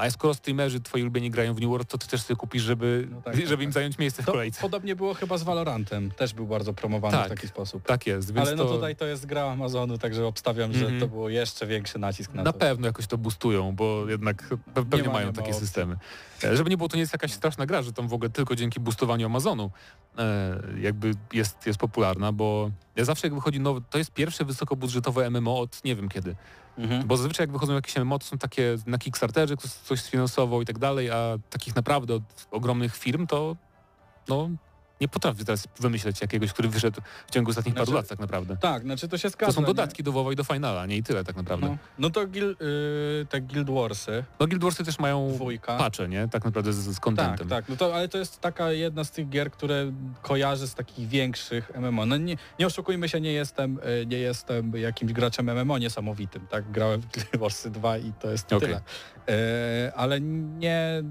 A 0.00 0.10
skoro 0.10 0.34
streamerzy 0.34 0.80
twoi 0.80 1.02
ulubieni 1.02 1.30
grają 1.30 1.54
w 1.54 1.60
New 1.60 1.70
World, 1.70 1.88
to 1.88 1.98
ty 1.98 2.08
też 2.08 2.22
sobie 2.22 2.36
kupisz, 2.36 2.62
żeby, 2.62 3.08
No 3.10 3.22
tak, 3.22 3.34
tak, 3.36 3.46
żeby 3.46 3.64
im 3.64 3.70
tak. 3.70 3.74
zająć 3.74 3.98
miejsce 3.98 4.22
w 4.22 4.26
kolejce. 4.26 4.60
podobnie 4.60 4.96
było 4.96 5.14
chyba 5.14 5.38
z 5.38 5.42
Valorantem, 5.42 6.10
też 6.10 6.34
był 6.34 6.46
bardzo 6.46 6.72
promowany 6.72 7.16
Tak. 7.16 7.26
w 7.26 7.30
taki 7.30 7.48
sposób. 7.48 7.82
Tak 7.86 8.06
jest, 8.06 8.34
więc 8.34 8.48
Ale 8.48 8.56
no 8.56 8.64
to 8.64 8.74
tutaj 8.74 8.96
to 8.96 9.06
jest 9.06 9.26
gra 9.26 9.42
Amazonu, 9.44 9.98
także 9.98 10.26
obstawiam, 10.26 10.72
że 10.72 10.80
Mhm. 10.80 11.00
to 11.00 11.08
było 11.08 11.28
jeszcze 11.28 11.66
większy 11.66 11.98
nacisk 11.98 12.34
na, 12.34 12.42
na 12.42 12.52
to. 12.52 12.58
pewno 12.58 12.86
jakoś 12.86 13.06
to 13.06 13.18
boostują, 13.18 13.72
bo 13.76 14.08
jednak 14.08 14.48
pe 14.74 14.84
pewnie 14.84 15.06
ma- 15.08 15.12
mają 15.12 15.32
takie 15.32 15.48
opcji. 15.50 15.60
systemy. 15.66 15.96
E, 16.44 16.56
Żeby 16.56 16.70
nie 16.70 16.76
było, 16.76 16.88
to 16.88 16.96
nie 16.96 17.00
jest 17.00 17.12
jakaś 17.12 17.32
straszna 17.32 17.66
gra, 17.66 17.82
że 17.82 17.92
tam 17.92 18.08
w 18.08 18.12
ogóle 18.12 18.30
tylko 18.30 18.56
dzięki 18.56 18.80
boostowaniu 18.80 19.26
Amazonu 19.26 19.70
e, 20.18 20.60
jakby 20.80 21.10
jest, 21.32 21.66
jest 21.66 21.78
popularna, 21.78 22.32
bo 22.32 22.70
ja 22.96 23.04
zawsze 23.04 23.26
jak 23.26 23.34
wychodzi 23.34 23.60
nowy, 23.60 23.80
to 23.90 23.98
jest 23.98 24.10
pierwsze 24.10 24.44
wysokobudżetowe 24.44 25.30
MMO 25.30 25.60
od 25.60 25.84
nie 25.84 25.96
wiem 25.96 26.08
kiedy, 26.08 26.36
Mhm. 26.78 27.06
bo 27.06 27.16
zazwyczaj 27.16 27.44
jak 27.44 27.52
wychodzą 27.52 27.74
jakieś 27.74 27.96
MMO, 27.96 28.18
to 28.18 28.24
są 28.24 28.38
takie 28.38 28.76
na 28.86 28.98
Kickstarterze, 28.98 29.56
ktoś 29.56 29.70
coś 29.70 30.00
sfinansował 30.00 30.62
i 30.62 30.66
tak 30.66 30.78
dalej, 30.78 31.10
a 31.10 31.38
takich 31.50 31.76
naprawdę 31.76 32.14
od 32.14 32.22
ogromnych 32.50 32.96
firm 32.96 33.26
to 33.26 33.56
no 34.28 34.50
nie 35.00 35.08
potrafię 35.08 35.44
teraz 35.44 35.68
wymyśleć 35.80 36.20
jakiegoś, 36.20 36.52
który 36.52 36.68
wyszedł 36.68 37.00
w 37.26 37.30
ciągu 37.30 37.50
ostatnich 37.50 37.74
paru 37.74 37.86
Znaczy, 37.86 37.96
lat 37.96 38.08
tak 38.08 38.18
naprawdę. 38.18 38.56
Tak, 38.56 38.82
znaczy 38.82 39.08
to 39.08 39.18
się 39.18 39.28
zgadza. 39.28 39.46
To 39.46 39.52
są 39.52 39.60
nie? 39.60 39.66
dodatki 39.66 40.02
do 40.02 40.12
WoWa 40.12 40.32
i 40.32 40.36
do 40.36 40.44
Finala, 40.44 40.86
nie 40.86 40.96
i 40.96 41.02
tyle 41.02 41.24
tak 41.24 41.36
naprawdę. 41.36 41.66
No, 41.66 41.76
no 41.98 42.10
to 42.10 42.26
gil, 42.26 42.56
y, 43.22 43.26
te 43.26 43.40
Guild 43.40 43.70
Warsy, 43.70 44.24
No 44.40 44.46
Guild 44.46 44.62
Warsy 44.62 44.84
też 44.84 44.98
mają 44.98 45.32
dwójka. 45.34 45.76
pacze, 45.76 46.08
nie? 46.08 46.28
Tak 46.28 46.44
naprawdę 46.44 46.72
z, 46.72 46.76
z 46.76 46.94
Tak, 46.94 47.00
contentem. 47.04 47.48
tak, 47.48 47.68
no 47.68 47.76
to, 47.76 47.94
ale 47.94 48.08
to 48.08 48.18
jest 48.18 48.40
taka 48.40 48.72
jedna 48.72 49.04
z 49.04 49.10
tych 49.10 49.28
gier, 49.28 49.50
które 49.50 49.92
kojarzę 50.22 50.66
z 50.68 50.74
takich 50.74 51.08
większych 51.08 51.72
MMO. 51.80 52.06
No 52.06 52.16
nie, 52.16 52.36
nie 52.58 52.66
oszukujmy 52.66 53.08
się, 53.08 53.20
nie 53.20 53.32
jestem, 53.32 53.78
y, 54.02 54.06
nie 54.06 54.18
jestem 54.18 54.72
jakimś 54.76 55.12
graczem 55.12 55.50
MMO 55.50 55.78
niesamowitym, 55.78 56.46
tak? 56.46 56.70
Grałem 56.70 57.00
w 57.00 57.06
Guild 57.06 57.36
Warsy 57.36 57.70
2 57.70 57.98
i 57.98 58.12
to 58.20 58.30
jest 58.30 58.52
Okej. 58.52 58.68
tyle. 58.68 58.80
Y, 59.88 59.92
ale 59.94 60.20
nie, 60.20 61.02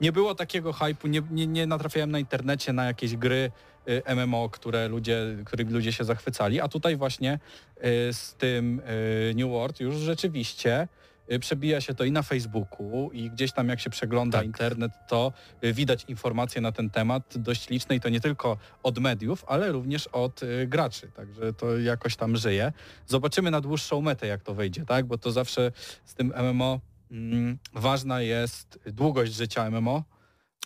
nie 0.00 0.12
było 0.12 0.34
takiego 0.34 0.72
hypu, 0.72 1.08
nie, 1.08 1.22
nie, 1.30 1.46
nie 1.46 1.66
natrafiałem 1.66 2.10
na 2.10 2.18
internecie 2.18 2.72
na 2.72 2.84
jakieś 2.84 3.16
gry 3.16 3.50
y, 3.88 4.02
MMO, 4.14 4.48
które 4.48 4.88
ludzie, 4.88 5.36
którymi 5.44 5.72
ludzie 5.72 5.92
się 5.92 6.04
zachwycali, 6.04 6.60
a 6.60 6.68
tutaj 6.68 6.96
właśnie 6.96 7.38
y, 7.76 8.12
z 8.12 8.34
tym 8.34 8.80
y, 8.80 9.34
New 9.36 9.50
World 9.50 9.80
już 9.80 9.94
rzeczywiście 9.94 10.88
przebija 11.40 11.80
się 11.80 11.94
to 11.94 12.04
i 12.04 12.12
na 12.12 12.22
Facebooku 12.22 13.10
i 13.12 13.30
gdzieś 13.30 13.52
tam 13.52 13.68
jak 13.68 13.80
się 13.80 13.90
przegląda 13.90 14.38
Tak. 14.38 14.46
internet, 14.46 14.92
to 15.08 15.32
widać 15.62 16.04
informacje 16.08 16.60
na 16.60 16.72
ten 16.72 16.90
temat 16.90 17.38
dość 17.38 17.70
liczne 17.70 17.96
i 17.96 18.00
to 18.00 18.08
nie 18.08 18.20
tylko 18.20 18.56
od 18.82 18.98
mediów, 18.98 19.44
ale 19.48 19.72
również 19.72 20.06
od 20.06 20.40
graczy, 20.66 21.10
także 21.16 21.52
to 21.52 21.78
jakoś 21.78 22.16
tam 22.16 22.36
żyje. 22.36 22.72
Zobaczymy 23.06 23.50
na 23.50 23.60
dłuższą 23.60 24.00
metę 24.00 24.26
jak 24.26 24.42
to 24.42 24.54
wyjdzie, 24.54 24.84
tak, 24.84 25.06
bo 25.06 25.18
to 25.18 25.32
zawsze 25.32 25.72
z 26.04 26.14
tym 26.14 26.32
MMO 26.36 26.66
mm, 26.66 26.95
ważna 27.72 28.20
jest 28.20 28.78
długość 28.86 29.32
życia 29.34 29.70
MMO, 29.70 30.04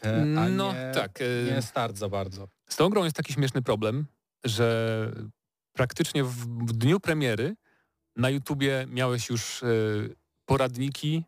e, 0.04 0.20
a 0.38 0.48
No 0.48 0.72
nie, 0.72 0.92
tak. 0.94 1.18
e, 1.20 1.54
nie 1.54 1.62
start 1.62 1.96
za 1.96 2.08
bardzo. 2.08 2.48
Z 2.68 2.76
tą 2.76 2.88
grą 2.88 3.04
jest 3.04 3.16
taki 3.16 3.32
śmieszny 3.32 3.62
problem, 3.62 4.06
że 4.44 5.10
praktycznie 5.72 6.24
w, 6.24 6.34
w 6.66 6.72
dniu 6.72 7.00
premiery 7.00 7.56
na 8.16 8.30
YouTubie 8.30 8.86
miałeś 8.88 9.28
już 9.28 9.62
e, 9.62 9.66
poradniki 10.44 11.24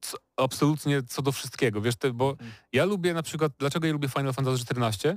co, 0.00 0.16
absolutnie 0.36 1.02
co 1.02 1.22
do 1.22 1.32
wszystkiego. 1.32 1.80
Wiesz, 1.80 1.96
te, 1.96 2.12
bo 2.12 2.30
Mhm. 2.30 2.52
ja 2.72 2.84
lubię 2.84 3.14
na 3.14 3.22
przykład, 3.22 3.52
dlaczego 3.58 3.86
ja 3.86 3.92
lubię 3.92 4.08
Final 4.08 4.32
Fantasy 4.32 4.64
XIV? 4.76 5.16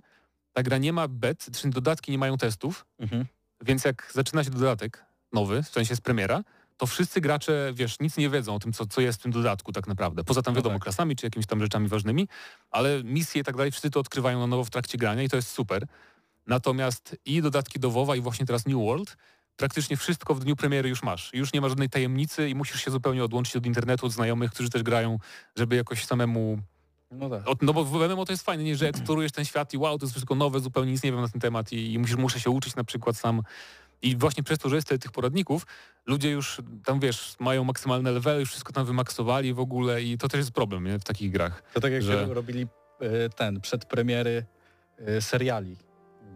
Ta 0.54 0.63
gra 0.63 0.78
nie 0.78 0.93
ma 0.93 1.08
bet, 1.08 1.47
czyli 1.58 1.73
dodatki 1.73 2.12
nie 2.12 2.17
mają 2.17 2.38
testów, 2.38 2.86
Mhm. 3.00 3.26
więc 3.62 3.86
jak 3.86 4.12
zaczyna 4.13 4.43
się 4.43 4.50
dodatek 4.50 5.06
nowy, 5.34 5.63
w 5.63 5.69
sensie 5.69 5.95
z 5.95 6.02
premiera, 6.02 6.43
to 6.77 6.87
wszyscy 6.87 7.21
gracze, 7.21 7.71
wiesz, 7.73 7.99
nic 7.99 8.17
nie 8.17 8.29
wiedzą 8.29 8.55
o 8.55 8.59
tym, 8.59 8.73
co, 8.73 8.85
co 8.85 9.01
jest 9.01 9.19
w 9.19 9.23
tym 9.23 9.31
dodatku 9.31 9.71
tak 9.71 9.87
naprawdę. 9.87 10.23
Poza 10.23 10.41
tam 10.41 10.53
No 10.53 10.55
wiadomo 10.59 10.75
tak. 10.75 10.83
klasami 10.83 11.15
czy 11.15 11.25
jakimiś 11.25 11.45
tam 11.47 11.61
rzeczami 11.61 11.87
ważnymi, 11.87 12.27
ale 12.71 13.03
misje 13.03 13.41
i 13.41 13.43
tak 13.43 13.55
dalej 13.57 13.71
wszyscy 13.71 13.89
to 13.91 13.99
odkrywają 13.99 14.39
na 14.39 14.47
nowo 14.47 14.63
w 14.63 14.69
trakcie 14.69 14.97
grania 14.97 15.23
i 15.23 15.29
to 15.29 15.35
jest 15.35 15.49
super. 15.49 15.87
Natomiast 16.47 17.15
i 17.25 17.41
dodatki 17.41 17.79
do 17.79 17.91
WoWa 17.91 18.15
i 18.15 18.21
właśnie 18.21 18.45
teraz 18.45 18.65
New 18.65 18.75
World, 18.77 19.17
praktycznie 19.55 19.97
wszystko 19.97 20.35
w 20.35 20.39
dniu 20.39 20.55
premiery 20.55 20.89
już 20.89 21.03
masz. 21.03 21.29
Już 21.33 21.53
nie 21.53 21.61
ma 21.61 21.69
żadnej 21.69 21.89
tajemnicy 21.89 22.49
i 22.49 22.55
musisz 22.55 22.81
się 22.85 22.91
zupełnie 22.91 23.23
odłączyć 23.23 23.55
od 23.55 23.65
internetu, 23.65 24.05
od 24.05 24.11
znajomych, 24.11 24.51
którzy 24.51 24.69
też 24.69 24.83
grają, 24.83 25.19
żeby 25.55 25.75
jakoś 25.75 26.05
samemu 26.05 26.59
No 27.11 27.29
tak. 27.29 27.47
od- 27.47 27.61
No 27.61 27.73
bo 27.73 27.83
w 27.85 27.95
MMO 28.09 28.25
to 28.25 28.33
jest 28.33 28.43
fajne, 28.45 28.63
nie, 28.63 28.75
że 28.75 28.87
eksplorujesz 28.87 29.31
ten 29.31 29.45
świat 29.45 29.73
i 29.73 29.77
wow, 29.77 29.97
to 29.99 30.05
jest 30.05 30.13
wszystko 30.13 30.35
nowe, 30.35 30.59
zupełnie 30.59 30.91
nic 30.91 31.03
nie 31.03 31.11
wiem 31.11 31.21
na 31.21 31.27
ten 31.27 31.41
temat 31.41 31.71
i, 31.71 31.93
i 31.93 31.99
musisz, 31.99 32.15
muszę 32.15 32.39
się 32.39 32.49
uczyć 32.49 32.75
na 32.75 32.83
przykład 32.83 33.17
sam. 33.17 33.41
I 34.01 34.15
właśnie 34.17 34.43
przez 34.43 34.60
to, 34.60 34.69
że 34.69 34.75
jest 34.75 34.88
tych 34.88 35.12
poradników, 35.12 35.65
ludzie 36.05 36.29
już 36.31 36.62
tam, 36.86 36.99
wiesz, 36.99 37.36
mają 37.39 37.63
maksymalne 37.63 38.12
levely, 38.12 38.39
już 38.39 38.49
wszystko 38.49 38.73
tam 38.73 38.86
wymaksowali 38.86 39.53
w 39.53 39.60
ogóle 39.60 40.03
i 40.03 40.17
to 40.17 40.27
też 40.27 40.38
jest 40.38 40.51
problem 40.51 40.83
nie, 40.86 40.99
w 40.99 41.03
takich 41.03 41.31
grach. 41.31 41.63
To 41.73 41.79
tak 41.81 41.91
jak 41.91 42.01
że- 42.01 42.25
robili 42.33 42.67
e, 42.99 43.29
ten, 43.29 43.62
przedpremiery 43.62 44.45
e, 44.99 45.21
seriali 45.21 45.77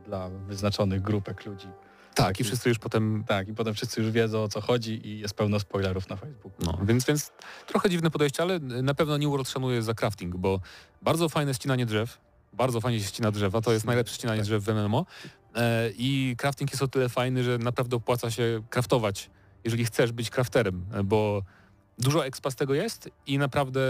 dla 0.06 0.30
wyznaczonych 0.30 1.02
grupek 1.02 1.46
ludzi. 1.46 1.68
Tak, 2.16 2.40
i 2.40 2.42
i- 2.42 2.46
wszyscy 2.46 2.70
już 2.70 2.80
potem, 2.80 3.24
Tak, 3.28 3.48
i 3.48 3.54
potem 3.54 3.74
wszyscy 3.74 4.02
już 4.02 4.12
wiedzą 4.12 4.44
o 4.44 4.48
co 4.48 4.62
chodzi 4.62 5.08
i 5.08 5.20
jest 5.20 5.34
pełno 5.34 5.60
spoilerów 5.60 6.10
na 6.10 6.16
Facebooku. 6.16 6.52
no, 6.66 6.80
więc, 6.84 7.06
więc 7.06 7.32
trochę 7.68 7.90
dziwne 7.90 8.12
podejście, 8.12 8.44
ale 8.44 8.60
na 8.60 8.94
pewno 8.94 9.18
New 9.18 9.30
World 9.30 9.50
szanuje 9.50 9.82
za 9.82 9.94
crafting, 9.94 10.36
bo 10.38 10.60
bardzo 11.02 11.30
fajne 11.30 11.54
ścinanie 11.54 11.86
drzew, 11.86 12.18
bardzo 12.54 12.82
fajnie 12.82 13.00
się 13.00 13.06
ścina 13.06 13.32
drzewa, 13.32 13.62
to 13.62 13.74
jest 13.74 13.86
najlepsze 13.86 14.16
ścinanie 14.16 14.40
Tak. 14.40 14.46
drzew 14.46 14.64
w 14.64 14.70
MMO 14.70 15.06
i 15.98 16.36
crafting 16.38 16.72
jest 16.72 16.84
o 16.84 16.88
tyle 16.88 17.10
fajny, 17.10 17.44
że 17.44 17.58
naprawdę 17.58 17.96
opłaca 17.96 18.32
się 18.32 18.62
craftować, 18.70 19.30
jeżeli 19.64 19.86
chcesz 19.86 20.12
być 20.12 20.30
crafterem, 20.30 20.86
e, 20.94 21.04
bo 21.04 21.44
dużo 22.00 22.26
expa 22.26 22.52
z 22.52 22.56
tego 22.56 22.74
jest 22.74 23.10
i 23.28 23.38
naprawdę 23.38 23.82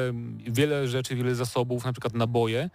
wiele 0.47 0.87
rzeczy, 0.87 1.15
wiele 1.15 1.35
zasobów, 1.35 1.85
na 1.85 1.91
przykład 1.91 2.13
naboje, 2.13 2.59
e, 2.59 2.69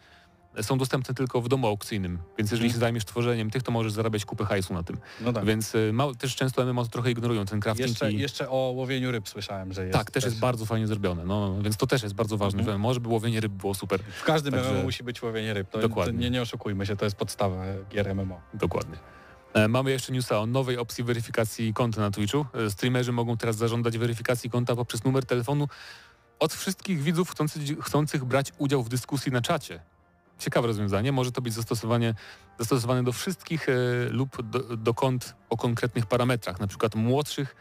są 0.63 0.79
dostępne 0.79 1.15
tylko 1.15 1.41
w 1.41 1.49
domu 1.49 1.67
aukcyjnym, 1.67 2.19
więc 2.39 2.51
jeżeli 2.51 2.67
Mhm. 2.67 2.73
się 2.73 2.81
zajmiesz 2.81 3.05
tworzeniem 3.05 3.51
tych, 3.51 3.63
to 3.63 3.73
możesz 3.73 3.93
zarabiać 3.93 4.25
kupę 4.25 4.45
hajsu 4.45 4.75
na 4.75 4.83
tym. 4.83 4.97
No 5.21 5.33
tak. 5.33 5.45
Więc 5.45 5.75
e, 5.75 5.93
ma, 5.93 6.15
też 6.15 6.37
często 6.37 6.67
MMO 6.67 6.85
trochę 6.87 7.11
ignorują 7.11 7.45
ten 7.47 7.61
crafting 7.61 7.89
Jeszcze, 7.89 8.13
i... 8.13 8.19
jeszcze 8.19 8.51
o 8.51 8.57
łowieniu 8.57 9.11
ryb 9.13 9.29
słyszałem, 9.29 9.73
że 9.73 9.87
jest. 9.87 9.99
Tak, 9.99 10.11
też 10.11 10.25
jest 10.25 10.39
bardzo 10.39 10.67
fajnie 10.67 10.87
zrobione, 10.87 11.25
no, 11.25 11.63
więc 11.63 11.77
to 11.77 11.87
też 11.87 12.03
jest 12.03 12.15
bardzo 12.15 12.37
ważne 12.37 12.59
Mhm. 12.61 12.77
w 12.77 12.81
MMO, 12.81 12.95
żeby 12.95 13.09
łowienie 13.09 13.41
ryb 13.41 13.53
było 13.53 13.75
super. 13.75 14.01
W 14.21 14.25
każdym 14.25 14.55
Także- 14.55 14.71
MMO 14.73 14.83
musi 14.83 15.05
być 15.05 15.23
łowienie 15.23 15.55
ryb. 15.55 15.71
To, 15.71 15.79
Dokładnie. 15.79 16.13
To 16.15 16.19
nie, 16.21 16.31
nie 16.31 16.43
oszukujmy 16.43 16.87
się, 16.87 16.97
to 16.97 17.05
jest 17.05 17.17
podstawa 17.17 17.65
gier 17.91 18.15
MMO. 18.15 18.41
Dokładnie. 18.55 18.97
E, 19.55 19.69
Mamy 19.69 19.91
jeszcze 19.91 20.13
newsa 20.13 20.39
o 20.41 20.47
nowej 20.47 20.79
opcji 20.79 21.05
weryfikacji 21.05 21.75
konta 21.75 22.01
na 22.01 22.11
Twitchu. 22.11 22.47
E, 22.55 22.71
Streamerzy 22.71 23.13
mogą 23.13 23.37
teraz 23.37 23.57
zażądać 23.57 23.99
weryfikacji 23.99 24.51
konta 24.51 24.77
poprzez 24.77 25.05
numer 25.05 25.25
telefonu 25.27 25.69
od 26.39 26.53
wszystkich 26.55 27.03
widzów 27.03 27.31
chcących, 27.31 27.63
chcących 27.81 28.25
brać 28.25 28.53
udział 28.59 28.83
w 28.83 28.89
dyskusji 28.89 29.33
na 29.33 29.41
czacie. 29.41 29.81
Ciekawe 30.39 30.67
rozwiązanie. 30.67 31.13
Może 31.13 31.33
to 31.33 31.43
być 31.43 31.55
zastosowanie, 31.55 32.15
zastosowane 32.59 33.05
do 33.05 33.13
wszystkich 33.13 33.69
e, 33.69 33.73
lub 34.11 34.43
do, 34.43 34.77
do 34.77 34.95
kont 34.95 35.35
o 35.51 35.57
konkretnych 35.57 36.07
parametrach, 36.07 36.61
na 36.61 36.67
przykład 36.67 36.95
młodszych 36.95 37.57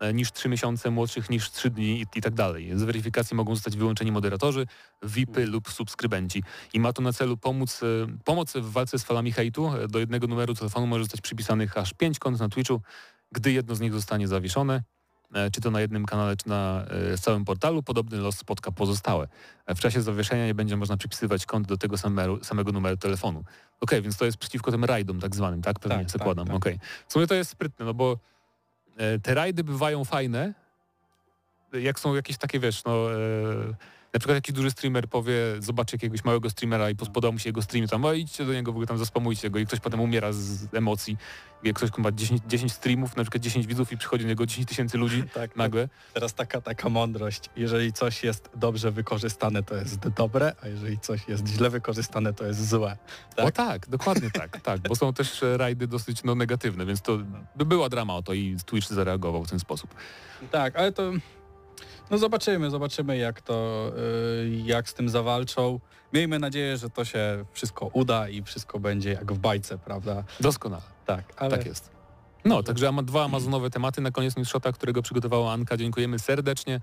e, 0.00 0.14
niż 0.14 0.32
3 0.32 0.48
miesiące, 0.48 0.90
młodszych 0.90 1.30
niż 1.30 1.50
3 1.50 1.70
dni 1.70 2.06
i, 2.14 2.20
tak 2.22 2.34
dalej. 2.34 2.78
Z 2.78 2.82
weryfikacji 2.82 3.36
mogą 3.36 3.54
zostać 3.54 3.76
wyłączeni 3.76 4.12
moderatorzy, 4.12 4.66
VIPy 5.02 5.46
lub 5.46 5.70
subskrybenci. 5.70 6.42
I 6.72 6.80
ma 6.80 6.92
to 6.92 7.02
na 7.02 7.12
celu 7.12 7.36
pomóc, 7.36 7.80
e, 7.82 7.86
pomoc 8.24 8.52
w 8.52 8.72
walce 8.72 8.98
z 8.98 9.04
falami 9.04 9.32
hejtu. 9.32 9.70
Do 9.88 9.98
jednego 9.98 10.26
numeru 10.26 10.54
telefonu 10.54 10.86
może 10.86 11.04
zostać 11.04 11.20
przypisanych 11.20 11.78
aż 11.78 11.94
5 11.94 12.18
kont 12.18 12.40
na 12.40 12.48
Twitchu, 12.48 12.80
gdy 13.32 13.52
jedno 13.52 13.74
z 13.74 13.80
nich 13.80 13.92
zostanie 13.92 14.28
zawieszone, 14.28 14.82
czy 15.52 15.60
to 15.60 15.70
na 15.70 15.80
jednym 15.80 16.04
kanale, 16.06 16.36
czy 16.36 16.48
na 16.48 16.84
e, 17.12 17.18
całym 17.18 17.44
portalu. 17.44 17.82
Podobny 17.82 18.18
los 18.18 18.38
spotka 18.38 18.72
pozostałe. 18.72 19.28
E, 19.66 19.74
W 19.74 19.80
czasie 19.80 20.02
zawieszenia 20.02 20.46
nie 20.46 20.54
będzie 20.54 20.76
można 20.76 20.96
przypisywać 20.96 21.46
kont 21.46 21.66
do 21.68 21.76
tego 21.76 21.98
samego, 21.98 22.44
samego 22.44 22.72
numeru 22.72 22.96
telefonu. 22.96 23.44
Okej, 23.80 24.02
więc 24.02 24.16
to 24.16 24.24
jest 24.24 24.38
przeciwko 24.38 24.70
tym 24.70 24.84
rajdom 24.84 25.20
tak 25.20 25.36
zwanym, 25.36 25.62
tak? 25.62 25.78
Pewnie 25.78 25.98
Tak, 25.98 26.10
zakładam. 26.10 26.46
tak, 26.46 26.54
tak. 26.54 26.56
Okej. 26.56 26.78
W 27.08 27.12
sumie 27.12 27.26
to 27.26 27.34
jest 27.34 27.50
sprytne, 27.50 27.84
no 27.84 27.94
bo 27.94 28.18
e, 28.96 29.18
te 29.18 29.34
rajdy 29.34 29.64
bywają 29.64 30.04
fajne, 30.04 30.54
jak 31.72 32.00
są 32.00 32.14
jakieś 32.14 32.38
takie, 32.38 32.60
wiesz, 32.60 32.84
no... 32.84 33.12
E, 33.14 33.16
na 34.12 34.20
przykład 34.20 34.34
jakiś 34.34 34.54
duży 34.54 34.70
streamer 34.70 35.08
powie, 35.08 35.34
zobaczy 35.58 35.96
jakiegoś 35.96 36.24
małego 36.24 36.50
streamera 36.50 36.90
i 36.90 36.96
podoba 36.96 37.32
mu 37.32 37.38
się 37.38 37.48
jego 37.48 37.62
stream, 37.62 37.88
tam, 37.88 38.04
o 38.04 38.12
idźcie 38.12 38.44
do 38.44 38.52
niego, 38.52 38.72
w 38.72 38.74
ogóle 38.74 38.86
tam 38.86 38.98
zaspamujcie 38.98 39.50
go 39.50 39.58
i 39.58 39.66
ktoś 39.66 39.80
potem 39.80 40.00
umiera 40.00 40.32
z 40.32 40.74
emocji. 40.74 41.16
Jak 41.62 41.76
ktoś 41.76 41.90
ma 41.98 42.12
10, 42.12 42.42
10 42.46 42.72
streamów, 42.72 43.16
na 43.16 43.22
przykład 43.22 43.42
10 43.42 43.66
widzów 43.66 43.92
i 43.92 43.96
przychodzi 43.96 44.24
do 44.24 44.28
niego 44.28 44.46
10 44.46 44.68
tysięcy 44.68 44.98
ludzi 44.98 45.24
Tak, 45.34 45.56
nagle. 45.56 45.88
Teraz 46.14 46.34
taka, 46.34 46.60
taka 46.60 46.88
mądrość. 46.88 47.50
Jeżeli 47.56 47.92
coś 47.92 48.22
jest 48.22 48.50
dobrze 48.56 48.90
wykorzystane, 48.90 49.62
to 49.62 49.74
jest 49.74 50.08
dobre, 50.08 50.52
a 50.62 50.68
jeżeli 50.68 50.98
coś 50.98 51.28
jest 51.28 51.48
źle 51.48 51.70
wykorzystane, 51.70 52.32
to 52.32 52.46
jest 52.46 52.68
złe. 52.68 52.96
Tak? 53.36 53.46
O 53.46 53.50
Tak? 53.50 53.54
tak, 53.54 53.88
dokładnie 53.88 54.30
tak, 54.40 54.60
tak, 54.60 54.80
bo 54.80 54.96
są 54.96 55.12
też 55.12 55.42
e, 55.42 55.56
rajdy 55.56 55.86
dosyć 55.86 56.24
no, 56.24 56.34
negatywne, 56.34 56.86
więc 56.86 57.02
to 57.02 57.18
by 57.56 57.64
była 57.64 57.88
drama 57.88 58.16
o 58.16 58.22
to 58.22 58.32
i 58.32 58.56
Twitch 58.66 58.88
zareagował 58.88 59.44
w 59.44 59.50
ten 59.50 59.60
sposób. 59.60 59.94
Tak, 60.50 60.76
ale 60.76 60.92
to... 60.92 61.12
No 62.10 62.18
zobaczymy, 62.18 62.70
zobaczymy 62.70 63.16
jak 63.16 63.40
to, 63.42 63.90
y, 64.44 64.50
jak 64.64 64.88
z 64.88 64.94
tym 64.94 65.08
zawalczą. 65.08 65.80
Miejmy 66.12 66.38
nadzieję, 66.38 66.76
że 66.76 66.90
to 66.90 67.04
się 67.04 67.44
wszystko 67.52 67.86
uda 67.86 68.28
i 68.28 68.42
wszystko 68.42 68.78
będzie 68.80 69.12
jak 69.12 69.32
w 69.32 69.38
bajce, 69.38 69.78
prawda? 69.78 70.24
Doskonale, 70.40 70.82
Tak, 71.06 71.24
ale 71.36 71.50
tak 71.56 71.66
jest. 71.66 71.90
No, 72.44 72.62
także 72.62 72.92
dwa 73.02 73.24
amazonowe 73.24 73.70
tematy 73.70 74.00
na 74.00 74.10
koniec 74.10 74.36
Newsshota, 74.36 74.72
którego 74.72 75.02
przygotowała 75.02 75.52
Anka. 75.52 75.76
Dziękujemy 75.76 76.18
serdecznie. 76.18 76.80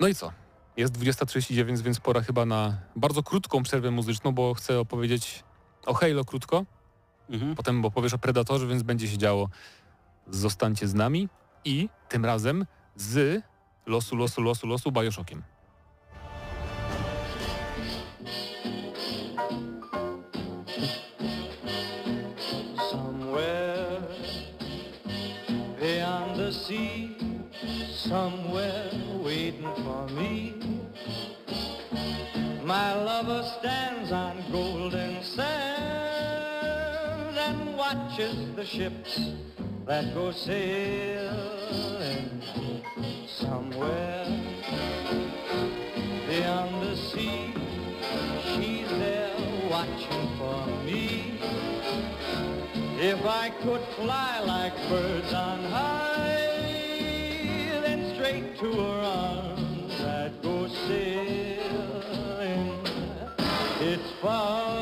No 0.00 0.08
i 0.08 0.14
co? 0.14 0.32
Jest 0.76 0.98
20.39, 0.98 1.80
więc 1.82 2.00
pora 2.00 2.20
chyba 2.20 2.46
na 2.46 2.76
bardzo 2.96 3.22
krótką 3.22 3.62
przerwę 3.62 3.90
muzyczną, 3.90 4.32
bo 4.32 4.54
chcę 4.54 4.78
opowiedzieć 4.80 5.44
o 5.86 5.94
Halo 5.94 6.24
krótko, 6.24 6.64
Mhm. 7.30 7.54
potem 7.54 7.84
opowiesz 7.84 8.14
o 8.14 8.18
Predatorze, 8.18 8.66
więc 8.66 8.82
będzie 8.82 9.08
się 9.08 9.18
działo. 9.18 9.48
Zostańcie 10.30 10.88
z 10.88 10.94
nami 10.94 11.28
i 11.64 11.88
tym 12.08 12.24
razem 12.24 12.66
z 12.96 13.42
losu, 13.86 14.16
losu, 14.16 14.40
losu, 14.40 14.66
losu 14.66 14.90
Bioshockiem. 14.90 15.42
Somewhere 22.90 24.02
beyond 25.80 26.36
the 26.36 26.52
sea, 26.52 27.16
somewhere 27.92 28.90
waiting 29.22 29.68
for 29.84 30.06
me. 30.14 30.54
My 32.64 32.94
lover 32.94 33.42
stands 33.58 34.12
on 34.12 34.42
golden 34.50 35.22
sand 35.22 35.46
and 37.36 37.76
watches 37.76 38.36
the 38.54 38.64
ships 38.64 39.18
that 39.86 40.14
go 40.14 40.30
sailing 40.30 42.31
somewhere 43.42 44.26
beyond 46.28 46.82
the 46.82 46.96
sea. 46.96 47.52
She's 48.50 48.88
there 49.02 49.34
watching 49.68 50.28
for 50.38 50.66
me. 50.86 51.40
If 53.00 53.24
I 53.26 53.50
could 53.62 53.82
fly 53.96 54.40
like 54.46 54.76
birds 54.88 55.32
on 55.32 55.64
high, 55.64 56.38
then 57.84 58.14
straight 58.14 58.56
to 58.60 58.72
her 58.72 59.00
arms 59.24 60.00
I'd 60.00 60.34
go 60.42 60.68
sailing. 60.86 62.64
It's 63.80 64.10
far 64.22 64.81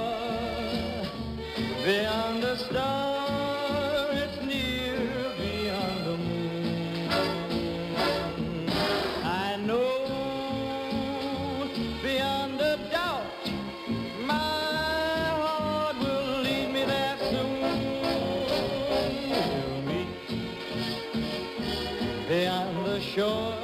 shore. 23.20 23.54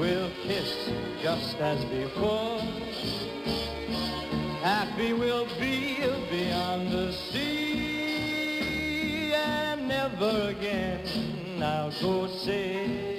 We'll 0.00 0.30
kiss 0.42 0.88
just 1.22 1.60
as 1.60 1.84
before. 1.84 2.60
Happy 4.62 5.12
we'll 5.12 5.48
be 5.60 5.98
beyond 6.30 6.90
the 6.90 7.12
sea, 7.12 8.24
and 9.34 9.86
never 9.86 10.48
again 10.48 11.62
I'll 11.62 11.92
go 12.00 12.26
sailing. 12.26 13.13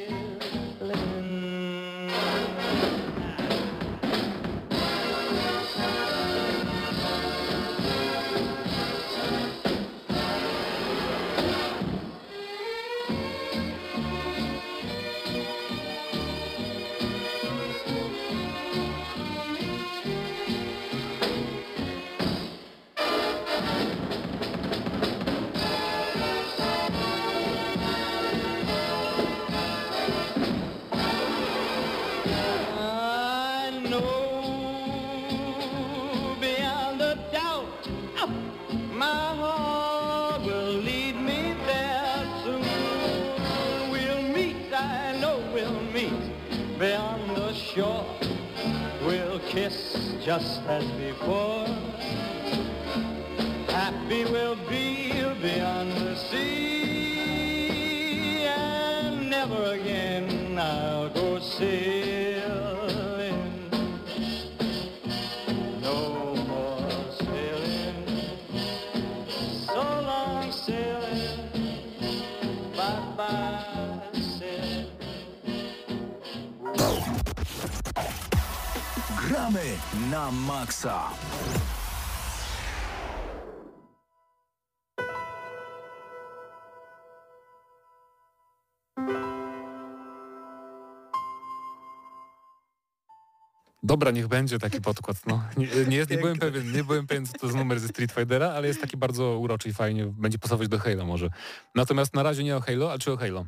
Dobra, 93.86 94.12
niech 94.12 94.28
będzie 94.28 94.60
taki 94.60 94.82
podkład. 94.82 95.18
No. 95.28 95.44
Nie, 95.58 95.68
nie, 95.88 95.98
jest, 95.98 96.10
nie, 96.12 96.18
byłem 96.24 96.40
pewien, 96.40 96.72
nie 96.72 96.84
byłem 96.84 97.08
pewien, 97.08 97.26
co 97.26 97.34
to 97.34 97.46
jest 97.46 97.58
numer 97.58 97.80
ze 97.80 97.88
Street 97.88 98.12
Fightera, 98.12 98.50
ale 98.50 98.68
jest 98.68 98.82
taki 98.82 98.98
bardzo 98.98 99.40
uroczy 99.40 99.70
i 99.70 99.74
fajnie. 99.74 100.06
Będzie 100.06 100.40
pasować 100.40 100.68
do 100.68 100.80
Halo 100.80 101.06
może. 101.06 101.30
Natomiast 101.76 102.14
na 102.14 102.24
razie 102.24 102.44
nie 102.44 102.58
o 102.58 102.62
Halo, 102.62 102.94
a 102.94 102.98
czy 102.98 103.12
o 103.12 103.18
Halo? 103.18 103.46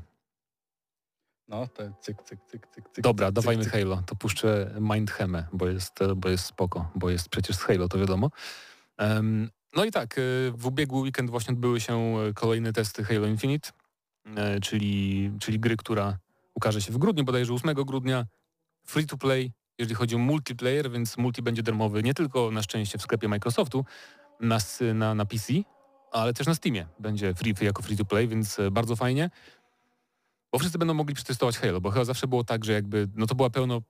No, 1.48 1.68
te 1.68 1.94
cyk, 2.02 2.24
cyk, 2.24 2.40
cyk, 2.48 2.68
cyk, 2.68 2.90
cyk. 2.90 3.04
Dobra, 3.04 3.28
cyk, 3.28 3.36
dawajmy 3.36 3.64
cyk. 3.64 3.74
Halo. 3.74 4.04
To 4.06 4.16
puszczę 4.16 4.76
Mindhemę, 4.80 5.48
bo 5.54 5.68
jest, 5.68 6.00
bo 6.16 6.30
jest 6.30 6.46
spoko, 6.46 6.92
bo 6.96 7.10
jest 7.10 7.30
przecież 7.30 7.56
z 7.56 7.62
Halo, 7.62 7.88
to 7.88 8.00
wiadomo. 8.00 8.32
Em, 8.98 9.50
no 9.76 9.86
i 9.86 9.92
tak, 9.92 10.18
y, 10.18 10.52
w 10.56 10.66
ubiegły 10.66 11.02
weekend 11.02 11.30
właśnie 11.30 11.54
odbyły 11.54 11.80
się 11.80 12.20
y, 12.30 12.34
kolejne 12.34 12.74
testy 12.74 13.04
Halo 13.04 13.28
Infinite, 13.28 13.70
y, 14.28 14.62
czyli, 14.62 15.32
czyli 15.40 15.60
gry, 15.60 15.78
która 15.78 16.18
ukaże 16.54 16.82
się 16.82 16.92
w 16.92 16.98
grudniu, 16.98 17.24
bodajże 17.24 17.54
8 17.54 17.74
grudnia. 17.74 18.26
Free 18.86 19.06
to 19.06 19.18
play, 19.18 19.52
jeżeli 19.78 19.96
chodzi 19.96 20.16
o 20.16 20.18
multiplayer, 20.18 20.92
więc 20.92 21.18
multi 21.18 21.42
będzie 21.42 21.64
darmowy 21.64 22.04
nie 22.04 22.14
tylko 22.14 22.52
na 22.52 22.62
szczęście 22.62 22.98
w 22.98 23.02
sklepie 23.02 23.28
Microsoftu 23.28 23.86
na, 24.40 24.58
na, 24.94 25.16
na 25.16 25.26
PC, 25.26 25.54
ale 26.12 26.34
też 26.34 26.48
na 26.48 26.56
Steamie. 26.56 26.88
Będzie 27.00 27.34
free 27.34 27.54
jako 27.62 27.82
free 27.82 27.98
to 27.98 28.06
play, 28.06 28.28
więc 28.28 28.60
y, 28.60 28.72
bardzo 28.72 28.96
fajnie. 28.96 29.30
Bo 30.52 30.60
wszyscy 30.60 30.78
będą 30.78 30.94
mogli 30.94 31.16
przetestować 31.16 31.58
Halo, 31.58 31.82
bo 31.82 31.92
Halo 31.92 32.06
zawsze 32.06 32.28
było 32.28 32.44
tak, 32.44 32.66
że 32.66 32.74
jakby, 32.74 33.08
no 33.16 33.28
to 33.28 33.36
była 33.36 33.50
pełno, 33.50 33.82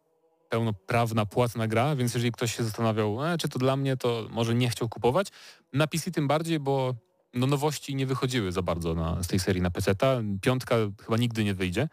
pełnoprawna, 0.50 1.26
płatna 1.26 1.68
gra, 1.68 1.96
więc 1.96 2.14
jeżeli 2.14 2.32
ktoś 2.32 2.56
się 2.56 2.64
zastanawiał, 2.64 3.26
e, 3.26 3.38
czy 3.38 3.50
to 3.50 3.60
dla 3.60 3.76
mnie, 3.76 3.98
to 3.98 4.28
może 4.30 4.56
nie 4.56 4.70
chciał 4.70 4.90
kupować. 4.90 5.28
Na 5.74 5.88
PC 5.88 6.12
tym 6.12 6.28
bardziej, 6.28 6.60
bo 6.60 6.96
no 7.34 7.48
nowości 7.48 7.96
nie 7.96 8.06
wychodziły 8.06 8.52
za 8.52 8.62
bardzo 8.62 8.94
na, 8.94 9.24
z 9.24 9.28
tej 9.28 9.40
serii 9.40 9.62
na 9.62 9.72
PC. 9.72 9.94
-ta. 9.94 10.40
Piątka 10.42 10.76
chyba 11.06 11.18
nigdy 11.18 11.44
nie 11.44 11.54
wyjdzie. 11.54 11.88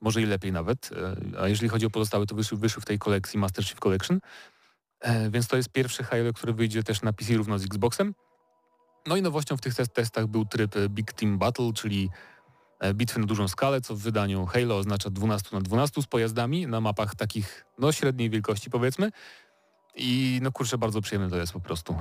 Może 0.00 0.22
i 0.22 0.26
lepiej 0.26 0.52
nawet. 0.52 0.90
E, 1.36 1.40
A 1.42 1.48
jeżeli 1.48 1.68
chodzi 1.68 1.86
o 1.86 1.90
pozostałe, 1.90 2.26
to 2.26 2.34
wyszły, 2.34 2.58
wyszły 2.58 2.82
w 2.82 2.84
tej 2.84 2.98
kolekcji 2.98 3.38
Master 3.38 3.64
Chief 3.64 3.80
Collection. 3.80 4.20
E, 5.00 5.30
Więc 5.30 5.48
to 5.48 5.56
jest 5.56 5.68
pierwszy 5.68 6.04
Halo, 6.04 6.32
który 6.32 6.52
wyjdzie 6.52 6.82
też 6.82 7.02
na 7.02 7.12
PC 7.12 7.34
równo 7.34 7.58
z 7.58 7.64
Xboxem. 7.64 8.14
No 9.06 9.16
i 9.16 9.22
nowością 9.22 9.56
w 9.56 9.60
tych 9.60 9.74
test- 9.74 9.92
testach 9.92 10.26
był 10.26 10.44
tryb 10.44 10.76
e, 10.76 10.88
Big 10.88 11.12
Team 11.12 11.38
Battle, 11.38 11.72
czyli 11.72 12.10
bitwy 12.94 13.20
na 13.20 13.26
dużą 13.26 13.48
skalę, 13.48 13.80
co 13.80 13.94
w 13.94 13.98
wydaniu 13.98 14.46
Halo 14.46 14.76
oznacza 14.76 15.10
12 15.10 15.48
na 15.52 15.60
12 15.60 16.02
z 16.02 16.06
pojazdami 16.06 16.66
na 16.66 16.80
mapach 16.80 17.14
takich 17.14 17.64
no 17.78 17.92
średniej 17.92 18.30
wielkości 18.30 18.70
powiedzmy. 18.70 19.10
I 19.94 20.38
no 20.42 20.52
kurczę, 20.52 20.78
bardzo 20.78 21.00
przyjemne 21.00 21.30
to 21.30 21.36
jest 21.36 21.52
po 21.52 21.60
prostu. 21.60 21.96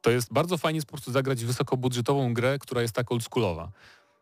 To 0.00 0.10
jest 0.10 0.32
bardzo 0.32 0.58
fajnie 0.58 0.80
po 0.80 0.86
prostu 0.86 1.12
zagrać 1.12 1.44
wysokobudżetową 1.44 2.34
grę, 2.34 2.58
która 2.58 2.82
jest 2.82 2.94
tak 2.94 3.12
oldschoolowa. 3.12 3.70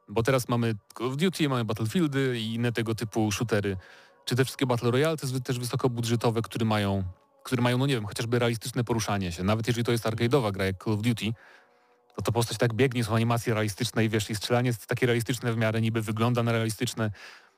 Bo 0.09 0.23
teraz 0.23 0.49
mamy 0.49 0.75
Call 0.99 1.07
of 1.07 1.17
Duty, 1.17 1.49
mamy 1.49 1.65
Battlefieldy 1.65 2.41
i 2.41 2.55
inne 2.55 2.73
tego 2.73 2.95
typu 2.95 3.33
shootery. 3.33 3.77
Czy 4.25 4.37
te 4.37 4.45
wszystkie 4.45 4.67
Battle 4.67 4.91
Royale 4.91 5.17
to 5.17 5.27
jest 5.27 5.45
też 5.45 5.59
wysokobudżetowe, 5.59 6.43
które 6.43 6.65
mają, 6.65 7.05
które 7.45 7.63
mają, 7.63 7.79
no 7.79 7.87
nie 7.87 7.95
wiem, 7.95 8.07
chociażby 8.07 8.39
realistyczne 8.39 8.85
poruszanie 8.85 9.33
się. 9.33 9.45
Nawet 9.45 9.67
jeżeli 9.67 9.85
to 9.85 9.93
jest 9.93 10.05
arcade'owa 10.05 10.53
gra 10.53 10.65
jak 10.65 10.85
Call 10.85 10.95
of 10.95 11.03
Duty, 11.03 11.33
to 12.17 12.23
to 12.23 12.33
postać 12.33 12.59
tak 12.59 12.75
biegnie, 12.75 13.05
są 13.05 13.15
animacje 13.15 13.55
realistyczne 13.55 14.05
i 14.05 14.09
wiesz, 14.09 14.31
i 14.31 14.35
strzelanie 14.35 14.67
jest 14.67 14.87
takie 14.87 15.07
realistyczne 15.07 15.53
w 15.53 15.57
miarę, 15.57 15.81
niby 15.81 16.03
wygląda 16.03 16.43
na 16.43 16.53
realistyczne. 16.53 17.11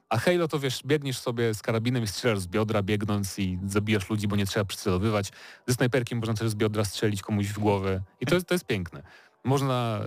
A 0.08 0.18
Halo 0.18 0.48
to 0.48 0.58
wiesz, 0.58 0.82
biegniesz 0.86 1.18
sobie 1.18 1.54
z 1.54 1.62
karabinem 1.62 2.02
i 2.02 2.06
strzelasz 2.06 2.38
z 2.38 2.46
biodra 2.46 2.82
biegnąc 2.82 3.38
i 3.38 3.58
zabijasz 3.66 4.10
ludzi, 4.10 4.28
bo 4.28 4.36
nie 4.36 4.46
trzeba 4.46 4.64
przycelowywać. 4.64 5.32
Ze 5.66 5.74
snajperkiem 5.74 6.18
można 6.18 6.34
też 6.34 6.50
z 6.50 6.54
biodra 6.54 6.84
strzelić 6.84 7.22
komuś 7.22 7.46
w 7.46 7.58
głowę 7.58 8.02
i 8.20 8.26
to 8.26 8.34
jest, 8.34 8.46
to 8.46 8.54
jest 8.54 8.66
piękne. 8.66 9.02
Można, 9.44 10.00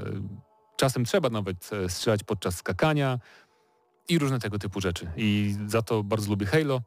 czasem 0.80 1.06
trzeba 1.06 1.30
nawet 1.30 1.70
e, 1.74 1.90
strzelać 1.90 2.24
podczas 2.24 2.56
skakania 2.56 3.20
i 4.10 4.20
różne 4.20 4.40
tego 4.40 4.60
typu 4.60 4.82
rzeczy. 4.82 5.12
I 5.18 5.56
za 5.68 5.82
to 5.82 6.04
bardzo 6.04 6.30
lubię 6.30 6.46
Halo. 6.46 6.82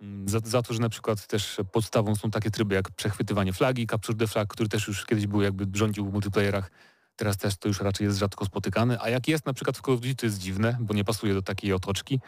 Mm, 0.00 0.28
Za, 0.28 0.38
za 0.44 0.62
to, 0.62 0.74
że 0.74 0.80
na 0.80 0.88
przykład 0.88 1.26
też 1.26 1.56
podstawą 1.72 2.16
są 2.16 2.30
takie 2.30 2.50
tryby 2.50 2.74
jak 2.74 2.90
przechwytywanie 2.90 3.52
flagi, 3.52 3.86
Capture 3.86 4.16
the 4.16 4.26
Flag, 4.26 4.48
który 4.48 4.68
też 4.68 4.88
już 4.88 5.06
kiedyś 5.06 5.26
był 5.26 5.42
jakby 5.42 5.78
rządził 5.78 6.06
w 6.06 6.12
multiplayerach. 6.12 6.70
Teraz 7.16 7.36
też 7.36 7.56
to 7.56 7.68
już 7.68 7.80
raczej 7.80 8.04
jest 8.04 8.18
rzadko 8.18 8.44
spotykany, 8.44 9.00
a 9.00 9.08
jak 9.08 9.28
jest 9.28 9.46
na 9.46 9.52
przykład 9.52 9.78
w 9.78 9.80
Call 9.80 9.94
of 9.94 10.00
Duty 10.00 10.14
to 10.14 10.26
jest 10.26 10.38
dziwne, 10.38 10.76
bo 10.80 10.94
nie 10.94 11.04
pasuje 11.04 11.34
do 11.34 11.42
takiej 11.42 11.72
otoczki, 11.72 12.20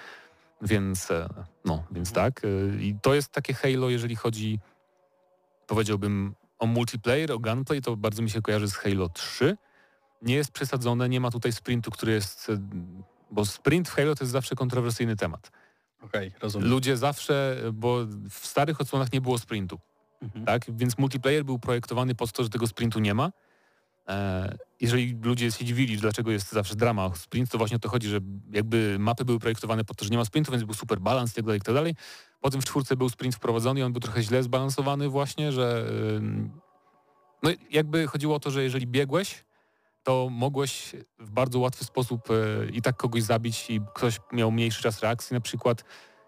więc 0.63 1.11
e, 1.11 1.29
no, 1.65 1.85
więc 1.91 2.13
tak. 2.13 2.43
e, 2.45 2.83
I 2.83 2.95
to 3.03 3.15
jest 3.15 3.33
takie 3.33 3.55
Halo, 3.55 3.91
jeżeli 3.91 4.17
chodzi 4.17 4.59
powiedziałbym 5.67 6.35
o 6.59 6.67
multiplayer, 6.67 7.33
o 7.33 7.39
gunplay, 7.39 7.83
to 7.83 7.97
bardzo 7.97 8.23
mi 8.23 8.31
się 8.31 8.43
kojarzy 8.43 8.69
z 8.71 8.75
Halo 8.75 9.09
3. 9.09 9.57
Nie 10.23 10.35
jest 10.35 10.51
przesadzone, 10.53 11.09
nie 11.09 11.21
ma 11.21 11.31
tutaj 11.31 11.53
sprintu, 11.53 11.91
który 11.91 12.13
jest, 12.13 12.51
e, 12.51 12.59
bo 13.31 13.45
sprint 13.47 13.89
w 13.89 13.95
Halo 13.95 14.15
to 14.15 14.25
jest 14.25 14.33
zawsze 14.33 14.55
kontrowersyjny 14.55 15.17
temat. 15.17 15.51
Okej, 16.03 16.33
rozumiem. 16.43 16.69
Ludzie 16.71 16.97
zawsze, 16.97 17.57
bo 17.73 17.99
w 18.31 18.47
starych 18.47 18.81
odsłonach 18.81 19.13
nie 19.13 19.21
było 19.21 19.39
sprintu, 19.39 19.79
Mhm. 20.23 20.45
tak? 20.47 20.63
Więc 20.69 20.99
multiplayer 20.99 21.45
był 21.45 21.59
projektowany 21.59 22.15
pod 22.15 22.33
to, 22.33 22.43
że 22.43 22.49
tego 22.51 22.67
sprintu 22.67 23.01
nie 23.01 23.15
ma. 23.15 23.33
E, 24.09 24.57
jeżeli 24.81 25.19
ludzie 25.23 25.53
się 25.53 25.65
dziwili, 25.65 25.97
dlaczego 25.97 26.31
jest 26.31 26.53
zawsze 26.53 26.77
drama 26.77 27.05
o 27.05 27.15
sprint, 27.17 27.51
to 27.51 27.59
właśnie 27.59 27.77
o 27.77 27.81
to 27.81 27.89
chodzi, 27.89 28.09
że 28.09 28.21
jakby 28.53 28.97
mapy 28.99 29.25
były 29.25 29.39
projektowane 29.39 29.85
pod 29.85 29.97
to, 29.97 30.05
że 30.05 30.11
nie 30.11 30.17
ma 30.19 30.25
sprintu, 30.25 30.53
więc 30.53 30.65
był 30.65 30.75
super 30.75 31.01
balans 31.01 31.33
i 31.33 31.35
tak 31.35 31.45
dalej, 31.45 31.59
i 31.59 31.63
tak 31.63 31.75
dalej. 31.75 31.95
Potem 32.41 32.61
w 32.61 32.65
czwórce 32.65 32.97
był 32.97 33.09
sprint 33.09 33.35
wprowadzony 33.35 33.81
i 33.81 33.83
on 33.83 33.93
był 33.93 34.01
trochę 34.01 34.23
źle 34.23 34.43
zbalansowany 34.43 35.09
właśnie, 35.09 35.53
że 35.53 35.87
no 37.43 37.51
jakby 37.71 38.07
chodziło 38.07 38.35
o 38.37 38.41
to, 38.41 38.51
że 38.51 38.63
jeżeli 38.63 38.87
biegłeś, 38.87 39.45
to 40.03 40.29
mogłeś 40.31 40.97
w 41.19 41.31
bardzo 41.31 41.59
łatwy 41.59 41.85
sposób 41.85 42.29
e, 42.31 42.67
i 42.71 42.83
tak 42.83 42.97
kogoś 42.97 43.23
zabić 43.23 43.71
i 43.71 43.81
ktoś 43.95 44.19
miał 44.33 44.53
mniejszy 44.53 44.83
czas 44.83 45.01
reakcji 45.01 45.35
na 45.35 45.41
przykład 45.41 45.85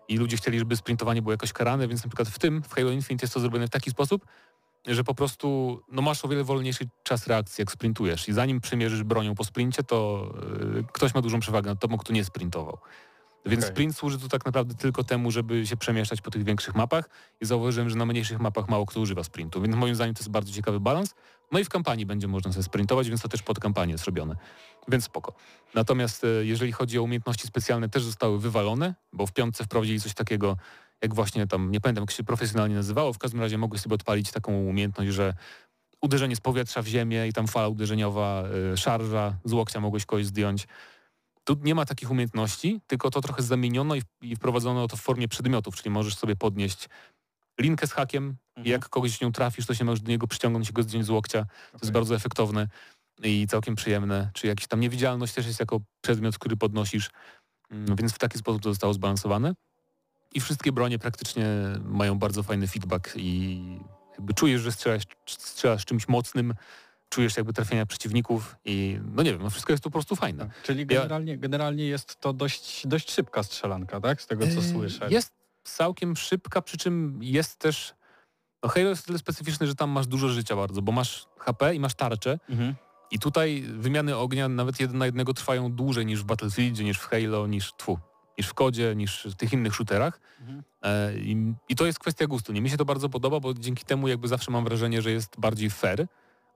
i 0.08 0.16
ludzie 0.16 0.36
chcieli, 0.36 0.58
żeby 0.58 0.76
sprintowanie 0.76 1.22
było 1.22 1.32
jakoś 1.32 1.52
karane, 1.52 1.88
więc 1.88 2.04
na 2.04 2.08
przykład 2.08 2.28
w 2.28 2.38
tym, 2.38 2.62
w 2.62 2.74
Halo 2.74 2.90
Infinite 2.90 3.24
jest 3.24 3.34
to 3.34 3.40
zrobione 3.40 3.66
w 3.66 3.70
taki 3.70 3.90
sposób, 3.90 4.26
że 4.86 5.04
po 5.04 5.14
prostu 5.14 5.80
no 5.92 6.02
masz 6.02 6.24
o 6.24 6.28
wiele 6.28 6.44
wolniejszy 6.44 6.84
czas 7.02 7.26
reakcji, 7.26 7.62
jak 7.62 7.72
sprintujesz 7.72 8.28
i 8.28 8.32
zanim 8.32 8.60
przymierzysz 8.60 9.02
bronią 9.02 9.34
po 9.34 9.44
sprincie, 9.44 9.82
to 9.82 10.28
y, 10.78 10.84
ktoś 10.92 11.14
ma 11.14 11.20
dużą 11.20 11.40
przewagę 11.40 11.70
nad 11.70 11.80
tobą, 11.80 11.98
kto 11.98 12.12
nie 12.12 12.24
sprintował. 12.24 12.78
Więc 13.46 13.64
Okej. 13.64 13.74
sprint 13.74 13.96
służy 13.96 14.18
tu 14.18 14.28
tak 14.28 14.44
naprawdę 14.44 14.74
tylko 14.74 15.04
temu, 15.04 15.30
żeby 15.30 15.66
się 15.66 15.76
przemieszczać 15.76 16.20
po 16.20 16.30
tych 16.30 16.44
większych 16.44 16.74
mapach 16.74 17.08
i 17.40 17.46
zauważyłem, 17.46 17.90
że 17.90 17.96
na 17.96 18.06
mniejszych 18.06 18.40
mapach 18.40 18.68
mało 18.68 18.86
kto 18.86 19.00
używa 19.00 19.24
sprintu, 19.24 19.60
więc 19.60 19.76
moim 19.76 19.94
zdaniem 19.94 20.14
to 20.14 20.20
jest 20.20 20.30
bardzo 20.30 20.52
ciekawy 20.52 20.80
balans. 20.80 21.14
No 21.54 21.60
i 21.60 21.64
w 21.64 21.68
kampanii 21.68 22.06
będzie 22.06 22.28
można 22.28 22.52
sobie 22.52 22.62
sprintować, 22.62 23.08
więc 23.08 23.22
to 23.22 23.28
też 23.28 23.42
pod 23.42 23.60
kampanię 23.60 23.92
jest 23.92 24.04
robione, 24.04 24.36
więc 24.88 25.04
spoko. 25.04 25.34
Natomiast 25.74 26.24
e, 26.24 26.28
jeżeli 26.44 26.72
chodzi 26.72 26.98
o 26.98 27.02
umiejętności 27.02 27.46
specjalne, 27.46 27.88
też 27.88 28.02
zostały 28.02 28.40
wywalone, 28.40 28.94
bo 29.12 29.26
w 29.26 29.32
piątce 29.32 29.64
wprowadzili 29.64 30.00
coś 30.00 30.14
takiego, 30.14 30.56
jak 31.02 31.14
właśnie 31.14 31.46
tam, 31.46 31.70
nie 31.70 31.80
pamiętam 31.80 32.02
jak 32.02 32.10
się 32.10 32.24
profesjonalnie 32.24 32.74
nazywało, 32.74 33.12
w 33.12 33.18
każdym 33.18 33.40
razie 33.40 33.58
mogłeś 33.58 33.80
sobie 33.80 33.94
odpalić 33.94 34.30
taką 34.30 34.52
umiejętność, 34.52 35.12
że 35.12 35.34
uderzenie 36.00 36.36
z 36.36 36.40
powietrza 36.40 36.82
w 36.82 36.86
ziemię 36.86 37.28
i 37.28 37.32
tam 37.32 37.46
fala 37.46 37.68
uderzeniowa, 37.68 38.44
y, 38.72 38.76
szarża, 38.76 39.38
z 39.44 39.52
łokcia 39.52 39.80
mogłeś 39.80 40.06
kogoś 40.06 40.26
zdjąć. 40.26 40.66
Tu 41.44 41.56
nie 41.62 41.74
ma 41.74 41.84
takich 41.84 42.10
umiejętności, 42.10 42.80
tylko 42.86 43.10
to 43.10 43.20
trochę 43.20 43.42
zamieniono 43.42 43.94
i, 43.94 44.02
i 44.22 44.36
wprowadzono 44.36 44.88
to 44.88 44.96
w 44.96 45.00
formie 45.00 45.28
przedmiotów, 45.28 45.76
czyli 45.76 45.90
możesz 45.90 46.16
sobie 46.16 46.36
podnieść 46.36 46.88
linkę 47.60 47.86
z 47.86 47.92
hakiem 47.92 48.36
Mhm. 48.56 48.72
jak 48.72 48.88
kogoś 48.88 49.10
z 49.18 49.20
nią 49.20 49.32
trafisz, 49.32 49.66
to 49.66 49.74
się 49.74 49.84
możesz 49.84 50.00
do 50.00 50.08
niego 50.10 50.26
przyciągnąć 50.26 50.70
i 50.70 50.72
go 50.72 50.82
zdjąć 50.82 51.06
z 51.06 51.10
łokcia. 51.10 51.46
To 51.72 51.78
jest 51.82 51.92
bardzo 51.92 52.14
efektowne 52.14 52.68
i 53.22 53.46
całkiem 53.50 53.74
przyjemne. 53.74 54.30
Czy 54.34 54.46
jakaś 54.46 54.66
tam 54.66 54.80
niewidzialność 54.80 55.34
też 55.34 55.46
jest 55.46 55.60
jako 55.60 55.80
przedmiot, 56.00 56.38
który 56.38 56.56
podnosisz, 56.56 57.10
Mm, 57.70 57.96
więc 57.96 58.12
w 58.12 58.18
taki 58.18 58.38
sposób 58.38 58.62
to 58.62 58.68
zostało 58.70 58.94
zbalansowane. 58.94 59.54
i 60.34 60.40
wszystkie 60.40 60.72
bronie 60.72 60.98
praktycznie 60.98 61.46
mają 61.84 62.18
bardzo 62.18 62.42
fajny 62.42 62.68
feedback 62.68 63.12
i 63.16 63.60
jakby 64.12 64.34
czujesz, 64.34 64.60
że 64.60 64.72
strzelasz, 64.72 65.02
strzelasz 65.26 65.84
czymś 65.84 66.08
mocnym, 66.08 66.54
czujesz 67.08 67.36
jakby 67.36 67.52
trafienia 67.52 67.86
przeciwników 67.86 68.56
i 68.64 68.98
no 69.14 69.22
nie 69.22 69.32
wiem, 69.32 69.42
no 69.42 69.50
wszystko 69.50 69.72
jest 69.72 69.82
tu 69.84 69.90
po 69.90 69.92
prostu 69.92 70.16
fajne. 70.16 70.50
Czyli 70.62 70.86
generalnie, 70.86 71.38
generalnie 71.38 71.84
jest 71.86 72.20
to 72.20 72.32
dość, 72.32 72.86
dość 72.86 73.10
szybka 73.12 73.42
strzelanka, 73.42 74.00
tak? 74.00 74.22
Z 74.22 74.26
tego 74.26 74.44
co 74.46 74.60
Eee, 74.60 74.70
słyszę. 74.72 75.08
Jest 75.10 75.32
całkiem 75.64 76.16
szybka, 76.16 76.62
przy 76.62 76.76
czym 76.78 77.18
jest 77.22 77.58
też... 77.58 77.94
No 78.62 78.68
Halo 78.70 78.88
jest 78.88 79.06
tyle 79.06 79.18
specyficzny, 79.18 79.66
że 79.66 79.74
tam 79.74 79.90
masz 79.90 80.06
dużo 80.06 80.28
życia 80.28 80.56
bardzo, 80.56 80.82
bo 80.82 80.92
masz 80.92 81.26
HP 81.38 81.74
i 81.74 81.80
masz 81.80 81.94
tarczę 81.94 82.38
Mhm. 82.48 82.74
i 83.10 83.18
tutaj 83.18 83.64
wymiany 83.68 84.16
ognia 84.16 84.48
nawet 84.48 84.80
jeden 84.80 84.98
na 84.98 85.06
jednego 85.06 85.34
trwają 85.34 85.72
dłużej 85.72 86.06
niż 86.06 86.20
w 86.22 86.24
Battlefieldzie, 86.24 86.84
niż 86.84 86.98
w 86.98 87.06
Halo, 87.06 87.46
niż 87.46 87.72
tfu, 87.76 87.98
niż 88.38 88.46
w 88.48 88.54
Kodzie, 88.54 88.94
niż 88.96 89.24
w 89.30 89.34
tych 89.34 89.52
innych 89.52 89.74
shooterach. 89.74 90.20
Mhm. 90.40 90.62
E, 90.82 91.14
I, 91.18 91.54
I 91.68 91.76
to 91.76 91.86
jest 91.86 91.98
kwestia 91.98 92.26
gustu. 92.26 92.52
Nie 92.52 92.60
mi 92.60 92.70
się 92.70 92.76
to 92.76 92.84
bardzo 92.84 93.08
podoba, 93.08 93.40
bo 93.40 93.54
dzięki 93.54 93.84
temu 93.84 94.08
jakby 94.08 94.28
zawsze 94.28 94.50
mam 94.50 94.64
wrażenie, 94.64 95.02
że 95.02 95.10
jest 95.10 95.40
bardziej 95.40 95.70
fair, 95.70 96.06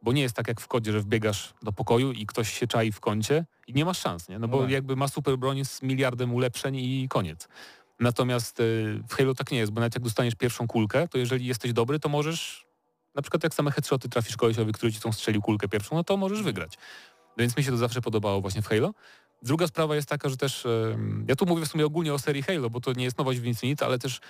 bo 0.03 0.13
nie 0.13 0.23
jest 0.23 0.37
tak 0.37 0.49
jak 0.49 0.61
w 0.61 0.69
kodzie, 0.69 0.93
że 0.93 1.01
wbiegasz 1.01 1.55
do 1.63 1.73
pokoju 1.73 2.13
i 2.13 2.27
ktoś 2.27 2.53
się 2.59 2.67
czai 2.67 2.93
w 2.93 3.01
kącie 3.01 3.47
i 3.67 3.75
nie 3.75 3.85
masz 3.85 3.99
szans, 3.99 4.29
nie? 4.29 4.39
No 4.39 4.47
No 4.47 4.49
bo 4.49 4.63
tak. 4.63 4.71
jakby 4.71 4.97
ma 4.97 5.09
super 5.09 5.37
broń 5.39 5.65
z 5.65 5.83
miliardem 5.83 6.35
ulepszeń 6.35 6.77
i 6.77 7.07
koniec. 7.09 7.49
Natomiast 8.01 8.61
y, 8.61 9.03
w 9.09 9.15
Halo 9.15 9.35
tak 9.35 9.51
nie 9.51 9.59
jest, 9.59 9.73
bo 9.73 9.81
nawet 9.81 9.95
jak 9.95 10.05
dostaniesz 10.05 10.35
pierwszą 10.35 10.67
kulkę, 10.67 11.09
to 11.09 11.19
jeżeli 11.19 11.47
jesteś 11.47 11.73
dobry, 11.73 11.99
to 11.99 12.09
możesz, 12.09 12.67
na 13.15 13.23
przykład 13.23 13.43
jak 13.45 13.55
same 13.55 13.71
headshoty 13.71 14.09
trafisz 14.09 14.37
kolesiowi, 14.37 14.73
który 14.73 14.93
ci 14.93 15.01
tą 15.01 15.13
strzelił 15.13 15.43
kulkę 15.43 15.69
pierwszą, 15.69 15.97
no 15.97 16.05
to 16.05 16.17
możesz 16.17 16.43
wygrać. 16.43 16.79
Więc 17.39 17.57
mi 17.57 17.65
się 17.65 17.71
to 17.71 17.77
zawsze 17.77 18.01
podobało 18.01 18.41
właśnie 18.41 18.63
w 18.63 18.67
Halo. 18.67 18.95
Druga 19.43 19.67
sprawa 19.67 19.97
jest 19.97 20.09
taka, 20.09 20.29
że 20.29 20.37
też, 20.37 20.67
ja 21.29 21.37
tu 21.37 21.47
mówię 21.47 21.67
w 21.67 21.69
sumie 21.69 21.87
ogólnie 21.87 22.15
o 22.15 22.19
serii 22.19 22.43
Halo, 22.43 22.71
bo 22.71 22.81
to 22.81 22.93
nie 22.93 23.05
jest 23.05 23.19
nowość 23.19 23.41
w 23.41 23.45
Infinite, 23.45 23.87
ale 23.87 23.99
też 23.99 24.21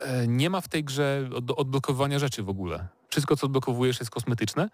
e, 0.00 0.26
nie 0.26 0.50
ma 0.50 0.60
w 0.60 0.68
tej 0.68 0.84
grze 0.84 1.28
od, 1.34 1.50
odblokowywania 1.50 2.18
rzeczy 2.18 2.42
w 2.42 2.48
ogóle. 2.48 2.88
Wszystko, 3.08 3.36
co 3.36 3.46
odblokowujesz 3.46 4.00
jest 4.00 4.10
kosmetyczne, 4.10 4.68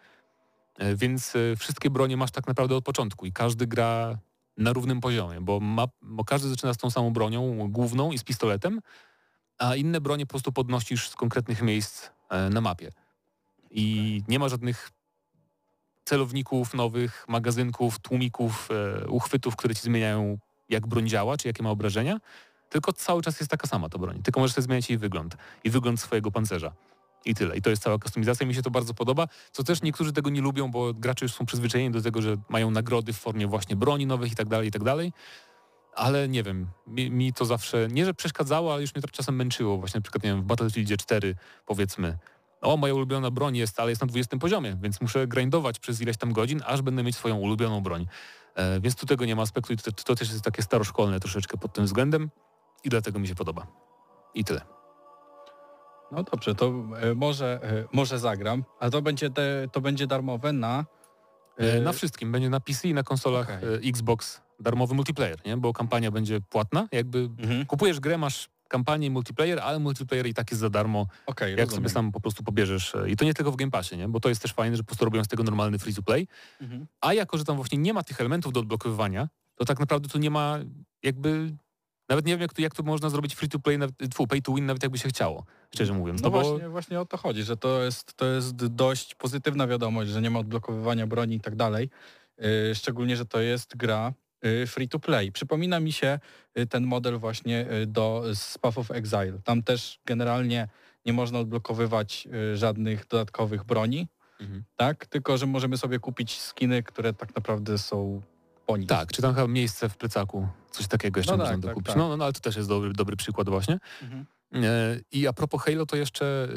e, 0.78 0.96
więc 0.96 1.36
e, 1.36 1.56
wszystkie 1.56 1.90
bronie 1.90 2.16
masz 2.16 2.30
tak 2.30 2.46
naprawdę 2.46 2.76
od 2.76 2.84
początku 2.84 3.26
i 3.26 3.32
każdy 3.32 3.66
gra 3.66 4.18
na 4.56 4.72
równym 4.72 5.00
poziomie, 5.00 5.40
bo, 5.40 5.60
ma, 5.60 5.86
bo 6.02 6.24
każdy 6.24 6.48
zaczyna 6.48 6.74
z 6.74 6.76
tą 6.76 6.90
samą 6.90 7.12
bronią 7.12 7.68
główną 7.68 8.12
i 8.12 8.18
z 8.18 8.24
pistoletem, 8.24 8.80
a 9.58 9.76
inne 9.76 10.00
bronie 10.00 10.26
po 10.26 10.30
prostu 10.30 10.52
podnosisz 10.52 11.08
z 11.08 11.14
konkretnych 11.14 11.62
miejsc 11.62 12.10
e, 12.30 12.50
na 12.50 12.60
mapie. 12.60 12.92
I 13.70 14.22
nie 14.28 14.38
ma 14.38 14.48
żadnych 14.48 14.90
celowników 16.04 16.74
nowych, 16.74 17.24
magazynków, 17.28 17.98
tłumików, 17.98 18.68
e, 18.70 19.06
uchwytów, 19.08 19.56
które 19.56 19.74
ci 19.74 19.82
zmieniają 19.82 20.38
jak 20.68 20.86
broń 20.86 21.08
działa, 21.08 21.36
czy 21.36 21.48
jakie 21.48 21.62
ma 21.62 21.70
obrażenia, 21.70 22.20
tylko 22.68 22.92
cały 22.92 23.22
czas 23.22 23.40
jest 23.40 23.50
taka 23.50 23.66
sama 23.66 23.88
ta 23.88 23.98
broń. 23.98 24.22
Tylko 24.22 24.40
możesz 24.40 24.54
sobie 24.54 24.62
zmieniać 24.62 24.90
jej 24.90 24.98
wygląd 24.98 25.36
i 25.64 25.70
wygląd 25.70 26.00
swojego 26.00 26.30
pancerza. 26.30 26.72
I 27.24 27.34
tyle. 27.34 27.56
I 27.56 27.62
to 27.62 27.70
jest 27.70 27.82
cała 27.82 27.98
kustomizacja. 27.98 28.46
Mi 28.46 28.54
się 28.54 28.62
to 28.62 28.70
bardzo 28.70 28.94
podoba, 28.94 29.28
co 29.52 29.64
też 29.64 29.82
niektórzy 29.82 30.12
tego 30.12 30.30
nie 30.30 30.40
lubią, 30.40 30.70
bo 30.70 30.94
gracze 30.94 31.24
już 31.24 31.34
są 31.34 31.46
przyzwyczajeni 31.46 31.90
do 31.90 32.02
tego, 32.02 32.22
że 32.22 32.36
mają 32.48 32.70
nagrody 32.70 33.12
w 33.12 33.18
formie 33.18 33.46
właśnie 33.46 33.76
broni 33.76 34.06
nowych 34.06 34.32
i 34.32 34.34
tak 34.34 34.48
dalej, 34.48 34.68
i 34.68 34.70
tak 34.70 34.84
dalej. 34.84 35.12
Ale 35.94 36.28
nie 36.28 36.42
wiem, 36.42 36.66
mi, 36.86 37.10
mi 37.10 37.32
to 37.32 37.44
zawsze, 37.44 37.88
nie 37.90 38.04
że 38.04 38.14
przeszkadzało, 38.14 38.72
ale 38.72 38.82
już 38.82 38.94
mnie 38.94 39.02
to 39.02 39.08
czasem 39.08 39.36
męczyło. 39.36 39.78
Właśnie 39.78 39.98
na 39.98 40.02
przykład, 40.02 40.24
nie 40.24 40.30
wiem, 40.30 40.42
w 40.42 40.44
Battlefieldzie 40.44 40.96
4 40.96 41.36
powiedzmy, 41.66 42.18
o, 42.60 42.76
moja 42.76 42.94
ulubiona 42.94 43.30
broń 43.30 43.56
jest, 43.56 43.80
ale 43.80 43.90
jest 43.90 44.00
na 44.00 44.06
20 44.06 44.38
poziomie, 44.38 44.76
więc 44.82 45.00
muszę 45.00 45.26
grindować 45.26 45.78
przez 45.78 46.00
ileś 46.00 46.16
tam 46.16 46.32
godzin, 46.32 46.62
aż 46.66 46.82
będę 46.82 47.02
mieć 47.02 47.16
swoją 47.16 47.36
ulubioną 47.36 47.80
broń. 47.80 48.06
E, 48.54 48.80
więc 48.80 48.96
tu 48.96 49.06
tego 49.06 49.24
nie 49.24 49.36
ma 49.36 49.42
aspektu 49.42 49.72
i 49.72 49.76
to, 49.76 49.92
to 49.92 50.14
też 50.14 50.30
jest 50.30 50.42
takie 50.42 50.62
staroszkolne 50.62 51.20
troszeczkę 51.20 51.58
pod 51.58 51.72
tym 51.72 51.84
względem 51.84 52.30
i 52.84 52.88
dlatego 52.88 53.18
mi 53.18 53.28
się 53.28 53.34
podoba. 53.34 53.66
I 54.34 54.44
tyle. 54.44 54.73
No 56.14 56.22
dobrze, 56.22 56.54
to 56.54 56.66
e, 57.00 57.14
może, 57.14 57.60
e, 57.62 57.84
może 57.92 58.18
zagram, 58.18 58.64
a 58.80 58.90
to 58.90 59.02
będzie, 59.02 59.30
te, 59.30 59.68
to 59.72 59.80
będzie 59.80 60.06
darmowe 60.06 60.52
na... 60.52 60.84
E, 61.56 61.80
na 61.80 61.92
wszystkim. 61.92 62.32
Będzie 62.32 62.50
na 62.50 62.60
PC 62.60 62.88
i 62.88 62.94
na 62.94 63.02
konsolach 63.02 63.50
e, 63.50 63.60
Xbox 63.88 64.40
darmowy 64.60 64.94
multiplayer, 64.94 65.38
nie? 65.46 65.56
Bo 65.56 65.72
kampania 65.72 66.10
będzie 66.10 66.40
płatna. 66.40 66.88
Jakby 66.92 67.18
Mhm. 67.18 67.66
kupujesz 67.66 68.00
grę, 68.00 68.18
masz 68.18 68.48
kampanię 68.68 69.06
i 69.06 69.10
multiplayer, 69.10 69.60
ale 69.60 69.78
multiplayer 69.78 70.26
i 70.26 70.34
tak 70.34 70.50
jest 70.50 70.60
za 70.60 70.70
darmo, 70.70 71.06
Okej, 71.26 71.50
jak 71.50 71.60
rozumiem. 71.60 71.76
sobie 71.76 71.88
sam 71.88 72.12
po 72.12 72.20
prostu 72.20 72.44
pobierzesz. 72.44 72.92
I 73.06 73.16
to 73.16 73.24
nie 73.24 73.34
tylko 73.34 73.52
w 73.52 73.56
Game 73.56 73.70
Passie, 73.70 73.96
nie? 73.96 74.08
Bo 74.08 74.20
to 74.20 74.28
jest 74.28 74.42
też 74.42 74.52
fajne, 74.52 74.76
że 74.76 74.82
po 74.82 74.86
prostu 74.86 75.04
robią 75.04 75.24
z 75.24 75.28
tego 75.28 75.42
normalny 75.42 75.78
free 75.78 75.94
to 75.94 76.02
play. 76.02 76.26
Mhm. 76.60 76.86
A 77.00 77.14
jako, 77.14 77.38
że 77.38 77.44
tam 77.44 77.56
właśnie 77.56 77.78
nie 77.78 77.92
ma 77.92 78.02
tych 78.02 78.20
elementów 78.20 78.52
do 78.52 78.60
odblokowywania, 78.60 79.28
to 79.54 79.64
tak 79.64 79.80
naprawdę 79.80 80.08
tu 80.08 80.18
nie 80.18 80.30
ma 80.30 80.58
jakby... 81.02 81.56
Nawet 82.08 82.26
nie 82.26 82.32
wiem, 82.32 82.40
jak 82.40 82.52
to, 82.52 82.62
jak 82.62 82.74
to 82.74 82.82
można 82.82 83.10
zrobić 83.10 83.34
free 83.34 83.48
to 83.48 83.58
play, 83.58 83.78
tfu, 84.10 84.26
pay 84.26 84.42
to 84.42 84.54
win, 84.54 84.66
nawet 84.66 84.82
jakby 84.82 84.98
się 84.98 85.08
chciało, 85.08 85.44
szczerze 85.74 85.92
mówiąc. 85.92 86.22
No 86.22 86.28
No, 86.28 86.30
bo 86.30 86.44
właśnie, 86.50 86.68
właśnie 86.68 87.00
o 87.00 87.06
to 87.06 87.16
chodzi, 87.16 87.42
że 87.42 87.56
to 87.56 87.82
jest, 87.82 88.14
to 88.14 88.26
jest 88.26 88.54
dość 88.66 89.14
pozytywna 89.14 89.66
wiadomość, 89.66 90.10
że 90.10 90.22
nie 90.22 90.30
ma 90.30 90.38
odblokowywania 90.38 91.06
broni 91.06 91.36
i 91.36 91.40
tak 91.40 91.56
dalej. 91.56 91.90
Yy, 92.38 92.74
Szczególnie, 92.74 93.16
że 93.16 93.26
to 93.26 93.40
jest 93.40 93.76
gra 93.76 94.12
yy, 94.42 94.66
free 94.66 94.88
to 94.88 94.98
play. 94.98 95.32
Przypomina 95.32 95.80
mi 95.80 95.92
się 95.92 96.18
yy, 96.54 96.66
ten 96.66 96.84
model 96.86 97.18
właśnie 97.18 97.66
do 97.86 98.22
z 98.34 98.58
Path 98.58 98.78
of 98.78 98.90
Exile. 98.90 99.38
Tam 99.44 99.62
też 99.62 100.00
generalnie 100.06 100.68
nie 101.06 101.12
można 101.12 101.38
odblokowywać 101.38 102.28
żadnych 102.54 103.06
dodatkowych 103.06 103.64
broni, 103.64 104.08
Mhm. 104.40 104.64
tak? 104.76 105.06
Tylko, 105.06 105.38
że 105.38 105.46
możemy 105.46 105.76
sobie 105.76 105.98
kupić 105.98 106.40
skiny, 106.40 106.82
które 106.82 107.12
tak 107.12 107.36
naprawdę 107.36 107.78
są 107.78 108.22
po. 108.66 108.74
Tak, 108.88 109.12
czy 109.12 109.22
tam 109.22 109.34
chyba 109.34 109.46
miejsce 109.46 109.88
w 109.88 109.96
plecaku, 109.96 110.48
coś 110.70 110.86
takiego 110.88 111.20
jeszcze 111.20 111.32
No 111.32 111.38
można 111.38 111.52
tak, 111.54 111.60
tak, 111.62 111.70
dokupić. 111.70 111.86
tak. 111.86 111.96
No, 111.96 112.08
no, 112.08 112.16
no, 112.16 112.24
ale 112.24 112.32
to 112.32 112.40
też 112.40 112.56
jest 112.56 112.68
dobry, 112.68 112.92
dobry 112.92 113.16
przykład 113.16 113.48
właśnie. 113.48 113.78
Mhm. 114.02 114.26
E, 114.54 115.00
I 115.12 115.26
a 115.26 115.32
propos 115.32 115.62
Halo, 115.62 115.86
to 115.86 115.96
jeszcze 115.96 116.48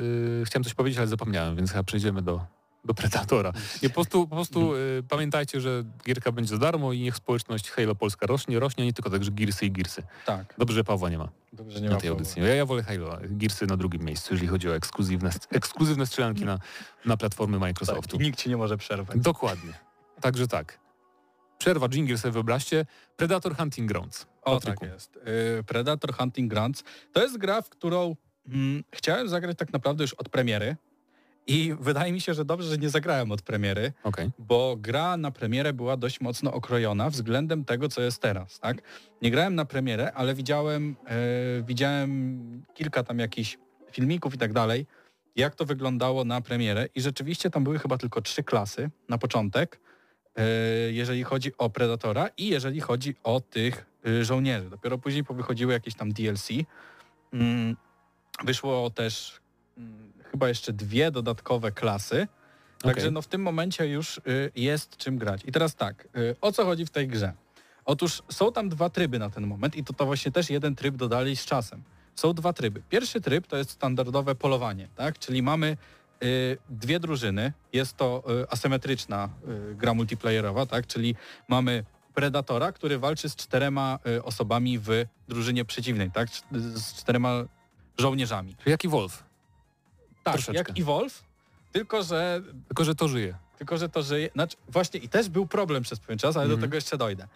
y, 0.41 0.43
chciałem 0.45 0.63
coś 0.63 0.73
powiedzieć, 0.73 0.97
ale 0.99 1.07
zapomniałem, 1.07 1.55
więc 1.55 1.71
chyba 1.71 1.83
przejdziemy 1.83 2.21
do, 2.21 2.45
do 2.85 2.93
Predatora. 2.93 3.51
Po 3.83 3.89
prostu, 3.89 4.27
po 4.27 4.35
prostu 4.35 4.75
y, 4.75 5.03
pamiętajcie, 5.09 5.61
że 5.61 5.83
gierka 6.05 6.31
będzie 6.31 6.49
za 6.49 6.57
darmo 6.57 6.93
i 6.93 7.01
niech 7.01 7.15
społeczność 7.15 7.69
Halo 7.71 7.95
Polska 7.95 8.25
rośnie, 8.27 8.59
rośnie, 8.59 8.85
nie 8.85 8.93
tylko 8.93 9.09
także 9.09 9.31
Gearsy 9.31 9.65
i 9.65 9.71
Gearsy. 9.71 10.03
Tak, 10.25 10.53
Dobrze, 10.57 10.75
że 10.75 10.83
Pawła 10.83 11.09
nie 11.09 11.17
ma 11.17 11.29
dobrze 11.53 11.81
nie 11.81 11.89
na 11.89 11.95
ma 11.95 12.01
tej 12.01 12.09
Pawła. 12.09 12.19
audycji. 12.19 12.41
Ja, 12.41 12.55
ja 12.55 12.65
wolę 12.65 12.83
Halo, 12.83 13.13
a 13.13 13.19
Gearsy 13.21 13.65
na 13.67 13.77
drugim 13.77 14.01
miejscu, 14.03 14.33
jeżeli 14.33 14.47
chodzi 14.47 14.69
o 14.69 14.75
ekskluzywne, 14.75 15.29
ekskluzywne 15.51 16.05
strzelanki 16.05 16.45
na, 16.45 16.59
na 17.05 17.17
platformy 17.17 17.59
Microsoftu. 17.59 18.17
Tak, 18.17 18.25
nikt 18.25 18.39
ci 18.39 18.49
nie 18.49 18.57
może 18.57 18.77
przerwać. 18.77 19.19
Dokładnie. 19.19 19.73
Także 20.21 20.47
tak. 20.47 20.79
Przerwa, 21.57 21.89
jingle 21.89 22.17
sobie 22.17 22.31
wyobraźcie. 22.31 22.85
Predator 23.15 23.55
Hunting 23.57 23.91
Grounds. 23.91 24.25
O, 24.41 24.59
tak 24.59 24.81
jest. 24.81 25.17
Y, 25.59 25.63
Predator 25.63 26.13
Hunting 26.13 26.51
Grounds. 26.51 26.83
To 27.13 27.21
jest 27.21 27.37
gra, 27.37 27.61
w 27.61 27.69
którą 27.69 28.15
mm, 28.47 28.83
chciałem 28.93 29.29
zagrać 29.29 29.57
tak 29.57 29.73
naprawdę 29.73 30.03
już 30.03 30.13
od 30.13 30.29
premiery 30.29 30.75
i 31.47 31.75
wydaje 31.79 32.13
mi 32.13 32.21
się, 32.21 32.33
że 32.33 32.45
dobrze, 32.45 32.69
że 32.69 32.77
nie 32.77 32.89
zagrałem 32.89 33.31
od 33.31 33.41
premiery, 33.41 33.93
Okej. 34.03 34.31
bo 34.39 34.75
gra 34.79 35.17
na 35.17 35.31
premierę 35.31 35.73
była 35.73 35.97
dość 35.97 36.21
mocno 36.21 36.53
okrojona 36.53 37.09
względem 37.09 37.65
tego, 37.65 37.89
co 37.89 38.01
jest 38.01 38.21
teraz, 38.21 38.59
tak? 38.59 38.77
Nie 39.21 39.31
grałem 39.31 39.55
na 39.55 39.65
premierę, 39.65 40.13
ale 40.13 40.35
widziałem, 40.35 40.95
e, 41.07 41.63
widziałem 41.63 42.65
kilka 42.73 43.03
tam 43.03 43.19
jakichś 43.19 43.57
filmików 43.91 44.33
i 44.33 44.37
tak 44.37 44.53
dalej, 44.53 44.85
jak 45.35 45.55
to 45.55 45.65
wyglądało 45.65 46.25
na 46.25 46.41
premierę 46.41 46.87
i 46.95 47.01
rzeczywiście 47.01 47.49
tam 47.49 47.63
były 47.63 47.79
chyba 47.79 47.97
tylko 47.97 48.21
trzy 48.21 48.43
klasy 48.43 48.89
na 49.09 49.17
początek, 49.17 49.79
jeżeli 50.91 51.23
chodzi 51.23 51.51
o 51.57 51.69
Predatora 51.69 52.29
i 52.37 52.47
jeżeli 52.47 52.81
chodzi 52.81 53.15
o 53.23 53.39
tych 53.39 53.85
e, 54.05 54.25
żołnierzy. 54.25 54.69
Dopiero 54.69 54.97
później 54.97 55.23
powychodziły 55.23 55.73
jakieś 55.73 55.95
tam 55.95 56.11
DLC. 56.11 56.49
Mm, 57.33 57.75
Wyszło 58.43 58.89
też 58.89 59.39
mm, 59.77 60.13
chyba 60.31 60.47
jeszcze 60.47 60.73
dwie 60.73 61.11
dodatkowe 61.11 61.71
klasy, 61.71 62.27
Także 62.81 63.01
Okej. 63.01 63.11
no 63.11 63.21
w 63.21 63.27
tym 63.27 63.41
momencie 63.41 63.87
już 63.87 64.17
y, 64.17 64.51
jest 64.55 64.97
czym 64.97 65.17
grać. 65.17 65.41
I 65.45 65.51
teraz 65.51 65.75
tak, 65.75 66.07
y, 66.17 66.35
o 66.41 66.51
co 66.51 66.65
chodzi 66.65 66.85
w 66.85 66.89
tej 66.89 67.07
grze? 67.07 67.33
Otóż 67.85 68.23
są 68.29 68.51
tam 68.51 68.69
dwa 68.69 68.89
tryby 68.89 69.19
na 69.19 69.29
ten 69.29 69.47
moment 69.47 69.75
i 69.75 69.83
to, 69.83 69.93
to 69.93 70.05
właśnie 70.05 70.31
też 70.31 70.49
jeden 70.49 70.75
tryb 70.75 70.95
dodali 70.95 71.35
z 71.35 71.45
czasem. 71.45 71.83
Są 72.15 72.33
dwa 72.33 72.53
tryby. 72.53 72.81
Pierwszy 72.89 73.21
tryb 73.21 73.47
to 73.47 73.57
jest 73.57 73.69
standardowe 73.69 74.35
polowanie, 74.35 74.87
tak? 74.95 75.19
Czyli 75.19 75.41
mamy 75.43 75.67
y, 75.67 75.77
dwie 76.69 76.99
drużyny. 76.99 77.53
Jest 77.73 77.97
to 77.97 78.23
y, 78.43 78.49
asymetryczna 78.49 79.29
y, 79.71 79.75
gra 79.75 79.93
multiplayerowa, 79.93 80.65
tak? 80.65 80.87
Czyli 80.87 81.15
mamy 81.47 81.83
Predatora, 82.13 82.71
który 82.71 82.99
walczy 82.99 83.29
z 83.29 83.35
czterema 83.35 83.99
y, 84.07 84.23
osobami 84.23 84.79
w 84.79 84.89
drużynie 85.27 85.65
przeciwnej, 85.65 86.11
tak? 86.11 86.29
Z 86.51 86.93
czterema 86.93 87.43
żołnierzami. 87.97 88.55
Czyli 88.55 88.71
jaki 88.71 88.87
Wolf? 88.87 89.23
Tak, 90.23 90.33
Troszeczkę. 90.33 90.57
jak 90.57 90.77
i 90.77 90.83
Wolf, 90.83 91.23
tylko 91.71 92.03
że 92.03 92.41
Tylko, 92.67 92.83
że 92.85 92.95
to 92.95 93.07
żyje. 93.07 93.35
tylko, 93.57 93.77
że 93.77 93.89
to 93.89 94.03
żyje. 94.03 94.29
Znaczy, 94.33 94.57
właśnie 94.69 94.99
i 94.99 95.09
też 95.09 95.29
był 95.29 95.45
problem 95.47 95.83
przez 95.83 95.99
pewien 95.99 96.19
czas, 96.19 96.35
ale 96.37 96.43
Mhm. 96.45 96.59
do 96.59 96.65
tego 96.67 96.75
jeszcze 96.75 96.97
dojdę. 96.97 97.27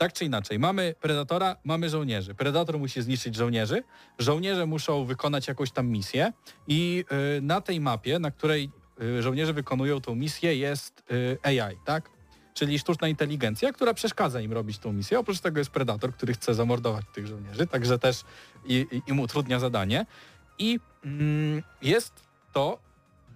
Tak 0.00 0.12
czy 0.12 0.24
inaczej, 0.24 0.58
mamy 0.58 0.94
Predatora, 1.00 1.56
mamy 1.64 1.88
żołnierzy. 1.88 2.34
Predator 2.34 2.78
musi 2.78 3.02
zniszczyć 3.02 3.36
żołnierzy, 3.36 3.82
żołnierze 4.18 4.66
muszą 4.66 5.04
wykonać 5.04 5.48
jakąś 5.48 5.70
tam 5.70 5.88
misję 5.88 6.32
i 6.68 7.04
y, 7.38 7.42
na 7.42 7.60
tej 7.60 7.80
mapie, 7.80 8.18
na 8.18 8.30
której 8.30 8.70
y, 9.02 9.22
żołnierze 9.22 9.52
wykonują 9.52 10.00
tą 10.00 10.14
misję 10.14 10.56
jest 10.56 11.04
y, 11.12 11.38
AI, 11.42 11.76
tak? 11.84 12.10
czyli 12.54 12.78
sztuczna 12.78 13.08
inteligencja, 13.08 13.72
która 13.72 13.94
przeszkadza 13.94 14.40
im 14.40 14.52
robić 14.52 14.78
tą 14.78 14.92
misję. 14.92 15.18
Oprócz 15.18 15.40
tego 15.40 15.58
jest 15.58 15.70
Predator, 15.70 16.14
który 16.14 16.32
chce 16.32 16.54
zamordować 16.54 17.04
tych 17.14 17.26
żołnierzy, 17.26 17.66
także 17.66 17.98
też 17.98 18.24
i, 18.64 18.86
i, 18.92 19.10
im 19.10 19.20
utrudnia 19.20 19.58
zadanie. 19.58 20.06
I 20.58 20.80
mm, 21.04 21.62
jest 21.82 22.12
to 22.52 22.78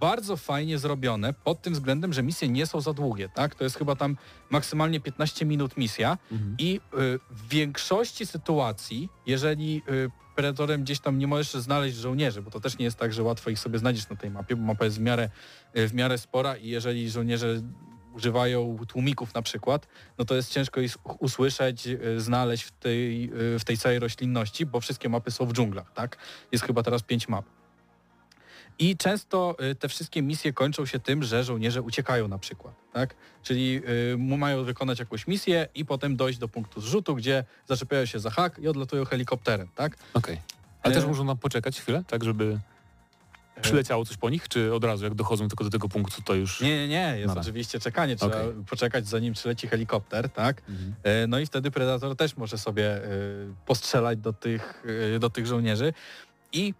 bardzo 0.05 0.36
fajnie 0.36 0.78
zrobione 0.78 1.32
pod 1.32 1.62
tym 1.62 1.72
względem, 1.72 2.12
że 2.12 2.22
misje 2.22 2.48
nie 2.48 2.66
są 2.66 2.80
za 2.80 2.92
długie, 2.92 3.28
tak? 3.28 3.55
To 3.55 3.64
jest 3.64 3.76
chyba 3.78 3.96
tam 3.96 4.16
maksymalnie 4.50 5.00
15 5.00 5.46
minut 5.46 5.76
misja 5.76 6.18
Mhm. 6.32 6.57
i 6.59 6.76
y, 6.76 7.18
w 7.30 7.48
większości 7.48 8.26
sytuacji, 8.26 9.09
jeżeli 9.26 9.82
y, 9.88 10.11
predatorem 10.36 10.82
gdzieś 10.84 11.00
tam 11.00 11.18
nie 11.18 11.26
możesz 11.26 11.55
znaleźć 11.55 11.96
żołnierzy, 11.96 12.42
bo 12.42 12.50
to 12.50 12.61
też 12.61 12.78
nie 12.78 12.84
jest 12.84 12.98
tak, 12.98 13.12
że 13.12 13.22
łatwo 13.22 13.50
ich 13.50 13.59
sobie 13.59 13.78
znajdziesz 13.78 14.09
na 14.09 14.16
tej 14.16 14.30
mapie, 14.30 14.57
bo 14.57 14.62
mapa 14.62 14.84
jest 14.84 14.96
w 14.96 15.00
miarę, 15.00 15.30
y, 15.76 15.88
w 15.88 15.94
miarę 15.94 16.18
spora 16.18 16.57
i 16.57 16.68
jeżeli 16.68 17.11
żołnierze 17.11 17.62
używają 18.14 18.76
tłumików 18.88 19.34
na 19.34 19.42
przykład, 19.42 19.86
no 20.18 20.24
to 20.24 20.34
jest 20.34 20.52
ciężko 20.52 20.80
ich 20.80 20.96
usłyszeć, 21.20 21.86
y, 21.86 22.20
znaleźć 22.20 22.64
w 22.64 22.70
tej, 22.70 23.24
y, 23.55 23.59
w 23.59 23.64
tej 23.64 23.76
całej 23.78 23.98
roślinności, 23.98 24.66
bo 24.66 24.80
wszystkie 24.80 25.09
mapy 25.09 25.30
są 25.30 25.46
w 25.46 25.52
dżunglach, 25.52 25.92
tak? 25.92 26.16
Jest 26.52 26.64
chyba 26.64 26.82
teraz 26.82 27.02
pięć 27.02 27.28
map. 27.28 27.44
I 28.79 28.97
często 28.97 29.57
y, 29.70 29.75
te 29.75 29.89
wszystkie 29.89 30.22
misje 30.22 30.53
kończą 30.53 30.87
się 30.87 30.99
tym, 30.99 31.22
że 31.22 31.45
żołnierze 31.45 31.83
uciekają 31.83 32.29
na 32.29 32.39
przykład, 32.39 32.75
tak? 32.93 33.14
Czyli 33.43 33.81
y, 34.12 34.16
mu- 34.18 34.37
mają 34.37 34.64
wykonać 34.64 34.99
jakąś 34.99 35.27
misję 35.27 35.68
i 35.75 35.85
potem 35.85 36.16
dojść 36.16 36.39
do 36.39 36.49
punktu 36.49 36.81
zrzutu, 36.81 37.14
gdzie 37.14 37.45
zaczepiają 37.68 38.07
się 38.07 38.18
za 38.18 38.31
hak 38.31 38.59
i 38.59 38.68
odlatują 38.68 39.05
helikopterem, 39.05 39.68
tak? 39.75 39.97
Okej. 40.14 40.41
Ale 40.83 40.95
E, 40.95 40.97
też 40.97 41.07
muszą 41.07 41.25
nam 41.25 41.39
poczekać 41.39 41.81
chwilę, 41.81 42.05
tak 42.07 42.25
żeby 42.25 42.59
przyleciało 43.62 44.05
coś 44.05 44.16
po 44.16 44.31
nich, 44.31 44.49
czy 44.49 44.75
od 44.75 44.85
razu 44.85 45.05
jak 45.05 45.14
dochodzą 45.14 45.49
tylko 45.49 45.64
do 45.64 45.70
tego 45.70 45.89
punktu, 45.89 46.22
to 46.22 46.35
już... 46.35 46.61
Nie, 46.61 46.68
nie, 46.77 46.89
nie, 46.89 47.14
jest 47.18 47.29
Nara. 47.29 47.41
oczywiście 47.41 47.81
czekanie, 47.81 48.16
trzeba 48.16 48.37
Okej. 48.37 48.64
poczekać 48.70 49.09
zanim 49.09 49.35
przyleci 49.35 49.68
helikopter, 49.68 50.29
tak? 50.31 50.62
Mhm. 50.68 50.95
E, 51.03 51.27
No 51.27 51.39
i 51.39 51.47
wtedy 51.47 51.70
Predator 51.70 52.16
też 52.16 52.37
może 52.37 52.59
sobie 52.59 52.97
e, 52.97 53.09
postrzelać 53.66 54.18
do 54.18 54.33
tych, 54.33 54.83
e, 55.14 55.18
do 55.18 55.31
tych 55.31 55.47
żołnierzy. 55.47 55.93
I 56.53 56.75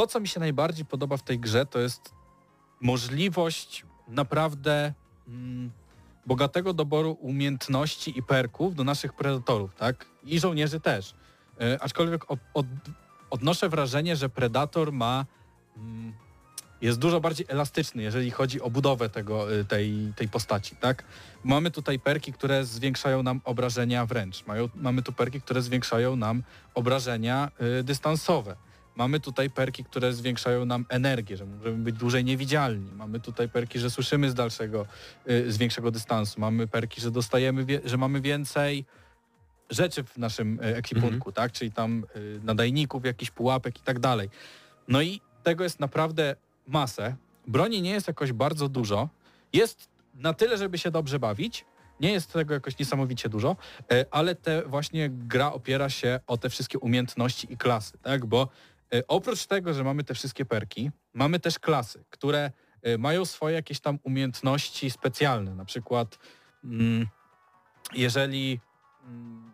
to, 0.00 0.06
co 0.06 0.20
mi 0.20 0.28
się 0.28 0.40
najbardziej 0.40 0.84
podoba 0.84 1.16
w 1.16 1.22
tej 1.22 1.38
grze, 1.38 1.66
to 1.66 1.78
jest 1.78 2.14
możliwość 2.80 3.84
naprawdę 4.08 4.92
mm, 5.28 5.70
bogatego 6.26 6.72
doboru 6.72 7.12
umiejętności 7.20 8.18
i 8.18 8.22
perków 8.22 8.74
do 8.74 8.84
naszych 8.84 9.12
predatorów, 9.12 9.74
tak? 9.74 10.06
I 10.24 10.40
żołnierzy 10.40 10.80
też. 10.80 11.14
E, 11.60 11.82
Aczkolwiek 11.82 12.30
od, 12.30 12.38
od, 12.54 12.66
odnoszę 13.30 13.68
wrażenie, 13.68 14.16
że 14.16 14.28
Predator 14.28 14.92
ma 14.92 15.26
mm, 15.76 16.12
jest 16.80 16.98
dużo 16.98 17.20
bardziej 17.20 17.46
elastyczny, 17.48 18.02
jeżeli 18.02 18.30
chodzi 18.30 18.60
o 18.60 18.70
budowę 18.70 19.08
tego, 19.08 19.54
y, 19.54 19.64
tej, 19.64 20.12
tej 20.16 20.28
postaci, 20.28 20.76
tak? 20.76 21.04
Mamy 21.44 21.70
tutaj 21.70 21.98
perki, 21.98 22.32
które 22.32 22.64
zwiększają 22.64 23.22
nam 23.22 23.40
obrażenia 23.44 24.06
wręcz. 24.06 24.46
Mają, 24.46 24.68
mamy 24.74 25.02
tu 25.02 25.12
perki, 25.12 25.40
które 25.40 25.62
zwiększają 25.62 26.16
nam 26.16 26.42
obrażenia 26.74 27.50
y, 27.80 27.84
dystansowe. 27.84 28.56
Mamy 29.00 29.20
tutaj 29.20 29.50
perki, 29.50 29.84
które 29.84 30.12
zwiększają 30.12 30.64
nam 30.64 30.86
energię, 30.88 31.36
że 31.36 31.46
możemy 31.46 31.76
być 31.76 31.96
dłużej 31.96 32.24
niewidzialni. 32.24 32.92
Mamy 32.92 33.20
tutaj 33.20 33.48
perki, 33.48 33.78
że 33.78 33.90
słyszymy 33.90 34.30
z 34.30 34.34
dalszego, 34.34 34.86
y, 35.30 35.52
z 35.52 35.58
większego 35.58 35.90
dystansu. 35.90 36.40
Mamy 36.40 36.66
perki, 36.66 37.00
że 37.00 37.10
dostajemy, 37.10 37.66
że 37.84 37.96
mamy 37.96 38.20
więcej 38.20 38.84
rzeczy 39.70 40.04
w 40.04 40.18
naszym 40.18 40.60
y, 40.60 40.76
ekwipunku, 40.76 41.32
tak? 41.32 41.52
Czyli 41.52 41.72
tam 41.72 42.04
y, 42.16 42.40
nadajników, 42.42 43.04
jakichś 43.04 43.30
pułapek 43.30 43.78
i 43.78 43.82
tak 43.82 43.98
dalej. 43.98 44.28
No 44.88 45.02
i 45.02 45.20
tego 45.42 45.64
jest 45.64 45.80
naprawdę 45.80 46.36
masę. 46.66 47.16
Broni 47.46 47.82
nie 47.82 47.90
jest 47.90 48.08
jakoś 48.08 48.32
bardzo 48.32 48.68
dużo. 48.68 49.08
Jest 49.52 49.88
na 50.14 50.34
tyle, 50.34 50.58
żeby 50.58 50.78
się 50.78 50.90
dobrze 50.90 51.18
bawić. 51.18 51.64
Nie 52.00 52.12
jest 52.12 52.32
tego 52.32 52.54
jakoś 52.54 52.78
niesamowicie 52.78 53.28
dużo, 53.28 53.56
e, 53.92 54.04
ale 54.10 54.34
te 54.34 54.62
właśnie 54.62 55.10
gra 55.10 55.52
opiera 55.52 55.90
się 55.90 56.20
o 56.26 56.38
te 56.38 56.50
wszystkie 56.50 56.78
umiejętności 56.78 57.52
i 57.52 57.56
klasy, 57.56 57.98
tak? 58.02 58.26
Bo 58.26 58.42
e, 58.42 58.48
oprócz 59.08 59.46
tego, 59.46 59.74
że 59.74 59.84
mamy 59.84 60.04
te 60.04 60.14
wszystkie 60.14 60.44
perki, 60.44 60.90
mamy 61.14 61.40
też 61.40 61.58
klasy, 61.58 62.04
które 62.10 62.50
e, 62.82 62.98
mają 62.98 63.24
swoje 63.24 63.54
jakieś 63.54 63.80
tam 63.80 63.98
umiejętności 64.02 64.90
specjalne. 64.90 65.54
Na 65.54 65.64
przykład 65.64 66.18
mm, 66.64 67.06
jeżeli 67.94 68.60
mm, 69.06 69.52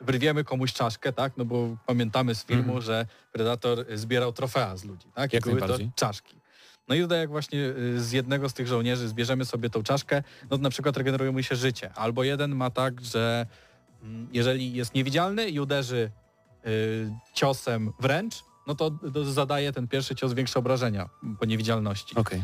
wyrwiemy 0.00 0.44
komuś 0.44 0.72
czaszkę, 0.72 1.12
tak? 1.12 1.36
No 1.36 1.44
bo 1.44 1.76
pamiętamy 1.86 2.34
z 2.34 2.44
filmu, 2.44 2.62
Mhm. 2.62 2.80
że 2.82 3.06
Predator 3.32 3.84
zbierał 3.94 4.32
trofea 4.32 4.76
z 4.76 4.84
ludzi, 4.84 5.06
tak? 5.14 5.32
I 5.32 5.36
Jak 5.36 5.44
były 5.44 5.60
to 5.60 5.78
czaszki. 5.94 6.40
No 6.88 6.94
i 6.94 7.00
tutaj 7.02 7.18
jak 7.18 7.28
właśnie 7.30 7.58
y, 7.60 8.00
z 8.00 8.12
jednego 8.12 8.48
z 8.48 8.54
tych 8.54 8.66
żołnierzy 8.66 9.08
zbierzemy 9.08 9.44
sobie 9.44 9.70
tą 9.70 9.82
czaszkę, 9.82 10.22
no 10.50 10.56
to 10.56 10.62
na 10.62 10.70
przykład 10.70 10.96
regeneruje 10.96 11.32
mu 11.32 11.42
się 11.42 11.56
życie. 11.56 11.92
Albo 11.94 12.24
jeden 12.24 12.54
ma 12.54 12.70
tak, 12.70 13.00
że 13.00 13.46
mm, 14.02 14.28
jeżeli 14.32 14.72
jest 14.74 14.94
niewidzialny 14.94 15.48
i 15.48 15.60
uderzy 15.60 16.10
y, 16.66 17.10
ciosem 17.34 17.92
wręcz, 18.00 18.44
no 18.66 18.74
to, 18.74 18.90
zadaje 19.24 19.72
ten 19.72 19.88
pierwszy 19.88 20.14
cios 20.14 20.32
większe 20.32 20.58
obrażenia 20.58 21.08
po 21.38 21.44
niewidzialności. 21.44 22.16
Okej. 22.16 22.42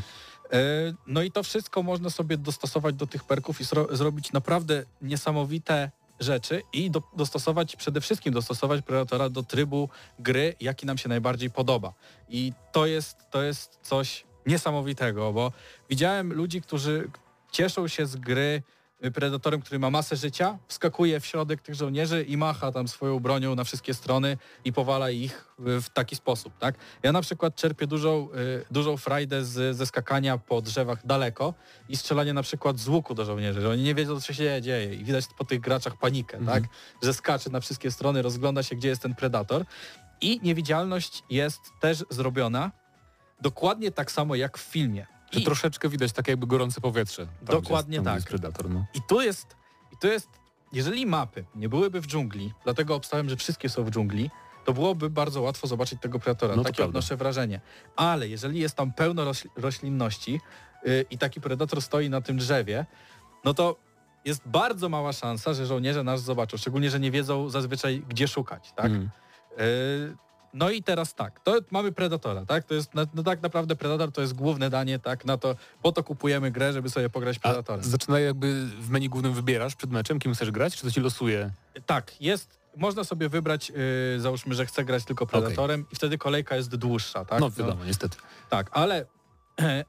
E, 0.52 0.58
No 1.06 1.22
i 1.22 1.30
to 1.30 1.42
wszystko 1.42 1.82
można 1.82 2.10
sobie 2.10 2.38
dostosować 2.38 2.94
do 2.94 3.06
tych 3.06 3.24
perków 3.24 3.60
i 3.60 3.64
zro 3.64 3.96
zrobić 3.96 4.32
naprawdę 4.32 4.84
niesamowite 5.02 5.90
rzeczy 6.20 6.62
i 6.72 6.90
do 6.90 7.02
dostosować, 7.16 7.76
przede 7.76 8.00
wszystkim 8.00 8.32
dostosować 8.32 8.82
Predatora 8.82 9.28
do 9.28 9.42
trybu 9.42 9.88
gry, 10.18 10.54
jaki 10.60 10.86
nam 10.86 10.98
się 10.98 11.08
najbardziej 11.08 11.50
podoba. 11.50 11.92
I 12.28 12.52
to 12.72 12.86
jest, 12.86 13.16
to 13.30 13.42
jest 13.42 13.78
coś 13.82 14.24
niesamowitego, 14.46 15.32
bo 15.32 15.52
widziałem 15.90 16.32
ludzi, 16.32 16.62
którzy 16.62 17.10
cieszą 17.52 17.88
się 17.88 18.06
z 18.06 18.16
gry 18.16 18.62
Predatorem, 19.10 19.60
który 19.60 19.78
ma 19.78 19.90
masę 19.90 20.16
życia, 20.16 20.58
wskakuje 20.68 21.20
w 21.20 21.26
środek 21.26 21.62
tych 21.62 21.74
żołnierzy 21.74 22.22
i 22.22 22.36
macha 22.36 22.72
tam 22.72 22.88
swoją 22.88 23.20
bronią 23.20 23.54
na 23.54 23.64
wszystkie 23.64 23.94
strony 23.94 24.36
i 24.64 24.72
powala 24.72 25.10
ich 25.10 25.54
w 25.58 25.84
taki 25.92 26.16
sposób, 26.16 26.58
tak? 26.58 26.74
Ja 27.02 27.12
na 27.12 27.20
przykład 27.22 27.54
czerpię 27.56 27.86
dużą, 27.86 28.28
y, 28.34 28.64
dużą 28.70 28.96
frajdę 28.96 29.44
z, 29.44 29.76
ze 29.76 29.86
skakania 29.86 30.38
po 30.38 30.62
drzewach 30.62 31.06
daleko 31.06 31.54
i 31.88 31.96
strzelania 31.96 32.32
na 32.32 32.42
przykład 32.42 32.78
z 32.78 32.88
łuku 32.88 33.14
do 33.14 33.24
żołnierzy, 33.24 33.60
że 33.60 33.70
oni 33.70 33.82
nie 33.82 33.94
wiedzą, 33.94 34.20
co 34.20 34.32
się 34.32 34.62
dzieje 34.62 34.94
i 34.94 35.04
widać 35.04 35.24
po 35.38 35.44
tych 35.44 35.60
graczach 35.60 35.96
panikę, 35.98 36.38
Mhm. 36.38 36.62
tak? 36.62 36.72
Że 37.02 37.14
skacze 37.14 37.50
na 37.50 37.60
wszystkie 37.60 37.90
strony, 37.90 38.22
rozgląda 38.22 38.62
się, 38.62 38.76
gdzie 38.76 38.88
jest 38.88 39.02
ten 39.02 39.14
predator 39.14 39.64
i 40.20 40.40
niewidzialność 40.42 41.22
jest 41.30 41.60
też 41.80 42.04
zrobiona 42.10 42.70
dokładnie 43.40 43.90
tak 43.90 44.12
samo 44.12 44.34
jak 44.34 44.58
w 44.58 44.62
filmie. 44.62 45.06
Czy 45.32 45.40
I, 45.40 45.44
troszeczkę 45.44 45.88
widać 45.88 46.12
takie 46.12 46.32
jakby 46.32 46.46
gorące 46.46 46.80
powietrze. 46.80 47.26
Tam, 47.26 47.62
Dokładnie 47.62 47.94
jest, 47.94 48.04
tak. 48.04 48.22
Predator, 48.22 48.70
no. 48.70 48.86
I 48.94 49.00
tu 49.08 49.20
jest, 49.20 49.56
i 49.92 49.96
tu 49.96 50.06
jest, 50.06 50.28
jeżeli 50.72 51.06
mapy 51.06 51.44
nie 51.54 51.68
byłyby 51.68 52.00
w 52.00 52.06
dżungli, 52.06 52.52
dlatego 52.64 52.94
obstałem, 52.94 53.28
że 53.28 53.36
wszystkie 53.36 53.68
są 53.68 53.84
w 53.84 53.90
dżungli, 53.90 54.30
to 54.64 54.72
byłoby 54.72 55.10
bardzo 55.10 55.42
łatwo 55.42 55.66
zobaczyć 55.66 56.00
tego 56.00 56.18
predatora. 56.18 56.56
No 56.56 56.62
Takie 56.62 56.76
prawda. 56.76 56.88
odnoszę 56.88 57.16
wrażenie. 57.16 57.60
Ale 57.96 58.28
jeżeli 58.28 58.60
jest 58.60 58.74
tam 58.74 58.92
pełno 58.92 59.24
rośl- 59.24 59.48
roślinności 59.56 60.40
yy, 60.84 61.04
i 61.10 61.18
taki 61.18 61.40
predator 61.40 61.82
stoi 61.82 62.10
na 62.10 62.20
tym 62.20 62.36
drzewie, 62.36 62.86
no 63.44 63.54
to 63.54 63.76
jest 64.24 64.42
bardzo 64.46 64.88
mała 64.88 65.12
szansa, 65.12 65.54
że 65.54 65.66
żołnierze 65.66 66.04
nas 66.04 66.22
zobaczą. 66.22 66.56
Szczególnie, 66.56 66.90
że 66.90 67.00
nie 67.00 67.10
wiedzą 67.10 67.48
zazwyczaj, 67.48 68.02
gdzie 68.08 68.28
szukać, 68.28 68.72
tak? 68.76 68.86
Mm. 68.86 69.10
Yy, 69.58 70.16
No 70.54 70.70
i 70.70 70.82
teraz 70.82 71.14
tak, 71.14 71.40
to 71.40 71.58
mamy 71.70 71.92
Predatora, 71.92 72.46
tak? 72.46 72.64
To 72.64 72.74
jest, 72.74 72.94
no, 72.94 73.02
no 73.14 73.22
tak 73.22 73.42
naprawdę 73.42 73.76
Predator 73.76 74.12
to 74.12 74.20
jest 74.20 74.32
główne 74.32 74.70
danie, 74.70 74.98
tak? 74.98 75.24
Na 75.24 75.36
to, 75.36 75.56
po 75.82 75.92
to 75.92 76.04
kupujemy 76.04 76.50
grę, 76.50 76.72
żeby 76.72 76.90
sobie 76.90 77.10
pograć 77.10 77.38
Predatorem. 77.38 77.84
zaczyna 77.84 78.20
jakby 78.20 78.66
w 78.66 78.90
menu 78.90 79.08
głównym 79.08 79.32
wybierasz 79.32 79.74
przed 79.74 79.90
meczem, 79.90 80.18
kim 80.18 80.34
chcesz 80.34 80.50
grać, 80.50 80.76
czy 80.76 80.82
to 80.82 80.90
ci 80.90 81.00
losuje? 81.00 81.50
Tak, 81.86 82.20
jest, 82.20 82.58
można 82.76 83.04
sobie 83.04 83.28
wybrać, 83.28 83.70
yy, 83.70 84.20
załóżmy, 84.20 84.54
że 84.54 84.66
chcę 84.66 84.84
grać 84.84 85.04
tylko 85.04 85.26
Predatorem 85.26 85.86
i 85.92 85.96
wtedy 85.96 86.18
kolejka 86.18 86.56
jest 86.56 86.76
dłuższa, 86.76 87.24
tak? 87.24 87.40
no 87.40 87.50
wiadomo, 87.50 87.84
niestety. 87.84 88.16
tak, 88.50 88.70
ale, 88.72 89.06
e, 89.60 89.84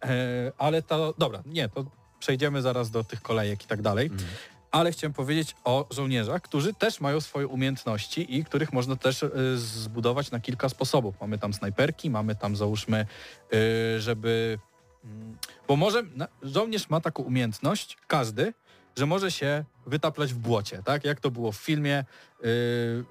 ale 0.57 0.81
to, 0.81 1.13
dobra, 1.17 1.43
nie, 1.45 1.69
to 1.69 1.85
przejdziemy 2.19 2.61
zaraz 2.61 2.91
do 2.91 3.03
tych 3.03 3.21
kolejek 3.21 3.63
i 3.63 3.67
tak 3.67 3.81
dalej. 3.81 4.05
Mhm. 4.05 4.29
Ale 4.73 4.91
chciałem 4.91 5.13
powiedzieć 5.13 5.55
o 5.63 5.87
żołnierzach, 5.91 6.41
którzy 6.41 6.73
też 6.73 7.01
mają 7.01 7.21
swoje 7.21 7.47
umiejętności 7.47 8.37
i 8.37 8.43
których 8.45 8.73
można 8.73 8.95
też 8.95 9.23
y, 9.23 9.29
zbudować 9.57 10.31
na 10.31 10.39
kilka 10.39 10.69
sposobów. 10.69 11.15
Mamy 11.21 11.37
tam 11.37 11.53
snajperki, 11.53 12.09
mamy 12.09 12.35
tam 12.35 12.55
załóżmy, 12.55 13.05
y, 13.53 14.01
żeby... 14.01 14.59
mm, 15.03 15.37
Bo 15.67 15.75
może 15.75 16.03
żołnierz 16.43 16.89
ma 16.89 17.01
taką 17.01 17.23
umiejętność, 17.23 17.97
każdy, 18.07 18.53
że 18.97 19.05
może 19.05 19.31
się 19.31 19.63
wytaplać 19.85 20.33
w 20.33 20.37
błocie, 20.37 20.81
tak? 20.85 21.05
Jak 21.05 21.19
to 21.19 21.31
było 21.31 21.51
w 21.51 21.55
filmie. 21.57 22.05
y, 22.45 22.45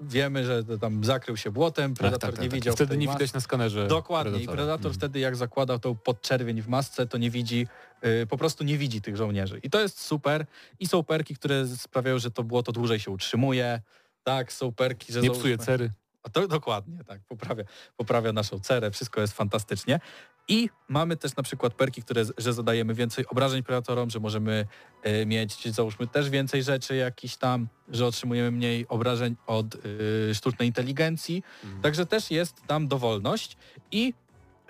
wiemy, 0.01 0.45
że 0.45 0.63
tam 0.81 1.03
zakrył 1.03 1.37
się 1.37 1.51
błotem, 1.51 1.93
predator 1.93 2.39
nie 2.39 2.49
widział 2.49 2.73
I 2.73 2.75
wtedy 2.75 2.87
w 2.87 2.89
tej 2.89 2.97
nie 2.97 3.07
widać 3.13 3.33
na 3.33 3.39
skanerze 3.39 3.87
Dokładnie. 3.87 4.31
I 4.31 4.33
Predatora. 4.33 4.55
Predator 4.57 4.85
Mhm. 4.85 4.93
wtedy 4.93 5.19
jak 5.19 5.35
zakładał 5.35 5.79
tą 5.79 5.95
podczerwień 5.95 6.61
w 6.61 6.67
masce, 6.67 7.07
to 7.07 7.17
nie 7.17 7.29
widzi, 7.29 7.67
yy, 8.03 8.27
po 8.27 8.37
prostu 8.37 8.63
nie 8.63 8.77
widzi 8.77 9.01
tych 9.01 9.17
żołnierzy. 9.17 9.59
I 9.63 9.69
to 9.69 9.79
jest 9.81 9.99
super. 10.01 10.45
I 10.79 10.87
są 10.87 11.03
perki, 11.03 11.35
które 11.35 11.67
sprawiają, 11.67 12.19
że 12.19 12.31
to 12.31 12.43
błoto 12.43 12.71
dłużej 12.71 12.99
się 12.99 13.11
utrzymuje. 13.11 13.81
Tak, 14.23 14.53
są 14.53 14.71
perki, 14.71 15.13
że 15.13 15.21
Nie 15.21 15.31
psuje 15.31 15.57
cery. 15.57 15.91
a 16.27 16.29
to 16.29 16.47
dokładnie, 16.47 17.03
tak, 17.03 17.21
poprawia, 17.27 17.63
poprawia 17.97 18.33
naszą 18.33 18.59
cerę, 18.59 18.91
wszystko 18.91 19.21
jest 19.21 19.33
fantastycznie. 19.33 19.99
I 20.47 20.69
mamy 20.89 21.17
też 21.17 21.35
na 21.35 21.43
przykład 21.43 21.73
perki, 21.73 22.01
które, 22.01 22.23
że 22.37 22.53
zadajemy 22.53 22.93
więcej 22.93 23.27
obrażeń 23.27 23.63
predatorom, 23.63 24.09
że 24.09 24.19
możemy 24.19 24.67
e, 25.03 25.25
mieć, 25.25 25.73
załóżmy, 25.73 26.07
też 26.07 26.29
więcej 26.29 26.63
rzeczy 26.63 26.95
jakiś 26.95 27.37
tam, 27.37 27.67
że 27.89 28.05
otrzymujemy 28.05 28.51
mniej 28.51 28.87
obrażeń 28.87 29.35
od 29.47 29.75
e, 29.75 30.35
sztucznej 30.35 30.67
inteligencji. 30.67 31.43
Także 31.81 32.05
też 32.05 32.31
jest 32.31 32.55
tam 32.67 32.87
dowolność 32.87 33.57
i 33.91 34.13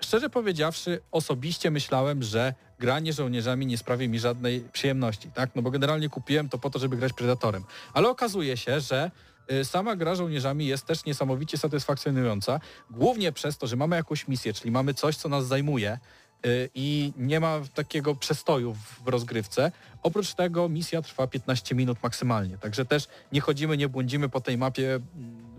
szczerze 0.00 0.30
powiedziawszy, 0.30 1.00
osobiście 1.12 1.70
myślałem, 1.70 2.22
że 2.22 2.54
granie 2.78 3.12
żołnierzami 3.12 3.66
nie 3.66 3.78
sprawi 3.78 4.08
mi 4.08 4.18
żadnej 4.18 4.60
przyjemności, 4.72 5.30
tak? 5.30 5.50
No 5.54 5.62
bo 5.62 5.70
generalnie 5.70 6.08
kupiłem 6.08 6.48
to 6.48 6.58
po 6.58 6.70
to, 6.70 6.78
żeby 6.78 6.96
grać 6.96 7.12
Predatorem. 7.12 7.64
Ale 7.92 8.08
okazuje 8.08 8.56
się, 8.56 8.80
że 8.80 9.10
y, 9.10 9.33
sama 9.64 9.96
gra 9.96 10.14
żołnierzami 10.14 10.66
jest 10.66 10.86
też 10.86 11.04
niesamowicie 11.04 11.58
satysfakcjonująca, 11.58 12.60
głównie 12.90 13.32
przez 13.32 13.58
to, 13.58 13.66
że 13.66 13.76
mamy 13.76 13.96
jakąś 13.96 14.28
misję, 14.28 14.52
czyli 14.52 14.70
mamy 14.70 14.94
coś, 14.94 15.16
co 15.16 15.28
nas 15.28 15.46
zajmuje 15.46 15.98
y, 16.46 16.70
i 16.74 17.12
nie 17.16 17.40
ma 17.40 17.60
takiego 17.74 18.14
przestoju 18.14 18.74
w 18.74 19.08
rozgrywce. 19.08 19.72
Oprócz 20.02 20.34
tego 20.34 20.68
misja 20.68 21.02
trwa 21.02 21.26
15 21.26 21.74
minut 21.74 21.98
maksymalnie, 22.02 22.58
także 22.58 22.84
też 22.84 23.08
nie 23.32 23.40
chodzimy, 23.40 23.76
nie 23.76 23.88
błądzimy 23.88 24.28
po 24.28 24.40
tej 24.40 24.58
mapie 24.58 24.94
mm, 24.94 25.04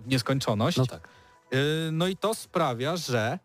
w 0.05 0.07
nieskończoność. 0.07 0.77
No 0.77 0.85
tak. 0.85 1.07
Yy, 1.51 1.59
No 1.91 2.07
i 2.07 2.17
to 2.17 2.33
sprawia, 2.33 2.97
że 2.97 3.39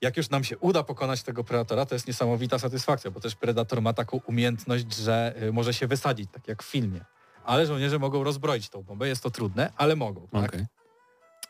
jak 0.00 0.16
już 0.16 0.30
nam 0.30 0.44
się 0.44 0.58
uda 0.58 0.82
pokonać 0.82 1.22
tego 1.22 1.44
predatora, 1.44 1.86
to 1.86 1.94
jest 1.94 2.06
niesamowita 2.06 2.58
satysfakcja, 2.58 3.10
bo 3.10 3.20
też 3.20 3.34
predator 3.34 3.82
ma 3.82 3.92
taką 3.92 4.20
umiejętność, 4.26 4.94
że 4.94 5.34
y, 5.42 5.52
może 5.52 5.74
się 5.74 5.86
wysadzić, 5.86 6.30
tak 6.32 6.48
jak 6.48 6.62
w 6.62 6.66
filmie. 6.66 7.04
Ale 7.46 7.66
żołnierze 7.66 7.98
mogą 7.98 8.24
rozbroić 8.24 8.68
tą 8.68 8.82
bombę, 8.82 9.08
jest 9.08 9.22
to 9.22 9.30
trudne, 9.30 9.72
ale 9.76 9.96
mogą. 9.96 10.28
Tak? 10.28 10.54
Ale 10.54 10.66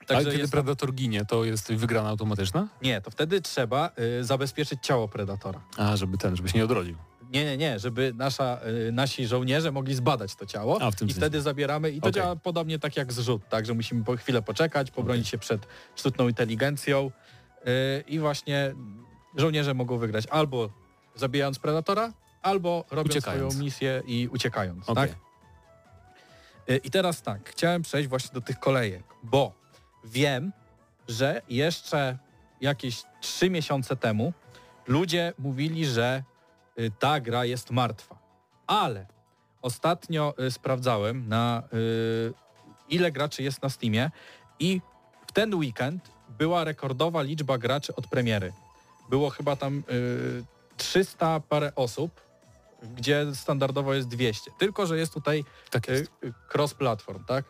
Także 0.07 0.25
kiedy 0.31 0.39
jest 0.39 0.53
Predator 0.53 0.95
ginie, 0.95 1.25
to 1.25 1.45
jest 1.45 1.73
wygrana 1.73 2.09
automatyczna? 2.09 2.69
Nie, 2.83 3.01
to 3.01 3.11
wtedy 3.11 3.41
trzeba 3.41 3.91
y, 4.21 4.25
zabezpieczyć 4.25 4.79
ciało 4.83 5.09
predatora. 5.09 5.61
A, 5.77 5.97
żeby 5.97 6.19
ten, 6.19 6.37
żeby 6.37 6.49
się 6.49 6.59
nie 6.59 6.65
odrodził. 6.65 6.97
Nie, 7.33 7.45
nie, 7.45 7.57
nie, 7.57 7.79
żeby 7.79 8.13
nasza, 8.17 8.59
y, 8.89 8.93
nasi 8.93 9.27
żołnierze 9.27 9.73
mogli 9.73 9.95
zbadać 9.95 10.35
to 10.35 10.47
ciało 10.47 10.83
A, 10.83 10.91
w 10.91 10.95
tym 10.97 11.09
i 11.09 11.11
sensie. 11.11 11.21
wtedy 11.21 11.43
zabieramy 11.43 11.91
i 11.91 12.01
to 12.01 12.09
Okej. 12.09 12.23
działa 12.23 12.37
podobnie 12.37 12.79
tak 12.79 12.97
jak 12.97 13.13
zrzut, 13.13 13.43
tak, 13.49 13.67
że 13.67 13.75
musimy 13.75 14.05
po 14.05 14.17
chwilę 14.17 14.43
poczekać, 14.43 14.91
pobronić 14.91 15.29
się 15.29 15.39
przed 15.39 15.67
sztuczną 15.97 16.29
inteligencją 16.29 17.11
y, 17.67 18.05
i 18.09 18.19
właśnie 18.19 18.75
żołnierze 19.37 19.75
mogą 19.75 19.99
wygrać 19.99 20.27
albo 20.27 20.71
zabijając 21.15 21.59
predatora, 21.59 22.13
albo 22.43 22.85
robiąc 22.91 23.11
Uciekając. 23.17 23.53
swoją 23.53 23.65
misję 23.65 24.03
i 24.07 24.29
uciekając, 24.29 24.89
Okej. 24.89 25.09
tak? 25.09 25.19
Y, 26.71 26.77
I 26.85 26.91
teraz 26.91 27.23
tak, 27.23 27.51
chciałem 27.51 27.83
przejść 27.83 28.09
właśnie 28.09 28.35
do 28.35 28.41
tych 28.41 28.59
kolejek, 28.59 29.03
bo 29.23 29.53
wiem, 30.05 30.53
że 31.09 31.43
jeszcze 31.49 32.19
jakieś 32.61 33.03
trzy 33.21 33.51
miesiące 33.51 33.97
temu 33.97 34.33
ludzie 34.87 35.33
mówili, 35.39 35.87
że 35.87 36.23
y, 36.79 36.91
ta 36.99 37.21
gra 37.21 37.45
jest 37.45 37.71
martwa. 37.71 38.19
Ale 38.67 39.07
ostatnio 39.63 40.35
y, 40.47 40.51
sprawdzałem 40.51 41.29
na 41.29 41.63
y, 41.73 42.33
ile 42.89 43.13
graczy 43.13 43.43
jest 43.43 43.63
na 43.63 43.69
Steamie 43.69 44.11
i 44.59 44.81
w 45.27 45.33
ten 45.33 45.55
weekend 45.55 46.11
była 46.39 46.65
rekordowa 46.65 47.23
liczba 47.23 47.59
graczy 47.59 47.95
od 47.95 48.07
premiery. 48.07 48.53
Było 49.11 49.31
chyba 49.31 49.57
tam 49.57 49.83
y, 49.91 50.45
300 50.77 51.41
parę 51.41 51.73
osób, 51.75 52.21
gdzie 52.83 53.27
standardowo 53.35 53.95
jest 53.95 54.09
200. 54.09 54.51
Tylko, 54.59 54.87
że 54.87 54.99
jest 54.99 55.15
tutaj 55.15 55.45
Tak 55.71 55.89
y, 55.89 55.93
jest. 55.93 56.11
y, 56.25 56.33
cross-platform, 56.55 57.25
tak? 57.25 57.45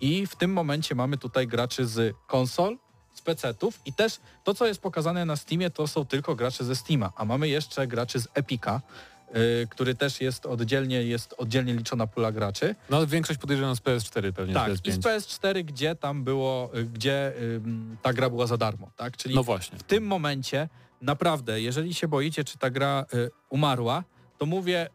I 0.00 0.26
w 0.26 0.36
tym 0.36 0.52
momencie 0.52 0.94
mamy 0.94 1.18
tutaj 1.18 1.46
graczy 1.46 1.86
z 1.86 2.16
konsol, 2.26 2.78
z 3.14 3.20
PC-ów 3.22 3.80
i 3.86 3.92
też 3.92 4.20
to, 4.44 4.54
co 4.54 4.66
jest 4.66 4.80
pokazane 4.80 5.24
na 5.24 5.36
Steamie, 5.36 5.70
to 5.70 5.86
są 5.86 6.04
tylko 6.06 6.34
gracze 6.36 6.64
ze 6.64 6.76
Steama, 6.76 7.12
a 7.16 7.24
mamy 7.24 7.48
jeszcze 7.48 7.86
graczy 7.86 8.20
z 8.20 8.28
Epica, 8.34 8.80
y, 9.62 9.66
który 9.70 9.94
też 9.94 10.20
jest 10.20 10.46
oddzielnie, 10.46 11.02
jest 11.02 11.34
oddzielnie 11.38 11.74
liczona 11.74 12.06
pula 12.06 12.32
graczy. 12.32 12.74
No 12.90 12.96
ale 12.96 13.06
większość 13.06 13.40
podejrzewam 13.40 13.76
z 13.76 13.80
PS4 13.80 14.32
pewnie, 14.32 14.54
Tak, 14.54 14.76
z 14.76 14.86
i 14.86 14.92
z 14.92 14.98
PS5. 14.98 15.00
PS4, 15.20 15.64
gdzie 15.64 15.94
tam 15.94 16.24
było, 16.24 16.70
y, 16.78 16.84
gdzie 16.84 17.32
ym, 17.56 17.96
ta 18.02 18.12
gra 18.12 18.30
była 18.30 18.46
za 18.46 18.56
darmo, 18.56 18.90
tak? 18.96 19.16
Czyli 19.16 19.34
No 19.34 19.42
właśnie. 19.42 19.78
w 19.78 19.82
tym 19.82 20.06
momencie 20.06 20.68
naprawdę, 21.02 21.60
jeżeli 21.60 21.94
się 21.94 22.08
boicie, 22.08 22.44
czy 22.44 22.58
ta 22.58 22.70
gra 22.70 23.04
y, 23.14 23.30
umarła, 23.50 24.04
to 24.38 24.46
mówię 24.46 24.88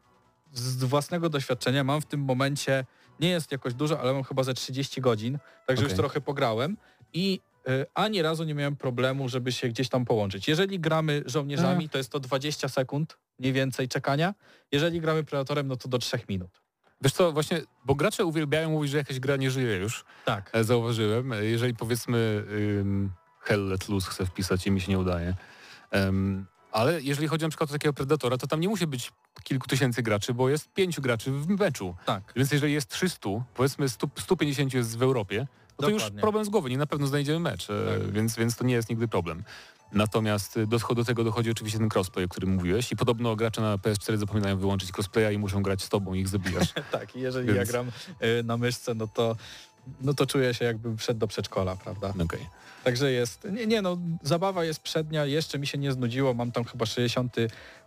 z 0.53 0.83
własnego 0.83 1.29
doświadczenia, 1.29 1.83
mam 1.83 2.01
w 2.01 2.05
tym 2.05 2.19
momencie, 2.19 2.85
nie 3.19 3.29
jest 3.29 3.51
jakoś 3.51 3.73
dużo, 3.73 3.99
ale 3.99 4.13
mam 4.13 4.23
chyba 4.23 4.43
ze 4.43 4.53
30 4.53 5.01
godzin, 5.01 5.39
także 5.65 5.83
już 5.83 5.91
Okej. 5.93 5.99
trochę 5.99 6.21
pograłem 6.21 6.77
i 7.13 7.39
y, 7.69 7.85
ani 7.93 8.21
razu 8.21 8.43
nie 8.43 8.53
miałem 8.53 8.75
problemu, 8.75 9.29
żeby 9.29 9.51
się 9.51 9.67
gdzieś 9.69 9.89
tam 9.89 10.05
połączyć. 10.05 10.47
Jeżeli 10.47 10.79
gramy 10.79 11.23
żołnierzami, 11.25 11.89
to 11.89 11.97
jest 11.97 12.11
to 12.11 12.19
20 12.19 12.69
sekund 12.69 13.17
mniej 13.39 13.53
więcej 13.53 13.87
czekania. 13.87 14.33
Jeżeli 14.71 15.01
gramy 15.01 15.23
predatorem, 15.23 15.67
no 15.67 15.75
to 15.75 15.89
do 15.89 15.97
3 15.97 16.19
minut. 16.29 16.61
Wiesz 17.01 17.13
co, 17.13 17.31
właśnie, 17.31 17.61
bo 17.85 17.95
gracze 17.95 18.25
uwielbiają 18.25 18.69
mówić, 18.69 18.91
że 18.91 18.97
jakaś 18.97 19.19
gra 19.19 19.35
nie 19.35 19.51
żyje 19.51 19.75
już. 19.77 20.05
Tak. 20.25 20.49
E, 20.53 20.63
Zauważyłem. 20.63 21.33
E, 21.33 21.45
Jeżeli 21.45 21.73
powiedzmy 21.75 22.43
ym, 22.79 23.11
Hell 23.41 23.67
Let 23.67 23.89
Loose 23.89 24.09
chcę 24.09 24.25
wpisać 24.25 24.67
i 24.67 24.71
mi 24.71 24.81
się 24.81 24.91
nie 24.91 24.99
udaje. 24.99 25.33
Ale 26.71 27.01
jeżeli 27.01 27.27
chodzi 27.27 27.43
na 27.45 27.49
przykład 27.49 27.69
o 27.69 27.73
takiego 27.73 27.93
Predatora, 27.93 28.37
to 28.37 28.47
tam 28.47 28.59
nie 28.59 28.67
musi 28.67 28.87
być 28.87 29.11
kilku 29.43 29.67
tysięcy 29.67 30.03
graczy, 30.03 30.33
bo 30.33 30.49
jest 30.49 30.73
pięciu 30.73 31.01
graczy 31.01 31.31
w 31.31 31.47
meczu. 31.47 31.95
Tak. 32.05 32.33
Więc 32.35 32.51
jeżeli 32.51 32.73
jest 32.73 32.89
300, 32.89 33.29
powiedzmy 33.55 33.89
100, 33.89 34.07
150 34.19 34.73
jest 34.73 34.97
w 34.97 35.01
Europie, 35.01 35.47
no 35.79 35.85
to 35.87 35.89
już 35.89 36.01
Dokładnie. 36.01 36.21
problem 36.21 36.45
z 36.45 36.49
głowy, 36.49 36.69
nie 36.69 36.77
na 36.77 36.85
pewno 36.85 37.07
znajdziemy 37.07 37.39
mecz, 37.39 37.69
e, 37.69 37.99
Tak. 37.99 38.11
więc, 38.11 38.35
więc 38.35 38.55
to 38.55 38.63
nie 38.65 38.73
jest 38.73 38.89
nigdy 38.89 39.07
problem. 39.07 39.43
Natomiast 39.91 40.57
y, 40.57 40.67
do, 40.67 40.77
do 40.95 41.05
tego 41.05 41.23
dochodzi 41.23 41.51
oczywiście 41.51 41.79
ten 41.79 41.89
crossplay, 41.95 42.25
o 42.25 42.27
którym 42.27 42.53
mówiłeś 42.53 42.91
i 42.91 42.95
podobno 42.95 43.35
gracze 43.35 43.61
na 43.61 43.77
PS4 43.77 44.17
zapominają 44.17 44.57
wyłączyć 44.57 44.91
crossplaya 44.97 45.33
i 45.35 45.37
muszą 45.37 45.61
grać 45.63 45.81
z 45.83 45.89
tobą 45.89 46.13
i 46.13 46.19
ich 46.19 46.27
zabijasz. 46.27 46.73
Tak, 46.91 47.15
jeżeli 47.15 47.47
Więc- 47.47 47.57
ja 47.57 47.65
gram 47.65 47.87
y, 48.39 48.43
na 48.43 48.57
myszce, 48.57 48.93
no 48.93 49.07
to, 49.07 49.35
no 50.01 50.13
to 50.13 50.25
czuję 50.25 50.53
się 50.53 50.65
jakbym 50.65 50.97
wszedł 50.97 51.19
do 51.19 51.27
przedszkola, 51.27 51.75
prawda? 51.75 52.13
Okej. 52.23 52.47
Także 52.83 53.11
jest, 53.11 53.47
nie, 53.51 53.67
nie 53.67 53.81
no, 53.81 53.97
zabawa 54.23 54.65
jest 54.65 54.79
przednia, 54.79 55.25
jeszcze 55.25 55.59
mi 55.59 55.67
się 55.67 55.77
nie 55.77 55.91
znudziło, 55.91 56.33
mam 56.33 56.51
tam 56.51 56.63
chyba 56.63 56.85
60 56.85 57.35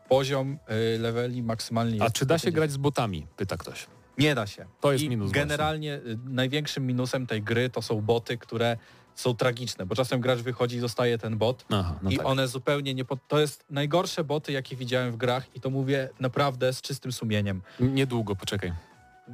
poziom 0.08 0.58
y, 0.94 0.98
leveli 0.98 1.42
maksymalnie. 1.42 2.02
A 2.02 2.10
czy 2.10 2.26
da 2.26 2.34
się 2.34 2.38
150. 2.38 2.54
grać 2.54 2.72
z 2.72 2.76
botami? 2.76 3.26
Pyta 3.36 3.56
ktoś. 3.56 3.86
Nie 4.18 4.34
da 4.34 4.46
się. 4.46 4.66
To 4.80 4.92
jest 4.92 5.04
I 5.04 5.08
minus 5.08 5.30
Generalnie 5.30 5.94
y, 5.94 6.18
największym 6.24 6.86
minusem 6.86 7.26
tej 7.26 7.42
gry 7.42 7.70
to 7.70 7.82
są 7.82 8.00
boty, 8.00 8.38
które 8.38 8.76
są 9.14 9.34
tragiczne, 9.34 9.86
bo 9.86 9.94
czasem 9.94 10.20
gracz 10.20 10.38
wychodzi 10.38 10.76
i 10.76 10.80
zostaje 10.80 11.18
ten 11.18 11.38
bot 11.38 11.64
Aha, 11.70 11.98
no 12.02 12.10
i 12.10 12.16
tak. 12.16 12.26
one 12.26 12.48
zupełnie 12.48 12.94
nie... 12.94 13.04
Pod... 13.04 13.18
To 13.28 13.40
jest 13.40 13.64
najgorsze 13.70 14.24
boty, 14.24 14.52
jakie 14.52 14.76
widziałem 14.76 15.12
w 15.12 15.16
grach 15.16 15.56
i 15.56 15.60
to 15.60 15.70
mówię 15.70 16.08
naprawdę 16.20 16.72
z 16.72 16.80
czystym 16.80 17.12
sumieniem. 17.12 17.62
Niedługo, 17.80 18.36
poczekaj. 18.36 18.72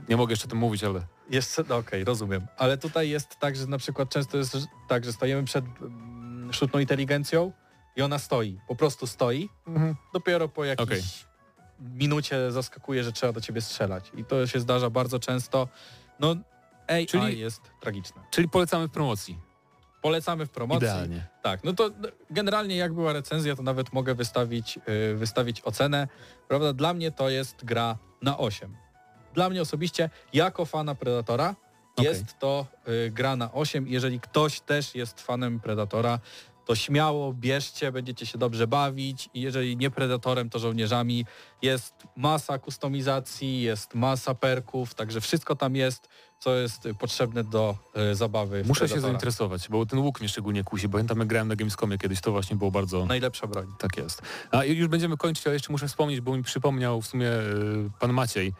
Nie 0.08 0.16
mogę 0.16 0.32
jeszcze 0.32 0.46
o 0.46 0.50
tym 0.50 0.58
mówić, 0.58 0.84
ale... 0.84 1.00
Jest, 1.30 1.62
no 1.68 1.76
okej, 1.76 2.04
rozumiem. 2.04 2.46
Ale 2.56 2.78
tutaj 2.78 3.10
jest 3.10 3.36
tak, 3.38 3.56
że 3.56 3.66
na 3.66 3.78
przykład 3.78 4.08
często 4.08 4.38
jest 4.38 4.56
tak, 4.88 5.04
że 5.04 5.12
stajemy 5.12 5.44
przed 5.44 5.64
mm, 5.80 6.52
sztuczną 6.52 6.80
inteligencją 6.80 7.52
i 7.96 8.02
ona 8.02 8.18
stoi, 8.18 8.60
po 8.68 8.76
prostu 8.76 9.06
stoi. 9.06 9.48
Dopiero 10.12 10.48
po 10.48 10.64
jakiejś 10.64 10.88
Okej. 10.88 11.02
minucie 11.80 12.52
zaskakuje, 12.52 13.04
że 13.04 13.12
trzeba 13.12 13.32
do 13.32 13.40
ciebie 13.40 13.60
strzelać. 13.60 14.12
I 14.16 14.24
to 14.24 14.46
się 14.46 14.60
zdarza 14.60 14.90
bardzo 14.90 15.18
często. 15.18 15.68
No 16.20 16.36
AI 16.86 17.06
Czyli- 17.06 17.38
jest 17.38 17.62
tragiczne. 17.80 18.22
Czyli 18.30 18.48
polecamy 18.48 18.88
w 18.88 18.90
promocji. 18.90 19.38
Polecamy 20.02 20.46
w 20.46 20.50
promocji. 20.50 20.88
Idealnie. 20.88 21.26
Tak, 21.42 21.64
no 21.64 21.72
to 21.72 21.90
generalnie 22.30 22.76
jak 22.76 22.94
była 22.94 23.12
recenzja, 23.12 23.56
to 23.56 23.62
nawet 23.62 23.92
mogę 23.92 24.14
wystawić, 24.14 24.78
yy, 24.86 25.16
wystawić 25.16 25.60
ocenę. 25.60 26.08
Prawda, 26.48 26.72
dla 26.72 26.94
mnie 26.94 27.12
to 27.12 27.28
jest 27.28 27.64
gra 27.64 27.98
na 28.22 28.38
8. 28.38 28.76
Dla 29.36 29.48
mnie 29.50 29.62
osobiście, 29.62 30.10
jako 30.32 30.64
fana 30.64 30.94
Predatora, 30.94 31.54
Okej. 31.96 32.10
jest 32.10 32.38
to 32.38 32.66
y, 32.88 33.10
gra 33.10 33.36
na 33.36 33.52
8. 33.52 33.88
Jeżeli 33.88 34.20
ktoś 34.20 34.60
też 34.60 34.94
jest 34.94 35.20
fanem 35.20 35.60
Predatora, 35.60 36.18
to 36.64 36.74
śmiało 36.74 37.32
bierzcie, 37.32 37.92
będziecie 37.92 38.26
się 38.26 38.38
dobrze 38.38 38.66
bawić 38.66 39.28
i 39.34 39.40
jeżeli 39.40 39.76
nie 39.76 39.90
Predatorem, 39.90 40.50
to 40.50 40.58
żołnierzami. 40.58 41.26
Jest 41.62 41.94
masa 42.16 42.58
kustomizacji, 42.58 43.62
jest 43.62 43.94
masa 43.94 44.34
perków, 44.34 44.94
także 44.94 45.20
wszystko 45.20 45.56
tam 45.56 45.76
jest, 45.76 46.08
co 46.38 46.54
jest 46.54 46.88
potrzebne 46.98 47.44
do 47.44 47.76
y, 48.12 48.14
zabawy 48.14 48.64
Muszę 48.64 48.80
się 48.80 48.86
Predatora. 48.86 49.00
zainteresować, 49.12 49.68
bo 49.68 49.86
ten 49.86 49.98
łuk 49.98 50.20
mnie 50.20 50.28
szczególnie 50.28 50.64
kusi. 50.64 50.88
Pamiętam, 50.88 51.18
jak 51.18 51.28
grałem 51.28 51.48
na 51.48 51.56
Gamescomie 51.56 51.98
kiedyś, 51.98 52.20
to 52.20 52.32
właśnie 52.32 52.56
było 52.56 52.70
bardzo... 52.70 53.06
Najlepsza 53.06 53.46
broń. 53.46 53.66
Tak 53.78 53.96
jest. 53.96 54.22
A 54.50 54.64
już 54.64 54.88
będziemy 54.88 55.16
kończyć, 55.16 55.46
ale 55.46 55.54
jeszcze 55.54 55.72
muszę 55.72 55.88
wspomnieć, 55.88 56.20
bo 56.20 56.36
mi 56.36 56.42
przypomniał 56.42 57.02
w 57.02 57.06
sumie 57.06 57.28
y, 57.28 57.90
pan 58.00 58.12
Maciej, 58.12 58.52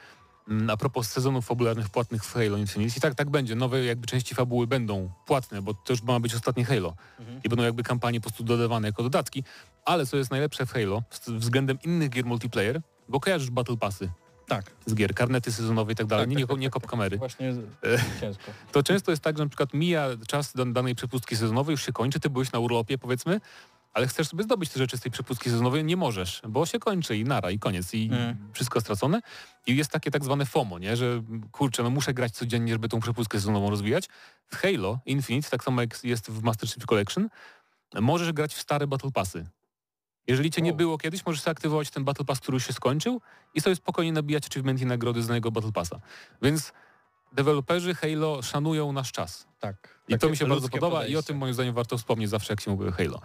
a 0.69 0.77
propos 0.77 1.09
sezonów 1.09 1.47
fabularnych 1.47 1.89
płatnych 1.91 2.25
w 2.25 2.33
Halo 2.35 2.57
Infinite. 2.57 2.99
I 2.99 3.01
tak, 3.01 3.15
tak 3.15 3.31
będzie. 3.31 3.55
Nowe 3.55 3.85
jakby 3.85 4.07
części 4.07 4.35
fabuły 4.35 4.67
będą 4.67 5.11
płatne, 5.27 5.63
bo 5.63 5.75
to 5.75 5.93
już 5.93 6.03
ma 6.03 6.21
być 6.21 6.35
ostatnie 6.35 6.65
Halo. 6.65 6.95
Mhm. 7.21 7.41
I 7.45 7.49
będą 7.49 7.65
jakby 7.65 7.83
kampanie 7.83 8.21
po 8.21 8.29
prostu 8.29 8.45
dodawane 8.45 8.89
jako 8.89 9.03
dodatki. 9.03 9.45
Ale 9.85 10.07
co 10.07 10.17
jest 10.17 10.31
najlepsze 10.31 10.67
w 10.67 10.73
Halo 10.73 11.03
względem 11.29 11.79
innych 11.85 12.11
gier 12.11 12.25
multiplayer, 12.25 12.81
bo 13.09 13.21
kojarzysz 13.21 13.51
Battle 13.51 13.77
Passy 13.77 14.11
Tak. 14.49 14.71
z 14.87 14.95
gier, 14.95 15.15
karnety 15.15 15.53
sezonowe 15.53 15.93
i 15.93 15.97
tak 15.97 16.07
dalej, 16.07 16.27
Tak, 16.27 16.31
nie, 16.39 16.47
tak, 16.47 16.57
nie, 16.57 16.61
nie 16.61 16.67
tak, 16.67 16.73
kop 16.73 16.87
kamery. 16.91 17.19
Właśnie 17.19 17.55
ciężko. 18.21 18.43
To 18.73 18.83
często 18.83 19.11
jest 19.11 19.23
tak, 19.23 19.39
że 19.39 19.45
na 19.45 19.49
przykład 19.51 19.75
mija 19.75 20.09
czas 20.29 20.53
dan- 20.53 20.73
danej 20.73 20.95
przepustki 20.95 21.37
sezonowej, 21.37 21.73
już 21.73 21.87
się 21.87 21.93
kończy, 21.93 22.21
ty 22.21 22.31
byłeś 22.31 22.53
na 22.53 22.59
urlopie 22.59 22.99
powiedzmy, 22.99 23.41
ale 23.97 24.07
chcesz 24.07 24.29
sobie 24.29 24.45
zdobyć 24.45 24.71
te 24.71 24.79
rzeczy 24.79 24.97
z 24.97 25.01
tej 25.01 25.13
przepustki 25.13 25.51
sezonowej, 25.51 25.85
nie 25.85 25.97
możesz, 25.97 26.43
bo 26.49 26.67
się 26.67 26.79
kończy 26.79 27.17
i 27.17 27.25
nara, 27.25 27.51
i 27.51 27.59
koniec, 27.59 27.95
i 27.95 28.09
Mm. 28.13 28.51
wszystko 28.53 28.81
stracone. 28.81 29.21
I 29.67 29.77
jest 29.77 29.91
takie 29.91 30.11
tak 30.11 30.25
zwane 30.25 30.47
FOMO, 30.47 30.79
nie? 30.79 30.97
że 30.97 31.23
kurczę, 31.53 31.83
no 31.83 31.91
muszę 31.91 32.15
grać 32.15 32.33
codziennie, 32.33 32.73
żeby 32.73 32.89
tą 32.89 33.01
przepustkę 33.01 33.39
sezonową 33.39 33.71
rozwijać. 33.71 34.09
W 34.47 34.57
Halo 34.57 34.99
Infinite, 35.07 35.51
tak 35.51 35.65
samo 35.65 35.81
jak 35.81 36.05
jest 36.05 36.31
w 36.31 36.43
Master 36.43 36.69
Chief 36.69 36.87
Collection, 36.87 37.29
możesz 38.01 38.33
grać 38.33 38.55
w 38.55 38.61
stare 38.61 38.87
Battle 38.87 39.11
Passy. 39.11 39.47
Jeżeli 40.27 40.51
cię 40.51 40.63
nie 40.63 40.73
było 40.73 40.99
kiedyś, 40.99 41.27
możesz 41.27 41.49
aktywować 41.49 41.91
ten 41.91 42.05
Battle 42.05 42.25
Pass, 42.25 42.41
który 42.41 42.57
już 42.57 42.67
się 42.67 42.73
skończył 42.73 43.21
i 43.55 43.61
sobie 43.61 43.77
spokojnie 43.77 44.13
nabijać 44.13 44.47
achievement 44.47 44.81
i 44.81 44.87
nagrody 44.87 45.23
z 45.23 45.27
danego 45.27 45.51
Battle 45.51 45.73
Passa. 45.73 46.01
Więc 46.43 46.73
deweloperzy 47.33 47.95
Halo 47.95 48.43
szanują 48.43 48.93
nasz 48.93 49.13
czas. 49.13 49.47
Tak. 49.61 50.01
I 50.09 50.19
to 50.19 50.29
mi 50.29 50.37
się 50.37 50.47
bardzo 50.47 50.69
podoba 50.69 50.97
i 50.97 50.99
o 50.99 51.03
podejście. 51.03 51.23
tym 51.23 51.37
moim 51.37 51.55
zdaniem 51.55 51.75
warto 51.75 51.99
wspomnieć 51.99 52.31
zawsze, 52.31 52.53
jak 52.53 52.61
się 52.61 52.71
mówi 52.71 52.93
Halo. 52.93 53.21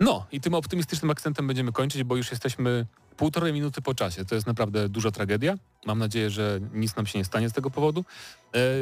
No 0.00 0.26
i 0.32 0.40
tym 0.40 0.54
optymistycznym 0.54 1.10
akcentem 1.10 1.46
będziemy 1.46 1.72
kończyć, 1.72 2.04
bo 2.04 2.16
już 2.16 2.30
jesteśmy 2.30 2.86
półtorej 3.16 3.52
minuty 3.52 3.82
po 3.82 3.94
czasie. 3.94 4.24
To 4.24 4.34
jest 4.34 4.46
naprawdę 4.46 4.88
duża 4.88 5.10
tragedia. 5.10 5.54
Mam 5.86 5.98
nadzieję, 5.98 6.30
że 6.30 6.60
nic 6.72 6.96
nam 6.96 7.06
się 7.06 7.18
nie 7.18 7.24
stanie 7.24 7.48
z 7.48 7.52
tego 7.52 7.70
powodu. 7.70 8.04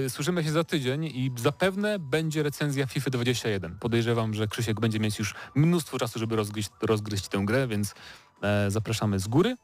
E, 0.05 0.11
słyszymy 0.11 0.45
się 0.45 0.51
za 0.51 0.65
tydzień 0.65 1.05
i 1.05 1.31
zapewne 1.37 1.99
będzie 1.99 2.43
recenzja 2.43 2.87
FIFA 2.87 3.11
21. 3.11 3.79
Podejrzewam, 3.79 4.35
że 4.35 4.47
Krzysiek 4.47 4.81
będzie 4.81 5.01
mieć 5.01 5.19
już 5.19 5.35
mnóstwo 5.55 5.99
czasu, 5.99 6.19
żeby 6.19 6.37
rozgryźć, 6.37 6.71
rozgryźć 6.83 7.29
tę 7.29 7.39
grę, 7.45 7.67
więc 7.67 7.95
e, 8.43 8.71
zapraszamy 8.71 9.19
z 9.19 9.29
góry. 9.29 9.57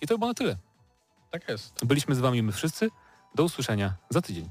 I 0.00 0.06
to 0.06 0.18
było 0.18 0.28
na 0.28 0.34
tyle. 0.34 0.56
Tak 1.30 1.48
jest. 1.48 1.84
Byliśmy 1.84 2.14
z 2.14 2.18
wami 2.18 2.42
my 2.42 2.52
wszyscy. 2.52 2.90
Do 3.34 3.44
usłyszenia 3.44 3.94
za 4.10 4.22
tydzień. 4.22 4.50